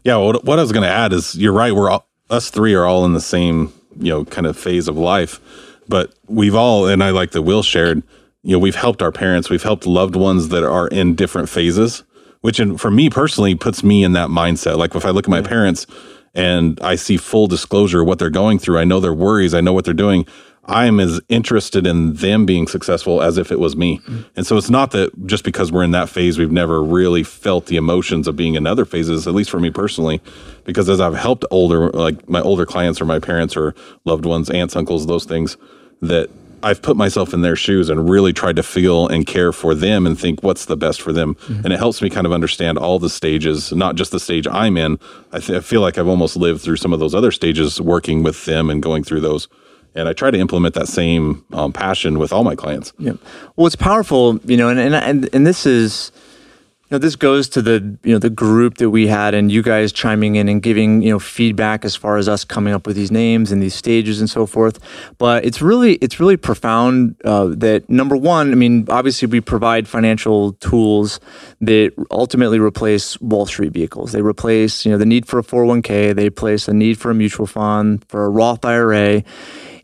Yeah, 0.05 0.17
what, 0.17 0.45
what 0.45 0.59
I 0.59 0.63
was 0.63 0.73
going 0.73 0.85
to 0.85 0.89
add 0.89 1.13
is 1.13 1.35
you're 1.35 1.53
right. 1.53 1.75
We're 1.75 1.91
all, 1.91 2.09
us 2.31 2.49
three 2.49 2.75
are 2.75 2.87
all 2.87 3.05
in 3.05 3.13
the 3.13 3.21
same 3.21 3.73
you 3.99 4.11
know 4.11 4.25
kind 4.25 4.47
of 4.47 4.57
phase 4.57 4.89
of 4.89 4.97
life, 4.97 5.41
but 5.89 6.15
we've 6.27 6.55
all 6.55 6.87
and 6.87 7.03
I 7.03 7.11
like 7.11 7.33
that 7.33 7.43
Will 7.43 7.63
shared. 7.63 8.03
You 8.43 8.53
know, 8.53 8.59
we've 8.59 8.77
helped 8.77 9.03
our 9.03 9.13
parents, 9.13 9.51
we've 9.51 9.63
helped 9.63 9.87
loved 9.87 10.15
ones 10.15 10.49
that 10.51 10.65
are 10.65 10.89
in 10.89 11.15
different 11.15 11.49
phases, 11.49 12.05
which 12.43 12.61
in, 12.61 12.79
for 12.79 12.91
me 12.91 13.11
personally 13.11 13.55
puts 13.55 13.83
me 13.83 14.05
in 14.05 14.13
that 14.13 14.29
mindset. 14.29 14.79
Like 14.79 14.95
if 14.95 15.05
I 15.05 15.11
look 15.11 15.25
at 15.25 15.31
my 15.31 15.43
parents 15.43 15.87
and 16.35 16.79
I 16.81 16.95
see 16.95 17.17
full 17.17 17.49
disclosure 17.49 18.05
what 18.05 18.19
they're 18.19 18.31
going 18.31 18.59
through, 18.59 18.79
I 18.79 18.85
know 18.85 19.01
their 19.01 19.15
worries, 19.15 19.55
I 19.55 19.61
know 19.61 19.73
what 19.73 19.85
they're 19.85 19.95
doing. 19.95 20.27
I'm 20.67 20.99
as 21.01 21.21
interested 21.29 21.87
in 21.87 22.15
them 22.15 22.45
being 22.45 22.67
successful 22.67 23.23
as 23.23 23.39
if 23.39 23.53
it 23.53 23.61
was 23.61 23.77
me. 23.77 24.01
And 24.35 24.47
so 24.47 24.57
it's 24.57 24.71
not 24.71 24.91
that 24.91 25.27
just 25.27 25.45
because 25.45 25.71
we're 25.71 25.85
in 25.85 25.93
that 25.93 26.09
phase, 26.09 26.39
we've 26.39 26.51
never 26.51 26.83
really 26.83 27.23
felt 27.23 27.67
the 27.67 27.77
emotions 27.77 28.27
of 28.27 28.37
being 28.37 28.55
in 28.55 28.67
other 28.67 28.85
phases, 28.85 29.27
at 29.29 29.35
least 29.35 29.51
for 29.51 29.61
me 29.61 29.71
personally, 29.71 30.21
because 30.65 30.89
as 30.89 31.01
I've 31.01 31.15
helped 31.15 31.45
older, 31.51 31.91
like 31.91 32.29
my 32.29 32.41
older 32.41 32.67
clients 32.67 33.01
or 33.01 33.05
my 33.05 33.21
parents 33.21 33.57
or 33.57 33.75
loved 34.05 34.25
ones, 34.25 34.51
aunts, 34.51 34.75
uncles, 34.75 35.07
those 35.07 35.25
things, 35.25 35.57
that 36.03 36.29
I've 36.63 36.83
put 36.83 36.97
myself 36.97 37.33
in 37.33 37.43
their 37.43 37.55
shoes 37.55 37.89
and 37.89 38.09
really 38.09 38.33
tried 38.33 38.57
to 38.57 38.63
feel 38.63 39.07
and 39.07 39.25
care 39.27 39.53
for 39.53 39.75
them 39.75 40.07
and 40.07 40.19
think 40.19 40.43
what's 40.43 40.65
the 40.65 40.77
best 40.77 41.01
for 41.01 41.13
them. 41.13 41.35
Mm-hmm. 41.35 41.65
And 41.65 41.73
it 41.73 41.79
helps 41.79 42.03
me 42.03 42.11
kind 42.11 42.27
of 42.27 42.33
understand 42.33 42.77
all 42.77 42.99
the 42.99 43.11
stages, 43.11 43.73
not 43.73 43.95
just 43.95 44.11
the 44.11 44.19
stage 44.19 44.49
I'm 44.49 44.77
in. 44.77 44.99
I, 45.33 45.39
th- 45.39 45.59
I 45.59 45.61
feel 45.61 45.81
like 45.81 45.97
I've 45.97 46.09
almost 46.09 46.37
lived 46.37 46.63
through 46.63 46.77
some 46.77 46.93
of 46.93 46.99
those 46.99 47.15
other 47.15 47.31
stages 47.31 47.81
working 47.81 48.23
with 48.23 48.47
them 48.47 48.69
and 48.69 48.83
going 48.83 49.05
through 49.05 49.21
those. 49.21 49.49
And 49.97 50.09
I 50.09 50.13
try 50.13 50.31
to 50.31 50.39
implement 50.39 50.75
that 50.75 50.89
same 50.89 51.45
um, 51.53 51.73
passion 51.73 52.19
with 52.19 52.33
all 52.33 52.45
my 52.45 52.55
clients. 52.55 52.93
Yeah. 52.99 53.15
Well, 53.57 53.67
it's 53.67 53.77
powerful, 53.77 54.39
you 54.45 54.57
know, 54.57 54.69
and 54.69 54.79
and 54.79 55.29
and, 55.35 55.47
this 55.47 55.67
is. 55.67 56.13
You 56.89 56.95
know, 56.95 56.99
this 57.01 57.17
goes 57.17 57.49
to 57.49 57.63
the 57.63 57.99
you 58.05 58.13
know 58.13 58.21
the 58.21 58.31
group 58.31 58.77
that 58.77 58.91
we 58.91 59.09
had, 59.09 59.35
and 59.35 59.51
you 59.51 59.61
guys 59.61 59.91
chiming 59.93 60.37
in 60.37 60.49
and 60.49 60.63
giving 60.63 61.03
you 61.03 61.11
know 61.11 61.19
feedback 61.19 61.85
as 61.85 61.97
far 61.97 62.17
as 62.17 62.29
us 62.29 62.45
coming 62.45 62.73
up 62.73 62.87
with 62.87 62.95
these 62.95 63.11
names 63.11 63.51
and 63.51 63.61
these 63.61 63.75
stages 63.75 64.21
and 64.21 64.31
so 64.31 64.47
forth. 64.47 64.79
But 65.19 65.45
it's 65.45 65.61
really 65.61 65.95
it's 65.95 66.21
really 66.21 66.37
profound 66.37 67.17
uh, 67.25 67.49
that 67.57 67.91
number 67.91 68.17
one, 68.17 68.53
I 68.53 68.55
mean, 68.55 68.87
obviously 68.89 69.27
we 69.27 69.41
provide 69.41 69.89
financial 69.89 70.53
tools 70.53 71.19
that 71.61 71.91
ultimately 72.13 72.61
replace 72.61 73.21
Wall 73.21 73.47
Street 73.47 73.73
vehicles. 73.73 74.13
They 74.13 74.23
replace 74.23 74.87
you 74.87 74.93
know 74.93 74.99
the 74.99 75.07
need 75.07 75.27
for 75.27 75.41
a 75.41 75.43
four 75.43 75.63
hundred 75.63 75.69
one 75.69 75.83
k. 75.83 76.13
They 76.13 76.29
replace 76.29 76.67
the 76.67 76.75
need 76.75 77.01
for 77.01 77.11
a 77.11 77.15
mutual 77.15 77.49
fund 77.49 78.05
for 78.07 78.27
a 78.27 78.29
Roth 78.29 78.65
IRA 78.65 79.25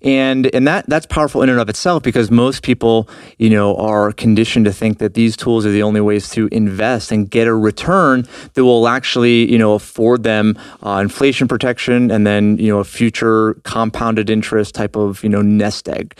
and 0.03 0.53
and 0.55 0.67
that 0.67 0.85
that's 0.88 1.07
powerful 1.07 1.43
in 1.43 1.49
and 1.49 1.61
of 1.61 1.69
itself 1.69 2.03
because 2.03 2.31
most 2.31 2.62
people 2.62 3.09
you 3.38 3.51
know 3.51 3.77
are 3.77 4.12
conditioned 4.12 4.65
to 4.65 4.73
think 4.73 4.99
that 4.99 5.15
these 5.15 5.37
tools 5.37 5.65
are 5.65 5.71
the 5.71 5.83
only 5.83 6.01
ways 6.01 6.29
to 6.31 6.49
invest 6.53 7.12
and 7.12 7.31
get 7.31 7.47
a 7.47 7.55
return 7.55 8.27
that 8.55 8.65
will 8.65 8.88
actually 8.88 9.51
you 9.51 9.59
know 9.59 9.75
afford 9.75 10.23
them 10.23 10.59
uh, 10.85 10.99
inflation 11.03 11.47
protection 11.49 12.11
and 12.11 12.27
then 12.27 12.59
you 12.59 12.69
know 12.73 12.79
a 12.79 12.85
future 12.85 13.55
compounded 13.65 14.29
interest 14.29 14.75
type 14.75 14.97
of 14.97 15.23
you 15.23 15.29
know 15.29 15.43
nest 15.43 15.88
egg 15.88 16.17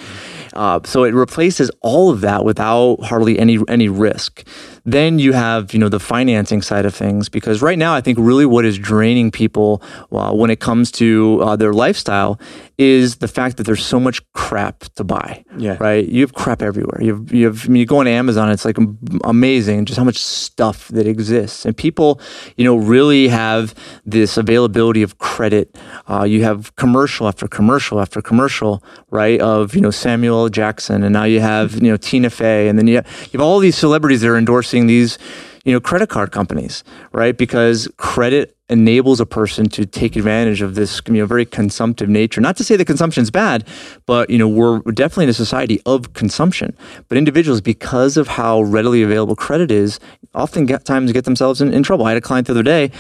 uh, 0.55 0.81
so 0.85 1.05
it 1.05 1.15
replaces 1.15 1.71
all 1.81 2.11
of 2.11 2.21
that 2.21 2.45
without 2.45 3.03
hardly 3.03 3.39
any 3.39 3.59
any 3.69 3.89
risk 3.89 4.47
then 4.85 5.19
you 5.19 5.33
have 5.33 5.73
you 5.73 5.79
know 5.79 5.89
the 5.89 6.01
financing 6.01 6.63
side 6.63 6.85
of 6.85 6.95
things 6.95 7.29
because 7.29 7.63
right 7.63 7.79
now 7.79 7.95
I 7.95 8.01
think 8.01 8.19
really 8.19 8.47
what 8.47 8.65
is 8.65 8.79
draining 8.79 9.31
people 9.31 9.83
uh, 10.11 10.33
when 10.33 10.51
it 10.51 10.61
comes 10.61 10.91
to 10.93 11.41
uh, 11.43 11.57
their 11.57 11.73
lifestyle 11.73 12.41
is 12.79 13.17
the 13.17 13.29
fact 13.29 13.59
that 13.59 13.65
there's 13.65 13.85
so 13.85 14.01
much 14.01 14.21
crap 14.33 14.81
to 14.81 15.05
buy. 15.05 15.45
Yeah. 15.57 15.77
Right. 15.79 16.09
You 16.09 16.23
have 16.23 16.35
crap 16.35 16.63
everywhere. 16.63 17.01
You 17.01 17.15
have 17.15 17.33
you 17.33 17.47
have. 17.47 17.67
I 17.67 17.69
mean, 17.69 17.81
you 17.81 17.87
go 17.87 17.99
on 17.99 18.09
Amazon. 18.09 18.51
It's 18.51 18.65
like 18.65 18.77
amazing 19.25 19.85
just 19.85 19.99
how 19.99 20.05
much 20.05 20.19
stuff 20.19 20.89
that 20.89 21.07
exists, 21.07 21.65
and 21.65 21.77
people, 21.77 22.21
you 22.57 22.65
know, 22.65 22.77
really 22.77 23.29
have 23.29 23.75
this 24.05 24.37
availability 24.37 25.03
of 25.03 25.19
credit. 25.19 25.77
Uh, 26.09 26.25
you 26.25 26.43
have 26.43 26.75
commercial 26.77 27.29
after 27.29 27.47
commercial 27.47 28.01
after 28.01 28.21
commercial, 28.21 28.83
right? 29.11 29.41
Of 29.41 29.77
you 29.77 29.81
know 29.81 29.91
Samuel 29.93 30.42
Jackson, 30.49 31.03
and 31.03 31.13
now 31.13 31.25
you 31.25 31.41
have 31.41 31.75
you 31.75 31.91
know 31.91 31.97
Tina 31.97 32.31
Fey, 32.31 32.69
and 32.69 32.79
then 32.79 32.87
you 32.87 32.97
have, 32.97 33.07
you 33.33 33.39
have 33.39 33.41
all 33.41 33.59
these 33.59 33.77
celebrities 33.77 34.21
that 34.23 34.29
are 34.29 34.37
endorsing 34.37 34.87
these 34.87 35.19
you 35.65 35.73
know 35.73 35.81
credit 35.81 36.09
card 36.09 36.33
companies 36.33 36.83
right? 37.13 37.37
Because 37.37 37.89
credit 37.97 38.57
enables 38.69 39.21
a 39.21 39.27
person 39.27 39.69
to 39.69 39.85
take 39.85 40.17
advantage 40.17 40.63
of 40.63 40.75
this 40.75 41.01
you 41.07 41.15
know 41.15 41.27
very 41.27 41.45
consumptive 41.45 42.09
nature. 42.09 42.41
Not 42.41 42.57
to 42.57 42.65
say 42.65 42.77
that 42.77 42.85
consumption 42.87 43.23
is 43.23 43.31
bad 43.31 43.67
but 44.07 44.31
you 44.31 44.39
know 44.39 44.49
we're 44.49 44.81
definitely 44.93 45.25
in 45.25 45.31
a 45.31 45.35
society 45.35 45.81
of 45.87 46.15
consumption. 46.15 46.77
But 47.09 47.19
individuals 47.19 47.61
because 47.61 48.17
of 48.17 48.29
how 48.29 48.63
readily 48.63 49.03
available 49.03 49.37
credit 49.37 49.71
is 49.71 50.01
often 50.35 50.67
get 50.67 50.85
times 50.85 51.13
get 51.13 51.25
themselves 51.25 51.61
in, 51.61 51.73
in 51.73 51.83
trouble. 51.83 52.07
I 52.07 52.11
had 52.11 52.19
a 52.19 52.23
client 52.23 52.47
the 52.47 52.53
other 52.55 52.63
day 52.63 52.91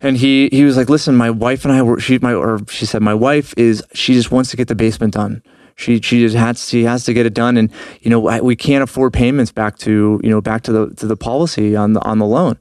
and 0.00 0.16
he 0.16 0.48
he 0.52 0.64
was 0.64 0.76
like 0.76 0.88
listen 0.88 1.16
my 1.16 1.30
wife 1.30 1.64
and 1.64 1.72
i 1.72 1.80
were 1.80 1.98
she 1.98 2.18
my 2.18 2.34
or 2.34 2.60
she 2.68 2.84
said 2.84 3.00
my 3.02 3.14
wife 3.14 3.54
is 3.56 3.82
she 3.94 4.12
just 4.12 4.30
wants 4.30 4.50
to 4.50 4.56
get 4.56 4.68
the 4.68 4.74
basement 4.74 5.14
done 5.14 5.42
she 5.76 6.00
she 6.00 6.20
just 6.20 6.34
has 6.34 6.68
she 6.68 6.84
has 6.84 7.04
to 7.04 7.12
get 7.12 7.26
it 7.26 7.34
done, 7.34 7.56
and 7.56 7.70
you 8.00 8.10
know 8.10 8.18
we 8.42 8.56
can't 8.56 8.82
afford 8.82 9.12
payments 9.12 9.52
back 9.52 9.78
to 9.78 10.20
you 10.22 10.30
know 10.30 10.40
back 10.40 10.62
to 10.62 10.72
the 10.72 10.94
to 10.96 11.06
the 11.06 11.16
policy 11.16 11.76
on 11.76 11.92
the 11.92 12.00
on 12.02 12.18
the 12.18 12.26
loan. 12.26 12.56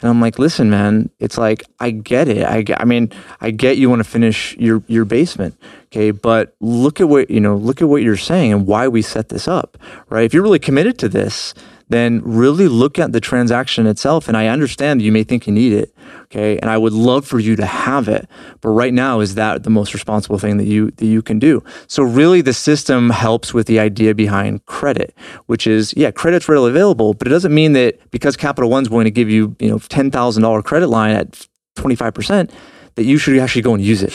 And 0.00 0.08
I'm 0.08 0.20
like, 0.20 0.38
listen, 0.38 0.70
man, 0.70 1.10
it's 1.18 1.36
like 1.36 1.64
I 1.80 1.90
get 1.90 2.28
it. 2.28 2.44
I 2.44 2.64
I 2.76 2.84
mean, 2.84 3.10
I 3.40 3.50
get 3.50 3.78
you 3.78 3.90
want 3.90 4.00
to 4.00 4.08
finish 4.08 4.56
your 4.56 4.82
your 4.86 5.04
basement, 5.04 5.56
okay? 5.86 6.12
But 6.12 6.54
look 6.60 7.00
at 7.00 7.08
what 7.08 7.30
you 7.30 7.40
know. 7.40 7.56
Look 7.56 7.82
at 7.82 7.88
what 7.88 8.02
you're 8.02 8.16
saying 8.16 8.52
and 8.52 8.66
why 8.66 8.86
we 8.86 9.02
set 9.02 9.30
this 9.30 9.48
up, 9.48 9.76
right? 10.08 10.24
If 10.24 10.34
you're 10.34 10.42
really 10.42 10.60
committed 10.60 10.98
to 11.00 11.08
this, 11.08 11.54
then 11.88 12.20
really 12.24 12.68
look 12.68 12.98
at 12.98 13.12
the 13.12 13.20
transaction 13.20 13.86
itself. 13.86 14.28
And 14.28 14.36
I 14.36 14.48
understand 14.48 15.02
you 15.02 15.12
may 15.12 15.24
think 15.24 15.46
you 15.46 15.52
need 15.52 15.72
it, 15.72 15.94
okay, 16.24 16.58
and 16.58 16.70
I 16.70 16.78
would 16.78 16.92
love 16.92 17.26
for 17.26 17.38
you 17.38 17.56
to 17.56 17.66
have 17.66 18.08
it, 18.08 18.28
but 18.60 18.70
right 18.70 18.92
now 18.92 19.20
is 19.20 19.34
that 19.34 19.62
the 19.62 19.70
most 19.70 19.94
responsible 19.94 20.38
thing 20.38 20.56
that 20.58 20.66
you 20.66 20.90
that 20.92 21.06
you 21.06 21.22
can 21.22 21.38
do? 21.38 21.62
So 21.86 22.02
really, 22.02 22.40
the 22.40 22.52
system 22.52 23.10
helps 23.10 23.54
with 23.54 23.66
the 23.66 23.78
idea 23.78 24.14
behind 24.14 24.64
credit, 24.66 25.14
which 25.46 25.66
is 25.66 25.94
yeah, 25.96 26.10
credit's 26.10 26.48
readily 26.48 26.70
available, 26.70 27.14
but 27.14 27.26
it 27.26 27.30
doesn't 27.30 27.54
mean 27.54 27.72
that 27.72 28.10
because 28.10 28.36
Capital 28.36 28.70
One's 28.70 28.88
going 28.88 29.04
to 29.04 29.10
give 29.10 29.30
you 29.30 29.56
you 29.58 29.68
know 29.68 29.78
ten 29.78 30.10
thousand 30.10 30.42
dollar 30.42 30.62
credit 30.62 30.88
line 30.88 31.14
at 31.14 31.46
twenty 31.76 31.96
five 31.96 32.14
percent 32.14 32.52
that 32.98 33.04
you 33.04 33.16
should 33.16 33.38
actually 33.38 33.62
go 33.62 33.74
and 33.74 33.82
use 33.82 34.02
it. 34.02 34.12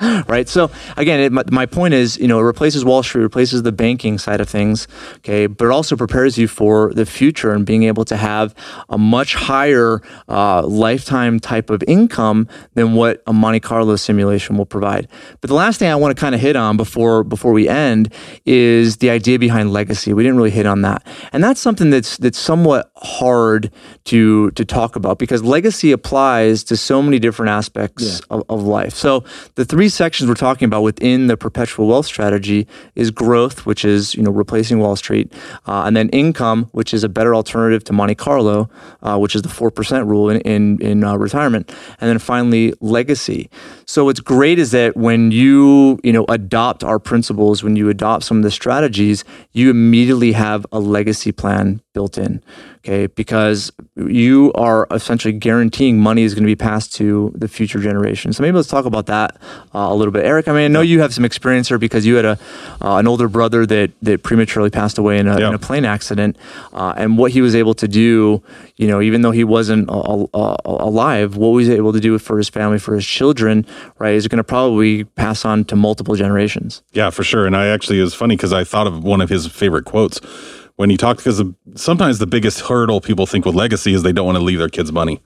right. 0.26 0.48
So 0.48 0.70
again, 0.96 1.20
it, 1.20 1.32
my, 1.32 1.42
my, 1.50 1.66
point 1.66 1.92
is, 1.92 2.16
you 2.16 2.26
know, 2.26 2.38
it 2.38 2.42
replaces 2.42 2.82
Wall 2.82 3.02
Street, 3.02 3.20
replaces 3.20 3.62
the 3.62 3.72
banking 3.72 4.16
side 4.16 4.40
of 4.40 4.48
things. 4.48 4.88
Okay. 5.16 5.46
But 5.46 5.66
it 5.66 5.70
also 5.70 5.94
prepares 5.94 6.38
you 6.38 6.48
for 6.48 6.94
the 6.94 7.04
future 7.04 7.52
and 7.52 7.66
being 7.66 7.82
able 7.82 8.06
to 8.06 8.16
have 8.16 8.54
a 8.88 8.96
much 8.96 9.34
higher 9.34 10.00
uh, 10.28 10.66
lifetime 10.66 11.38
type 11.38 11.68
of 11.68 11.82
income 11.86 12.48
than 12.72 12.94
what 12.94 13.22
a 13.26 13.34
Monte 13.34 13.60
Carlo 13.60 13.96
simulation 13.96 14.56
will 14.56 14.64
provide. 14.64 15.06
But 15.42 15.48
the 15.48 15.54
last 15.54 15.78
thing 15.78 15.90
I 15.90 15.96
want 15.96 16.16
to 16.16 16.18
kind 16.18 16.34
of 16.34 16.40
hit 16.40 16.56
on 16.56 16.78
before, 16.78 17.22
before 17.22 17.52
we 17.52 17.68
end 17.68 18.10
is 18.46 18.96
the 18.96 19.10
idea 19.10 19.38
behind 19.38 19.74
legacy. 19.74 20.14
We 20.14 20.22
didn't 20.22 20.38
really 20.38 20.52
hit 20.52 20.64
on 20.64 20.80
that. 20.82 21.06
And 21.34 21.44
that's 21.44 21.60
something 21.60 21.90
that's, 21.90 22.16
that's 22.16 22.38
somewhat 22.38 22.90
hard 22.96 23.70
to, 24.04 24.52
to 24.52 24.64
talk 24.64 24.96
about 24.96 25.18
because 25.18 25.42
legacy 25.42 25.92
applies 25.92 26.64
to 26.64 26.78
so 26.78 27.02
many 27.02 27.18
different 27.18 27.50
aspects 27.50 27.73
aspects 27.74 28.04
yeah. 28.04 28.26
of, 28.30 28.44
of, 28.48 28.62
life. 28.62 28.94
So 28.94 29.24
the 29.56 29.64
three 29.64 29.88
sections 29.88 30.28
we're 30.28 30.34
talking 30.34 30.66
about 30.66 30.82
within 30.82 31.26
the 31.26 31.36
perpetual 31.36 31.86
wealth 31.88 32.06
strategy 32.06 32.66
is 32.94 33.10
growth, 33.10 33.66
which 33.66 33.84
is 33.84 34.14
you 34.14 34.22
know 34.22 34.30
replacing 34.30 34.78
Wall 34.78 34.96
Street, 34.96 35.32
uh, 35.66 35.82
and 35.84 35.96
then 35.96 36.08
income, 36.10 36.68
which 36.72 36.94
is 36.94 37.04
a 37.04 37.08
better 37.08 37.34
alternative 37.34 37.84
to 37.84 37.92
Monte 37.92 38.14
Carlo, 38.14 38.70
uh, 39.02 39.18
which 39.18 39.34
is 39.34 39.42
the 39.42 39.48
four 39.48 39.70
percent 39.70 40.06
rule 40.06 40.30
in 40.30 40.40
in, 40.42 40.80
in 40.80 41.04
uh, 41.04 41.16
retirement, 41.16 41.72
and 42.00 42.08
then 42.08 42.18
finally 42.18 42.72
legacy. 42.80 43.50
So 43.86 44.04
what's 44.04 44.20
great 44.20 44.58
is 44.58 44.70
that 44.70 44.96
when 44.96 45.30
you 45.30 45.98
you 46.02 46.12
know 46.12 46.24
adopt 46.28 46.84
our 46.84 46.98
principles, 46.98 47.62
when 47.62 47.76
you 47.76 47.88
adopt 47.88 48.24
some 48.24 48.38
of 48.38 48.42
the 48.42 48.50
strategies, 48.50 49.24
you 49.52 49.70
immediately 49.70 50.32
have 50.32 50.66
a 50.72 50.78
legacy 50.78 51.32
plan 51.32 51.80
built 51.94 52.18
in 52.18 52.42
okay? 52.84 53.06
Because 53.06 53.72
you 53.96 54.52
are 54.54 54.86
essentially 54.90 55.32
guaranteeing 55.32 55.98
money 55.98 56.22
is 56.22 56.34
going 56.34 56.42
to 56.42 56.46
be 56.46 56.56
passed 56.56 56.94
to 56.96 57.32
the 57.34 57.48
future 57.48 57.78
generation. 57.80 58.32
So 58.32 58.42
maybe 58.42 58.56
let's 58.56 58.68
talk 58.68 58.84
about 58.84 59.06
that 59.06 59.36
uh, 59.74 59.88
a 59.90 59.94
little 59.94 60.12
bit, 60.12 60.24
Eric. 60.24 60.48
I 60.48 60.52
mean, 60.52 60.64
I 60.64 60.68
know 60.68 60.82
you 60.82 61.00
have 61.00 61.14
some 61.14 61.24
experience 61.24 61.68
here 61.68 61.78
because 61.78 62.04
you 62.04 62.16
had 62.16 62.24
a 62.24 62.38
uh, 62.82 62.96
an 62.96 63.06
older 63.06 63.28
brother 63.28 63.64
that 63.66 63.92
that 64.02 64.22
prematurely 64.22 64.70
passed 64.70 64.98
away 64.98 65.18
in 65.18 65.26
a, 65.26 65.36
in 65.36 65.54
a 65.54 65.58
plane 65.58 65.84
accident, 65.84 66.36
uh, 66.72 66.94
and 66.96 67.16
what 67.16 67.32
he 67.32 67.40
was 67.40 67.54
able 67.54 67.74
to 67.74 67.88
do, 67.88 68.42
you 68.76 68.86
know, 68.86 69.00
even 69.00 69.22
though 69.22 69.30
he 69.30 69.44
wasn't 69.44 69.88
alive, 69.88 71.36
what 71.36 71.48
was 71.48 71.66
he 71.66 71.74
able 71.74 71.92
to 71.92 72.00
do 72.00 72.18
for 72.18 72.36
his 72.38 72.48
family, 72.48 72.78
for 72.78 72.94
his 72.94 73.06
children, 73.06 73.66
right? 73.98 74.14
Is 74.14 74.28
going 74.28 74.38
to 74.38 74.44
probably 74.44 75.04
pass 75.04 75.44
on 75.44 75.64
to 75.66 75.76
multiple 75.76 76.14
generations. 76.14 76.82
Yeah, 76.92 77.10
for 77.10 77.24
sure. 77.24 77.46
And 77.46 77.56
I 77.56 77.68
actually 77.68 77.98
it 77.98 78.02
was 78.02 78.14
funny 78.14 78.36
because 78.36 78.52
I 78.52 78.64
thought 78.64 78.86
of 78.86 79.02
one 79.02 79.20
of 79.20 79.28
his 79.28 79.46
favorite 79.46 79.84
quotes 79.84 80.20
when 80.76 80.90
you 80.90 80.96
talk 80.96 81.18
because 81.18 81.42
sometimes 81.76 82.18
the 82.18 82.26
biggest 82.26 82.60
hurdle 82.60 83.00
people 83.00 83.26
think 83.26 83.44
with 83.44 83.54
legacy 83.54 83.94
is 83.94 84.02
they 84.02 84.12
don't 84.12 84.26
want 84.26 84.38
to 84.38 84.44
leave 84.44 84.58
their 84.58 84.68
kids 84.68 84.92
money. 84.92 85.20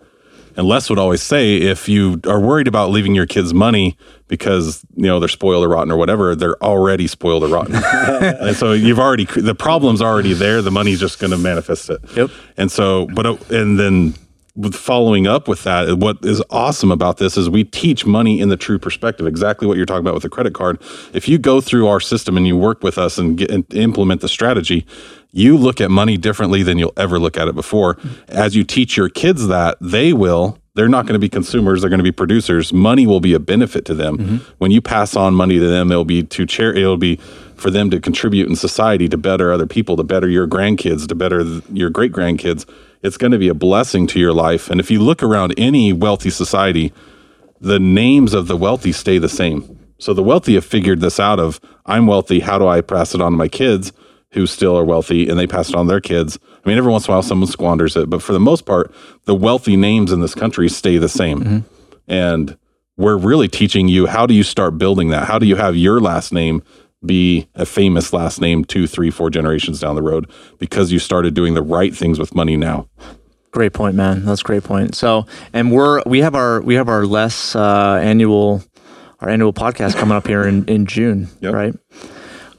And 0.56 0.66
Les 0.66 0.90
would 0.90 0.98
always 0.98 1.22
say, 1.22 1.56
if 1.56 1.88
you 1.88 2.20
are 2.26 2.40
worried 2.40 2.66
about 2.66 2.90
leaving 2.90 3.14
your 3.14 3.26
kids 3.26 3.54
money 3.54 3.96
because 4.26 4.84
you 4.96 5.04
know 5.04 5.20
they're 5.20 5.28
spoiled 5.28 5.64
or 5.64 5.68
rotten 5.68 5.92
or 5.92 5.96
whatever, 5.96 6.34
they're 6.34 6.60
already 6.62 7.06
spoiled 7.06 7.44
or 7.44 7.48
rotten. 7.48 7.76
and 7.84 8.56
so 8.56 8.72
you've 8.72 8.98
already 8.98 9.24
the 9.24 9.54
problem's 9.54 10.02
already 10.02 10.32
there. 10.32 10.60
The 10.60 10.72
money's 10.72 10.98
just 10.98 11.20
going 11.20 11.30
to 11.30 11.38
manifest 11.38 11.88
it. 11.90 12.00
Yep. 12.16 12.30
And 12.56 12.72
so, 12.72 13.06
but 13.14 13.24
uh, 13.24 13.36
and 13.50 13.78
then 13.78 14.14
with 14.58 14.74
following 14.74 15.28
up 15.28 15.46
with 15.46 15.62
that, 15.62 15.98
what 15.98 16.18
is 16.24 16.42
awesome 16.50 16.90
about 16.90 17.18
this 17.18 17.36
is 17.36 17.48
we 17.48 17.62
teach 17.62 18.04
money 18.04 18.40
in 18.40 18.48
the 18.48 18.56
true 18.56 18.80
perspective, 18.80 19.24
exactly 19.24 19.68
what 19.68 19.76
you're 19.76 19.86
talking 19.86 20.00
about 20.00 20.14
with 20.14 20.24
the 20.24 20.28
credit 20.28 20.52
card. 20.52 20.82
If 21.12 21.28
you 21.28 21.38
go 21.38 21.60
through 21.60 21.86
our 21.86 22.00
system 22.00 22.36
and 22.36 22.44
you 22.44 22.56
work 22.56 22.82
with 22.82 22.98
us 22.98 23.18
and, 23.18 23.38
get, 23.38 23.52
and 23.52 23.72
implement 23.72 24.20
the 24.20 24.28
strategy, 24.28 24.84
you 25.30 25.56
look 25.56 25.80
at 25.80 25.90
money 25.90 26.16
differently 26.16 26.62
than 26.62 26.78
you'll 26.78 26.92
ever 26.96 27.18
look 27.18 27.36
at 27.36 27.48
it 27.48 27.54
before. 27.54 27.98
As 28.28 28.56
you 28.56 28.64
teach 28.64 28.96
your 28.96 29.08
kids 29.08 29.46
that, 29.48 29.76
they 29.80 30.12
will. 30.12 30.58
They're 30.74 30.88
not 30.88 31.06
going 31.06 31.14
to 31.14 31.18
be 31.18 31.28
consumers; 31.28 31.80
they're 31.80 31.90
going 31.90 31.98
to 31.98 32.04
be 32.04 32.12
producers. 32.12 32.72
Money 32.72 33.06
will 33.06 33.20
be 33.20 33.34
a 33.34 33.40
benefit 33.40 33.84
to 33.86 33.94
them. 33.94 34.16
Mm-hmm. 34.16 34.36
When 34.58 34.70
you 34.70 34.80
pass 34.80 35.16
on 35.16 35.34
money 35.34 35.58
to 35.58 35.66
them, 35.66 35.90
it'll 35.90 36.04
be 36.04 36.22
to 36.22 36.46
chair. 36.46 36.72
It'll 36.72 36.96
be 36.96 37.16
for 37.56 37.70
them 37.70 37.90
to 37.90 38.00
contribute 38.00 38.48
in 38.48 38.54
society 38.54 39.08
to 39.08 39.18
better 39.18 39.52
other 39.52 39.66
people, 39.66 39.96
to 39.96 40.04
better 40.04 40.28
your 40.28 40.46
grandkids, 40.46 41.08
to 41.08 41.14
better 41.16 41.42
your 41.72 41.90
great 41.90 42.12
grandkids. 42.12 42.64
It's 43.02 43.16
going 43.16 43.32
to 43.32 43.38
be 43.38 43.48
a 43.48 43.54
blessing 43.54 44.06
to 44.08 44.20
your 44.20 44.32
life. 44.32 44.70
And 44.70 44.80
if 44.80 44.90
you 44.90 45.00
look 45.00 45.22
around 45.22 45.54
any 45.58 45.92
wealthy 45.92 46.30
society, 46.30 46.92
the 47.60 47.80
names 47.80 48.32
of 48.32 48.46
the 48.46 48.56
wealthy 48.56 48.92
stay 48.92 49.18
the 49.18 49.28
same. 49.28 49.78
So 49.98 50.14
the 50.14 50.22
wealthy 50.22 50.54
have 50.54 50.64
figured 50.64 51.00
this 51.00 51.18
out 51.18 51.40
of 51.40 51.60
I'm 51.86 52.06
wealthy, 52.06 52.40
how 52.40 52.58
do 52.58 52.68
I 52.68 52.80
pass 52.82 53.14
it 53.14 53.20
on 53.20 53.32
to 53.32 53.38
my 53.38 53.48
kids? 53.48 53.92
Who 54.32 54.46
still 54.46 54.76
are 54.76 54.84
wealthy 54.84 55.28
and 55.28 55.38
they 55.38 55.46
pass 55.46 55.70
it 55.70 55.74
on 55.74 55.86
to 55.86 55.90
their 55.90 56.00
kids. 56.00 56.38
I 56.64 56.68
mean, 56.68 56.78
every 56.78 56.92
once 56.92 57.06
in 57.06 57.12
a 57.12 57.14
while 57.14 57.22
someone 57.22 57.50
squanders 57.50 57.96
it, 57.96 58.10
but 58.10 58.22
for 58.22 58.32
the 58.32 58.40
most 58.40 58.66
part, 58.66 58.92
the 59.24 59.34
wealthy 59.34 59.76
names 59.76 60.12
in 60.12 60.20
this 60.20 60.34
country 60.34 60.68
stay 60.68 60.98
the 60.98 61.08
same. 61.08 61.40
Mm-hmm. 61.40 61.58
And 62.08 62.58
we're 62.96 63.16
really 63.16 63.48
teaching 63.48 63.88
you 63.88 64.06
how 64.06 64.26
do 64.26 64.34
you 64.34 64.42
start 64.42 64.76
building 64.76 65.08
that? 65.10 65.24
How 65.24 65.38
do 65.38 65.46
you 65.46 65.56
have 65.56 65.76
your 65.76 66.00
last 66.00 66.32
name 66.32 66.62
be 67.04 67.48
a 67.54 67.64
famous 67.64 68.12
last 68.12 68.40
name 68.40 68.64
two, 68.64 68.86
three, 68.86 69.10
four 69.10 69.30
generations 69.30 69.80
down 69.80 69.94
the 69.94 70.02
road 70.02 70.30
because 70.58 70.90
you 70.92 70.98
started 70.98 71.32
doing 71.32 71.54
the 71.54 71.62
right 71.62 71.94
things 71.94 72.18
with 72.18 72.34
money 72.34 72.56
now? 72.56 72.88
Great 73.50 73.72
point, 73.72 73.94
man. 73.94 74.24
That's 74.24 74.42
a 74.42 74.44
great 74.44 74.64
point. 74.64 74.94
So, 74.94 75.26
and 75.54 75.72
we're 75.72 76.02
we 76.04 76.20
have 76.20 76.34
our 76.34 76.60
we 76.60 76.74
have 76.74 76.88
our 76.88 77.06
less 77.06 77.56
uh, 77.56 77.98
annual 78.02 78.62
our 79.20 79.28
annual 79.30 79.54
podcast 79.54 79.96
coming 79.96 80.16
up 80.16 80.26
here 80.26 80.46
in 80.46 80.66
in 80.66 80.84
June, 80.84 81.28
yep. 81.40 81.54
right? 81.54 81.74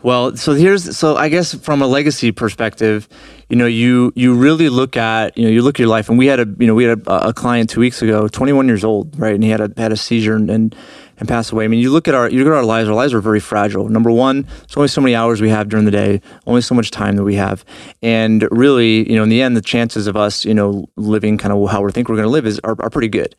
Well, 0.01 0.37
so 0.37 0.53
here's 0.53 0.97
so 0.97 1.17
I 1.17 1.27
guess 1.27 1.53
from 1.53 1.81
a 1.81 1.87
legacy 1.87 2.31
perspective, 2.31 3.09
you 3.49 3.57
know, 3.57 3.65
you 3.65 4.13
you 4.15 4.33
really 4.33 4.69
look 4.69 4.95
at 4.95 5.37
you 5.37 5.43
know 5.43 5.49
you 5.49 5.61
look 5.61 5.75
at 5.75 5.79
your 5.79 5.89
life, 5.89 6.07
and 6.07 6.17
we 6.17 6.27
had 6.27 6.39
a 6.39 6.47
you 6.57 6.67
know 6.67 6.73
we 6.73 6.85
had 6.85 7.05
a, 7.05 7.29
a 7.29 7.33
client 7.33 7.69
two 7.69 7.81
weeks 7.81 8.01
ago, 8.01 8.27
21 8.29 8.67
years 8.67 8.85
old, 8.85 9.19
right, 9.19 9.35
and 9.35 9.43
he 9.43 9.49
had 9.49 9.59
a 9.59 9.71
had 9.75 9.91
a 9.91 9.97
seizure 9.97 10.35
and, 10.35 10.49
and 10.49 10.75
and 11.19 11.27
pass 11.27 11.51
away. 11.51 11.65
I 11.65 11.67
mean, 11.67 11.79
you 11.79 11.91
look 11.91 12.07
at 12.07 12.15
our 12.15 12.29
you 12.29 12.43
look 12.43 12.51
at 12.51 12.57
our 12.57 12.63
lives. 12.63 12.89
Our 12.89 12.95
lives 12.95 13.13
are 13.13 13.21
very 13.21 13.39
fragile. 13.39 13.89
Number 13.89 14.11
one, 14.11 14.43
there's 14.43 14.77
only 14.77 14.87
so 14.87 15.01
many 15.01 15.15
hours 15.15 15.41
we 15.41 15.49
have 15.49 15.69
during 15.69 15.85
the 15.85 15.91
day, 15.91 16.21
only 16.47 16.61
so 16.61 16.73
much 16.73 16.91
time 16.91 17.15
that 17.17 17.23
we 17.23 17.35
have, 17.35 17.65
and 18.01 18.47
really, 18.51 19.09
you 19.09 19.15
know, 19.15 19.23
in 19.23 19.29
the 19.29 19.41
end, 19.41 19.55
the 19.55 19.61
chances 19.61 20.07
of 20.07 20.15
us, 20.15 20.45
you 20.45 20.53
know, 20.53 20.89
living 20.95 21.37
kind 21.37 21.53
of 21.53 21.69
how 21.69 21.81
we 21.81 21.91
think 21.91 22.09
we're 22.09 22.15
going 22.15 22.25
to 22.25 22.31
live 22.31 22.45
is 22.45 22.59
are, 22.63 22.75
are 22.79 22.89
pretty 22.89 23.07
good. 23.07 23.35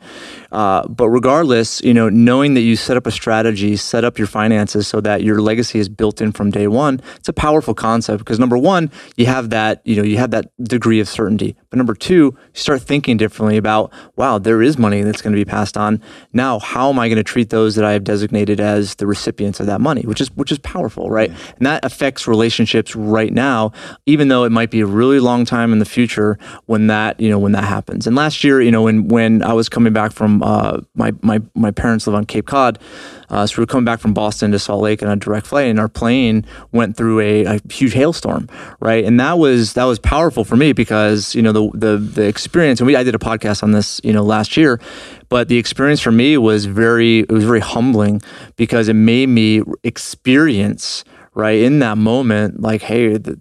Uh, 0.53 0.87
but 0.88 1.09
regardless, 1.09 1.81
you 1.83 1.95
know, 1.95 2.09
knowing 2.09 2.55
that 2.55 2.62
you 2.62 2.77
set 2.77 2.97
up 2.97 3.07
a 3.07 3.11
strategy, 3.11 3.77
set 3.77 4.05
up 4.05 4.19
your 4.19 4.27
finances 4.27 4.87
so 4.87 5.01
that 5.01 5.23
your 5.23 5.40
legacy 5.40 5.79
is 5.79 5.88
built 5.88 6.21
in 6.21 6.33
from 6.33 6.51
day 6.51 6.66
one, 6.66 7.01
it's 7.16 7.29
a 7.29 7.33
powerful 7.33 7.75
concept 7.75 8.19
because 8.19 8.38
number 8.38 8.59
one, 8.59 8.90
you 9.16 9.27
have 9.27 9.51
that 9.51 9.81
you 9.85 9.97
know 9.97 10.03
you 10.03 10.19
have 10.19 10.31
that 10.31 10.51
degree 10.62 11.01
of 11.01 11.09
certainty. 11.09 11.57
But 11.71 11.79
number 11.79 11.95
two, 11.95 12.14
you 12.14 12.37
start 12.53 12.83
thinking 12.83 13.16
differently 13.16 13.57
about 13.57 13.93
wow, 14.16 14.38
there 14.38 14.61
is 14.62 14.77
money 14.77 15.03
that's 15.03 15.23
going 15.23 15.33
to 15.33 15.40
be 15.40 15.49
passed 15.49 15.77
on. 15.77 16.03
Now, 16.33 16.59
how 16.59 16.90
am 16.90 16.99
I 16.99 17.09
going 17.09 17.16
to 17.16 17.25
treat 17.25 17.51
those? 17.51 17.70
Those 17.71 17.77
that 17.77 17.85
I 17.85 17.93
have 17.93 18.03
designated 18.03 18.59
as 18.59 18.97
the 18.97 19.07
recipients 19.07 19.61
of 19.61 19.67
that 19.67 19.81
money, 19.81 20.03
which 20.03 20.21
is 20.21 20.31
which 20.37 20.51
is 20.51 20.59
powerful, 20.59 21.09
right? 21.09 21.31
Yeah. 21.31 21.37
And 21.59 21.67
that 21.67 21.85
affects 21.85 22.27
relationships 22.27 22.97
right 22.97 23.33
now, 23.33 23.73
even 24.07 24.29
though 24.29 24.45
it 24.45 24.51
might 24.51 24.71
be 24.71 24.81
a 24.81 24.87
really 24.87 25.21
long 25.21 25.45
time 25.45 25.73
in 25.73 25.79
the 25.79 25.85
future 25.85 26.37
when 26.67 26.89
that 26.89 27.21
you 27.21 27.31
know 27.31 27.39
when 27.39 27.53
that 27.53 27.65
happens. 27.65 28.07
And 28.07 28.17
last 28.17 28.43
year, 28.43 28.61
you 28.61 28.71
know, 28.73 28.83
when 28.83 29.07
when 29.09 29.43
I 29.43 29.53
was 29.53 29.69
coming 29.69 29.93
back 29.93 30.13
from 30.13 30.43
uh, 30.43 30.81
my 30.95 31.13
my 31.23 31.41
my 31.55 31.71
parents 31.71 32.07
live 32.07 32.17
on 32.17 32.25
Cape 32.25 32.47
Cod. 32.47 32.79
Uh, 33.31 33.47
so 33.47 33.57
we 33.57 33.62
were 33.62 33.66
coming 33.66 33.85
back 33.85 34.01
from 34.01 34.12
Boston 34.12 34.51
to 34.53 34.59
Salt 34.59 34.83
Lake 34.83 35.03
on 35.03 35.09
a 35.09 35.16
direct 35.16 35.47
flight, 35.47 35.69
and 35.69 35.79
our 35.79 35.88
plane 35.88 36.45
went 36.73 36.97
through 36.97 37.21
a, 37.21 37.45
a, 37.45 37.61
huge 37.71 37.93
hailstorm, 37.93 38.49
right? 38.81 39.05
And 39.05 39.19
that 39.21 39.38
was 39.38 39.75
that 39.75 39.85
was 39.85 39.99
powerful 39.99 40.45
for 40.45 40.57
me 40.57 40.73
because 40.73 41.35
you 41.35 41.43
know 41.43 41.53
the 41.53 41.71
the 41.75 41.97
the 41.97 42.27
experience, 42.27 42.81
and 42.81 42.87
we 42.87 42.97
I 42.97 43.03
did 43.03 43.14
a 43.14 43.19
podcast 43.19 43.62
on 43.62 43.73
this 43.73 44.01
you 44.03 44.12
know 44.12 44.23
last 44.23 44.57
year, 44.57 44.81
but 45.29 45.49
the 45.49 45.59
experience 45.59 46.01
for 46.01 46.12
me 46.12 46.37
was 46.37 46.64
very 46.64 47.21
it 47.21 47.33
was 47.33 47.45
very 47.45 47.61
humbling 47.61 48.21
because 48.57 48.88
it 48.88 48.95
made 48.95 49.29
me 49.29 49.62
experience 49.85 51.05
right 51.35 51.61
in 51.61 51.79
that 51.79 51.97
moment 51.97 52.61
like 52.61 52.83
hey 52.83 53.16
the, 53.16 53.40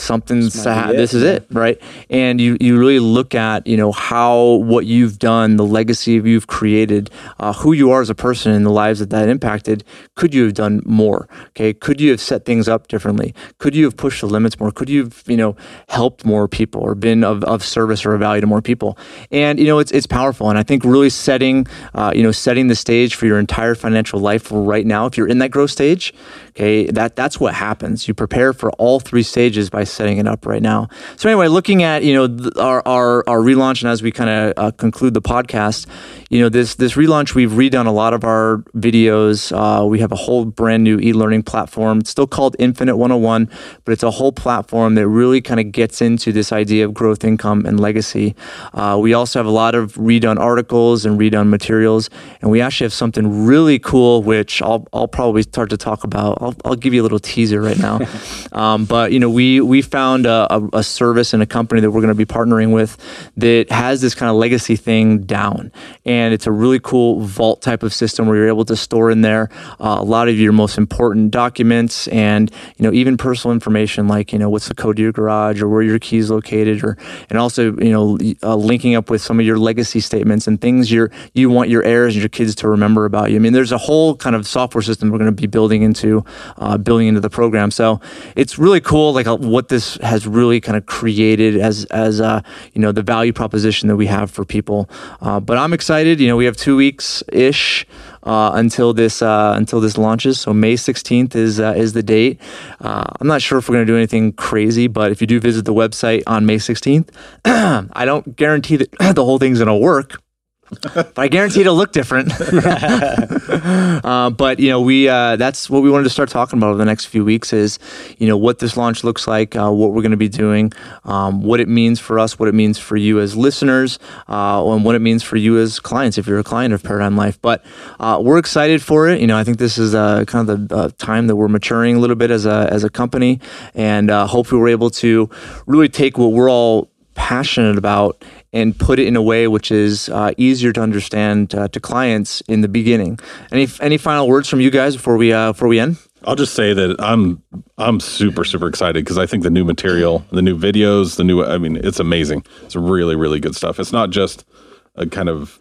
something's 0.00 0.64
ha- 0.64 0.92
this 0.92 1.14
is 1.14 1.22
it 1.22 1.46
right? 1.50 1.80
And 2.08 2.40
you 2.40 2.56
you 2.60 2.78
really 2.78 2.98
look 2.98 3.34
at 3.34 3.66
you 3.66 3.76
know 3.76 3.92
how 3.92 4.54
what 4.72 4.86
you've 4.86 5.18
done 5.18 5.56
the 5.56 5.64
legacy 5.64 6.12
you've 6.12 6.46
created 6.46 7.10
uh, 7.38 7.52
who 7.52 7.72
you 7.72 7.90
are 7.90 8.00
as 8.00 8.10
a 8.10 8.14
person 8.14 8.52
and 8.52 8.66
the 8.66 8.70
lives 8.70 9.00
that 9.00 9.10
that 9.10 9.28
impacted. 9.28 9.84
Could 10.16 10.34
you 10.34 10.44
have 10.44 10.54
done 10.54 10.82
more 10.84 11.28
okay? 11.50 11.72
Could 11.72 12.00
you 12.00 12.10
have 12.10 12.20
set 12.20 12.44
things 12.44 12.68
up 12.68 12.88
differently? 12.88 13.34
Could 13.58 13.74
you 13.74 13.84
have 13.84 13.96
pushed 13.96 14.20
the 14.20 14.26
limits 14.26 14.58
more? 14.58 14.70
Could 14.70 14.88
you 14.88 15.04
have 15.04 15.22
you 15.26 15.36
know 15.36 15.56
helped 15.88 16.24
more 16.24 16.48
people 16.48 16.80
or 16.80 16.94
been 16.94 17.22
of, 17.24 17.44
of 17.44 17.64
service 17.64 18.04
or 18.04 18.14
of 18.14 18.20
value 18.20 18.40
to 18.40 18.46
more 18.46 18.62
people? 18.62 18.98
And 19.30 19.58
you 19.58 19.66
know 19.66 19.78
it's 19.78 19.92
it's 19.92 20.06
powerful. 20.06 20.48
And 20.50 20.58
i 20.58 20.62
think 20.62 20.84
really 20.84 21.10
setting 21.10 21.66
uh, 21.94 22.12
you 22.14 22.22
know 22.22 22.32
setting 22.32 22.66
the 22.68 22.74
stage 22.74 23.14
for 23.14 23.26
your 23.26 23.38
entire 23.38 23.74
financial 23.74 24.20
life 24.20 24.48
right 24.50 24.86
now 24.86 25.06
if 25.06 25.16
you're 25.16 25.28
in 25.28 25.38
that 25.38 25.50
growth 25.50 25.70
stage 25.70 26.12
okay 26.50 26.86
that 26.86 27.16
that's 27.16 27.38
what 27.40 27.54
happens. 27.54 28.08
You 28.08 28.14
prepare 28.14 28.52
for 28.52 28.70
all 28.72 29.00
three 29.00 29.22
stages 29.22 29.70
by 29.70 29.84
setting 29.90 30.18
it 30.18 30.26
up 30.26 30.46
right 30.46 30.62
now. 30.62 30.88
So 31.16 31.28
anyway, 31.28 31.48
looking 31.48 31.82
at 31.82 32.04
you 32.04 32.14
know 32.14 32.50
our, 32.58 32.82
our 32.86 33.28
our 33.28 33.38
relaunch, 33.38 33.82
and 33.82 33.90
as 33.90 34.02
we 34.02 34.12
kind 34.12 34.30
of 34.30 34.52
uh, 34.56 34.70
conclude 34.72 35.14
the 35.14 35.22
podcast, 35.22 35.86
you 36.30 36.38
know 36.38 36.48
this 36.48 36.76
this 36.76 36.94
relaunch, 36.94 37.34
we've 37.34 37.50
redone 37.50 37.88
a 37.88 37.90
lot 37.90 38.14
of 38.14 38.22
our 38.22 38.58
videos. 38.76 39.50
Uh, 39.50 39.84
we 39.84 39.98
have 39.98 40.12
a 40.12 40.16
whole 40.16 40.44
brand 40.44 40.84
new 40.84 41.00
e-learning 41.00 41.42
platform. 41.42 41.98
It's 41.98 42.10
still 42.10 42.28
called 42.28 42.54
Infinite 42.60 42.96
101, 42.96 43.50
but 43.84 43.90
it's 43.90 44.04
a 44.04 44.12
whole 44.12 44.30
platform 44.30 44.94
that 44.94 45.08
really 45.08 45.40
kind 45.40 45.58
of 45.58 45.72
gets 45.72 46.00
into 46.00 46.30
this 46.30 46.52
idea 46.52 46.84
of 46.84 46.94
growth, 46.94 47.24
income, 47.24 47.66
and 47.66 47.80
legacy. 47.80 48.36
Uh, 48.72 48.96
we 49.02 49.12
also 49.12 49.40
have 49.40 49.46
a 49.46 49.50
lot 49.50 49.74
of 49.74 49.94
redone 49.94 50.38
articles 50.38 51.04
and 51.04 51.18
redone 51.18 51.48
materials, 51.48 52.08
and 52.40 52.48
we 52.48 52.60
actually 52.60 52.84
have 52.84 52.92
something 52.92 53.44
really 53.44 53.80
cool, 53.80 54.22
which 54.22 54.62
I'll 54.62 54.86
I'll 54.92 55.08
probably 55.08 55.42
start 55.42 55.68
to 55.70 55.76
talk 55.76 56.04
about. 56.04 56.38
I'll, 56.40 56.54
I'll 56.64 56.76
give 56.76 56.94
you 56.94 57.02
a 57.02 57.04
little 57.04 57.18
teaser 57.18 57.60
right 57.60 57.78
now. 57.78 57.98
um, 58.52 58.84
but 58.84 59.10
you 59.10 59.18
know, 59.18 59.30
we 59.30 59.60
we 59.60 59.82
found 59.82 60.26
a, 60.26 60.46
a, 60.54 60.68
a 60.74 60.82
service 60.84 61.34
and 61.34 61.42
a 61.42 61.46
company 61.46 61.80
that 61.80 61.90
we're 61.90 62.02
going 62.02 62.14
to 62.14 62.14
be 62.14 62.24
partnering 62.24 62.72
with 62.72 62.96
that 63.36 63.68
has 63.72 64.00
this 64.00 64.14
kind 64.14 64.30
of 64.30 64.36
legacy 64.36 64.76
thing 64.76 65.22
down, 65.22 65.72
and 66.04 66.19
it's 66.28 66.46
a 66.46 66.52
really 66.52 66.80
cool 66.80 67.20
vault 67.20 67.62
type 67.62 67.82
of 67.82 67.92
system 67.92 68.26
where 68.26 68.36
you're 68.36 68.48
able 68.48 68.64
to 68.64 68.76
store 68.76 69.10
in 69.10 69.22
there 69.22 69.48
uh, 69.80 69.96
a 69.98 70.04
lot 70.04 70.28
of 70.28 70.38
your 70.38 70.52
most 70.52 70.78
important 70.78 71.30
documents 71.30 72.08
and 72.08 72.50
you 72.76 72.84
know 72.84 72.92
even 72.92 73.16
personal 73.16 73.52
information 73.52 74.08
like 74.08 74.32
you 74.32 74.38
know 74.38 74.48
what's 74.48 74.68
the 74.68 74.74
code 74.74 74.96
to 74.96 75.02
your 75.02 75.12
garage 75.12 75.60
or 75.60 75.68
where 75.68 75.82
your 75.82 75.98
keys 75.98 76.30
located 76.30 76.82
or 76.84 76.96
and 77.28 77.38
also 77.38 77.76
you 77.78 77.90
know 77.90 78.18
uh, 78.42 78.54
linking 78.54 78.94
up 78.94 79.10
with 79.10 79.20
some 79.20 79.40
of 79.40 79.46
your 79.46 79.58
legacy 79.58 80.00
statements 80.00 80.46
and 80.46 80.60
things 80.60 80.90
you 80.90 81.08
you 81.34 81.50
want 81.50 81.70
your 81.70 81.82
heirs 81.84 82.14
and 82.14 82.22
your 82.22 82.28
kids 82.28 82.54
to 82.56 82.68
remember 82.68 83.04
about 83.04 83.30
you. 83.30 83.36
I 83.36 83.38
mean, 83.38 83.52
there's 83.52 83.72
a 83.72 83.78
whole 83.78 84.16
kind 84.16 84.34
of 84.36 84.46
software 84.46 84.82
system 84.82 85.10
we're 85.10 85.18
going 85.18 85.34
to 85.34 85.40
be 85.40 85.46
building 85.46 85.82
into 85.82 86.24
uh, 86.58 86.76
building 86.78 87.08
into 87.08 87.20
the 87.20 87.30
program. 87.30 87.70
So 87.70 88.00
it's 88.36 88.58
really 88.58 88.80
cool, 88.80 89.12
like 89.12 89.26
uh, 89.26 89.36
what 89.36 89.68
this 89.68 89.96
has 89.96 90.26
really 90.26 90.60
kind 90.60 90.76
of 90.76 90.86
created 90.86 91.56
as 91.56 91.84
as 91.86 92.20
uh, 92.20 92.42
you 92.72 92.80
know 92.80 92.92
the 92.92 93.02
value 93.02 93.32
proposition 93.32 93.88
that 93.88 93.96
we 93.96 94.06
have 94.06 94.30
for 94.30 94.44
people. 94.44 94.88
Uh, 95.20 95.40
but 95.40 95.58
I'm 95.58 95.72
excited. 95.72 96.09
You 96.18 96.28
know, 96.28 96.36
we 96.36 96.46
have 96.46 96.56
two 96.56 96.76
weeks 96.76 97.22
ish 97.30 97.86
uh, 98.22 98.52
until 98.54 98.92
this 98.94 99.22
uh, 99.22 99.52
until 99.56 99.80
this 99.80 99.98
launches. 99.98 100.40
So 100.40 100.54
May 100.54 100.74
16th 100.74 101.36
is 101.36 101.60
uh, 101.60 101.74
is 101.76 101.92
the 101.92 102.02
date. 102.02 102.40
Uh, 102.80 103.04
I'm 103.20 103.26
not 103.26 103.42
sure 103.42 103.58
if 103.58 103.68
we're 103.68 103.74
going 103.74 103.86
to 103.86 103.92
do 103.92 103.96
anything 103.96 104.32
crazy, 104.32 104.86
but 104.86 105.12
if 105.12 105.20
you 105.20 105.26
do 105.26 105.40
visit 105.40 105.66
the 105.66 105.74
website 105.74 106.22
on 106.26 106.46
May 106.46 106.56
16th, 106.56 107.10
I 107.44 108.04
don't 108.04 108.34
guarantee 108.34 108.76
that 108.76 108.90
the 109.14 109.24
whole 109.24 109.38
thing's 109.38 109.58
going 109.58 109.68
to 109.68 109.74
work 109.74 110.22
but 110.70 111.18
I 111.18 111.28
guarantee 111.28 111.62
it'll 111.62 111.74
look 111.74 111.92
different. 111.92 112.32
uh, 112.40 114.30
but 114.30 114.60
you 114.60 114.68
know, 114.68 114.80
we 114.80 115.08
uh, 115.08 115.36
that's 115.36 115.68
what 115.68 115.82
we 115.82 115.90
wanted 115.90 116.04
to 116.04 116.10
start 116.10 116.28
talking 116.28 116.58
about 116.58 116.70
over 116.70 116.78
the 116.78 116.84
next 116.84 117.06
few 117.06 117.24
weeks 117.24 117.52
is 117.52 117.78
you 118.18 118.26
know 118.26 118.36
what 118.36 118.58
this 118.58 118.76
launch 118.76 119.02
looks 119.02 119.26
like, 119.26 119.56
uh, 119.56 119.70
what 119.70 119.92
we're 119.92 120.02
going 120.02 120.10
to 120.12 120.16
be 120.16 120.28
doing, 120.28 120.72
um, 121.04 121.42
what 121.42 121.60
it 121.60 121.68
means 121.68 121.98
for 121.98 122.18
us, 122.18 122.38
what 122.38 122.48
it 122.48 122.54
means 122.54 122.78
for 122.78 122.96
you 122.96 123.20
as 123.20 123.36
listeners, 123.36 123.98
uh, 124.28 124.72
and 124.72 124.84
what 124.84 124.94
it 124.94 125.00
means 125.00 125.22
for 125.22 125.36
you 125.36 125.58
as 125.58 125.80
clients 125.80 126.18
if 126.18 126.26
you're 126.26 126.38
a 126.38 126.44
client 126.44 126.72
of 126.72 126.82
Paradigm 126.82 127.16
Life. 127.16 127.40
But 127.40 127.64
uh, 127.98 128.20
we're 128.22 128.38
excited 128.38 128.82
for 128.82 129.08
it. 129.08 129.20
You 129.20 129.26
know, 129.26 129.36
I 129.36 129.44
think 129.44 129.58
this 129.58 129.78
is 129.78 129.94
uh, 129.94 130.24
kind 130.26 130.48
of 130.48 130.68
the 130.68 130.90
time 130.98 131.26
that 131.26 131.36
we're 131.36 131.48
maturing 131.48 131.96
a 131.96 131.98
little 131.98 132.16
bit 132.16 132.30
as 132.30 132.46
a 132.46 132.68
as 132.70 132.84
a 132.84 132.90
company, 132.90 133.40
and 133.74 134.10
hopefully 134.10 134.60
we're 134.60 134.68
able 134.68 134.90
to 134.90 135.28
really 135.66 135.88
take 135.88 136.16
what 136.16 136.32
we're 136.32 136.50
all 136.50 136.90
passionate 137.20 137.76
about 137.76 138.24
and 138.50 138.76
put 138.78 138.98
it 138.98 139.06
in 139.06 139.14
a 139.14 139.20
way 139.20 139.46
which 139.46 139.70
is 139.70 140.08
uh, 140.08 140.32
easier 140.38 140.72
to 140.72 140.80
understand 140.80 141.54
uh, 141.54 141.68
to 141.68 141.78
clients 141.78 142.40
in 142.48 142.62
the 142.62 142.68
beginning. 142.68 143.18
Any 143.52 143.68
any 143.80 143.98
final 143.98 144.26
words 144.26 144.48
from 144.48 144.62
you 144.62 144.70
guys 144.70 144.96
before 144.96 145.18
we 145.18 145.30
uh, 145.30 145.52
before 145.52 145.68
we 145.68 145.78
end? 145.78 145.98
I'll 146.24 146.34
just 146.34 146.54
say 146.54 146.72
that 146.72 146.96
I'm 146.98 147.42
I'm 147.76 148.00
super 148.00 148.42
super 148.42 148.66
excited 148.66 149.04
because 149.04 149.18
I 149.18 149.26
think 149.26 149.42
the 149.42 149.50
new 149.50 149.66
material, 149.66 150.24
the 150.32 150.40
new 150.40 150.58
videos, 150.58 151.16
the 151.16 151.24
new 151.24 151.44
I 151.44 151.58
mean 151.58 151.76
it's 151.76 152.00
amazing. 152.00 152.42
It's 152.62 152.74
really 152.74 153.16
really 153.16 153.38
good 153.38 153.54
stuff. 153.54 153.78
It's 153.78 153.92
not 153.92 154.08
just 154.08 154.46
a 154.94 155.06
kind 155.06 155.28
of 155.28 155.60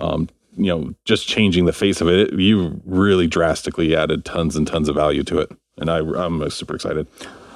um, 0.00 0.28
you 0.58 0.66
know 0.66 0.94
just 1.06 1.26
changing 1.26 1.64
the 1.64 1.72
face 1.72 2.02
of 2.02 2.08
it. 2.08 2.34
You 2.34 2.82
really 2.84 3.26
drastically 3.26 3.96
added 3.96 4.26
tons 4.26 4.56
and 4.56 4.66
tons 4.66 4.90
of 4.90 4.94
value 4.94 5.24
to 5.24 5.38
it, 5.38 5.50
and 5.78 5.90
I 5.90 6.00
I'm 6.00 6.50
super 6.50 6.74
excited. 6.74 7.06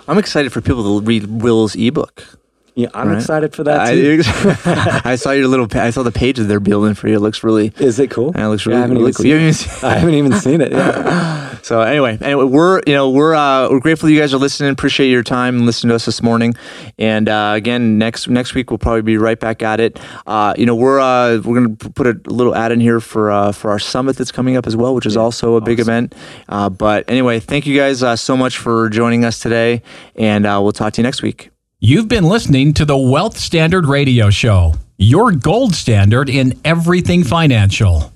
I'm 0.08 0.18
excited 0.18 0.52
for 0.52 0.62
people 0.62 1.00
to 1.00 1.06
read 1.06 1.26
Will's 1.26 1.76
ebook. 1.76 2.38
Yeah, 2.74 2.88
I'm 2.94 3.08
right? 3.08 3.18
excited 3.18 3.54
for 3.54 3.64
that 3.64 3.90
too. 3.90 4.22
I, 4.24 5.00
I, 5.12 5.16
saw 5.16 5.32
your 5.32 5.46
little. 5.46 5.66
I 5.72 5.90
saw 5.90 6.02
the 6.02 6.10
pages 6.10 6.46
they're 6.46 6.58
building 6.58 6.94
for 6.94 7.06
you. 7.06 7.16
It 7.16 7.20
looks 7.20 7.44
really. 7.44 7.70
Is 7.78 7.98
it 7.98 8.10
cool? 8.10 8.32
Yeah, 8.34 8.46
it 8.46 8.48
looks 8.48 8.64
really, 8.64 8.78
yeah, 8.78 8.86
I 8.86 8.88
really 8.88 9.12
cool. 9.12 9.26
Haven't 9.26 9.84
I 9.84 9.94
haven't 9.98 10.14
even 10.14 10.32
seen 10.32 10.62
it. 10.62 10.72
Yeah. 10.72 11.58
so 11.62 11.82
anyway, 11.82 12.16
anyway, 12.22 12.44
we're 12.44 12.80
you 12.86 12.94
know 12.94 13.10
we're 13.10 13.34
uh, 13.34 13.68
we're 13.68 13.80
grateful 13.80 14.08
you 14.08 14.18
guys 14.18 14.32
are 14.32 14.38
listening. 14.38 14.72
Appreciate 14.72 15.10
your 15.10 15.22
time 15.22 15.56
and 15.56 15.66
listening 15.66 15.90
to 15.90 15.96
us 15.96 16.06
this 16.06 16.22
morning. 16.22 16.54
And 16.98 17.28
uh, 17.28 17.52
again, 17.54 17.98
next 17.98 18.26
next 18.28 18.54
week 18.54 18.70
we'll 18.70 18.78
probably 18.78 19.02
be 19.02 19.18
right 19.18 19.38
back 19.38 19.62
at 19.62 19.78
it. 19.78 20.00
Uh, 20.26 20.54
you 20.56 20.64
know 20.64 20.74
we're 20.74 20.98
uh, 20.98 21.42
we're 21.44 21.60
gonna 21.60 21.76
put 21.76 22.06
a 22.06 22.18
little 22.24 22.54
ad 22.54 22.72
in 22.72 22.80
here 22.80 23.00
for 23.00 23.30
uh, 23.30 23.52
for 23.52 23.70
our 23.70 23.78
summit 23.78 24.16
that's 24.16 24.32
coming 24.32 24.56
up 24.56 24.66
as 24.66 24.76
well, 24.76 24.94
which 24.94 25.04
is 25.04 25.14
yeah, 25.14 25.20
also 25.20 25.52
a 25.52 25.56
awesome. 25.56 25.64
big 25.64 25.78
event. 25.78 26.14
Uh, 26.48 26.70
but 26.70 27.04
anyway, 27.10 27.38
thank 27.38 27.66
you 27.66 27.76
guys 27.76 28.02
uh, 28.02 28.16
so 28.16 28.34
much 28.34 28.56
for 28.56 28.88
joining 28.88 29.26
us 29.26 29.40
today, 29.40 29.82
and 30.16 30.46
uh, 30.46 30.58
we'll 30.62 30.72
talk 30.72 30.94
to 30.94 31.02
you 31.02 31.04
next 31.04 31.20
week. 31.20 31.51
You've 31.84 32.06
been 32.06 32.22
listening 32.22 32.74
to 32.74 32.84
the 32.84 32.96
Wealth 32.96 33.36
Standard 33.36 33.86
Radio 33.86 34.30
Show, 34.30 34.74
your 34.98 35.32
gold 35.32 35.74
standard 35.74 36.30
in 36.30 36.60
everything 36.64 37.24
financial. 37.24 38.12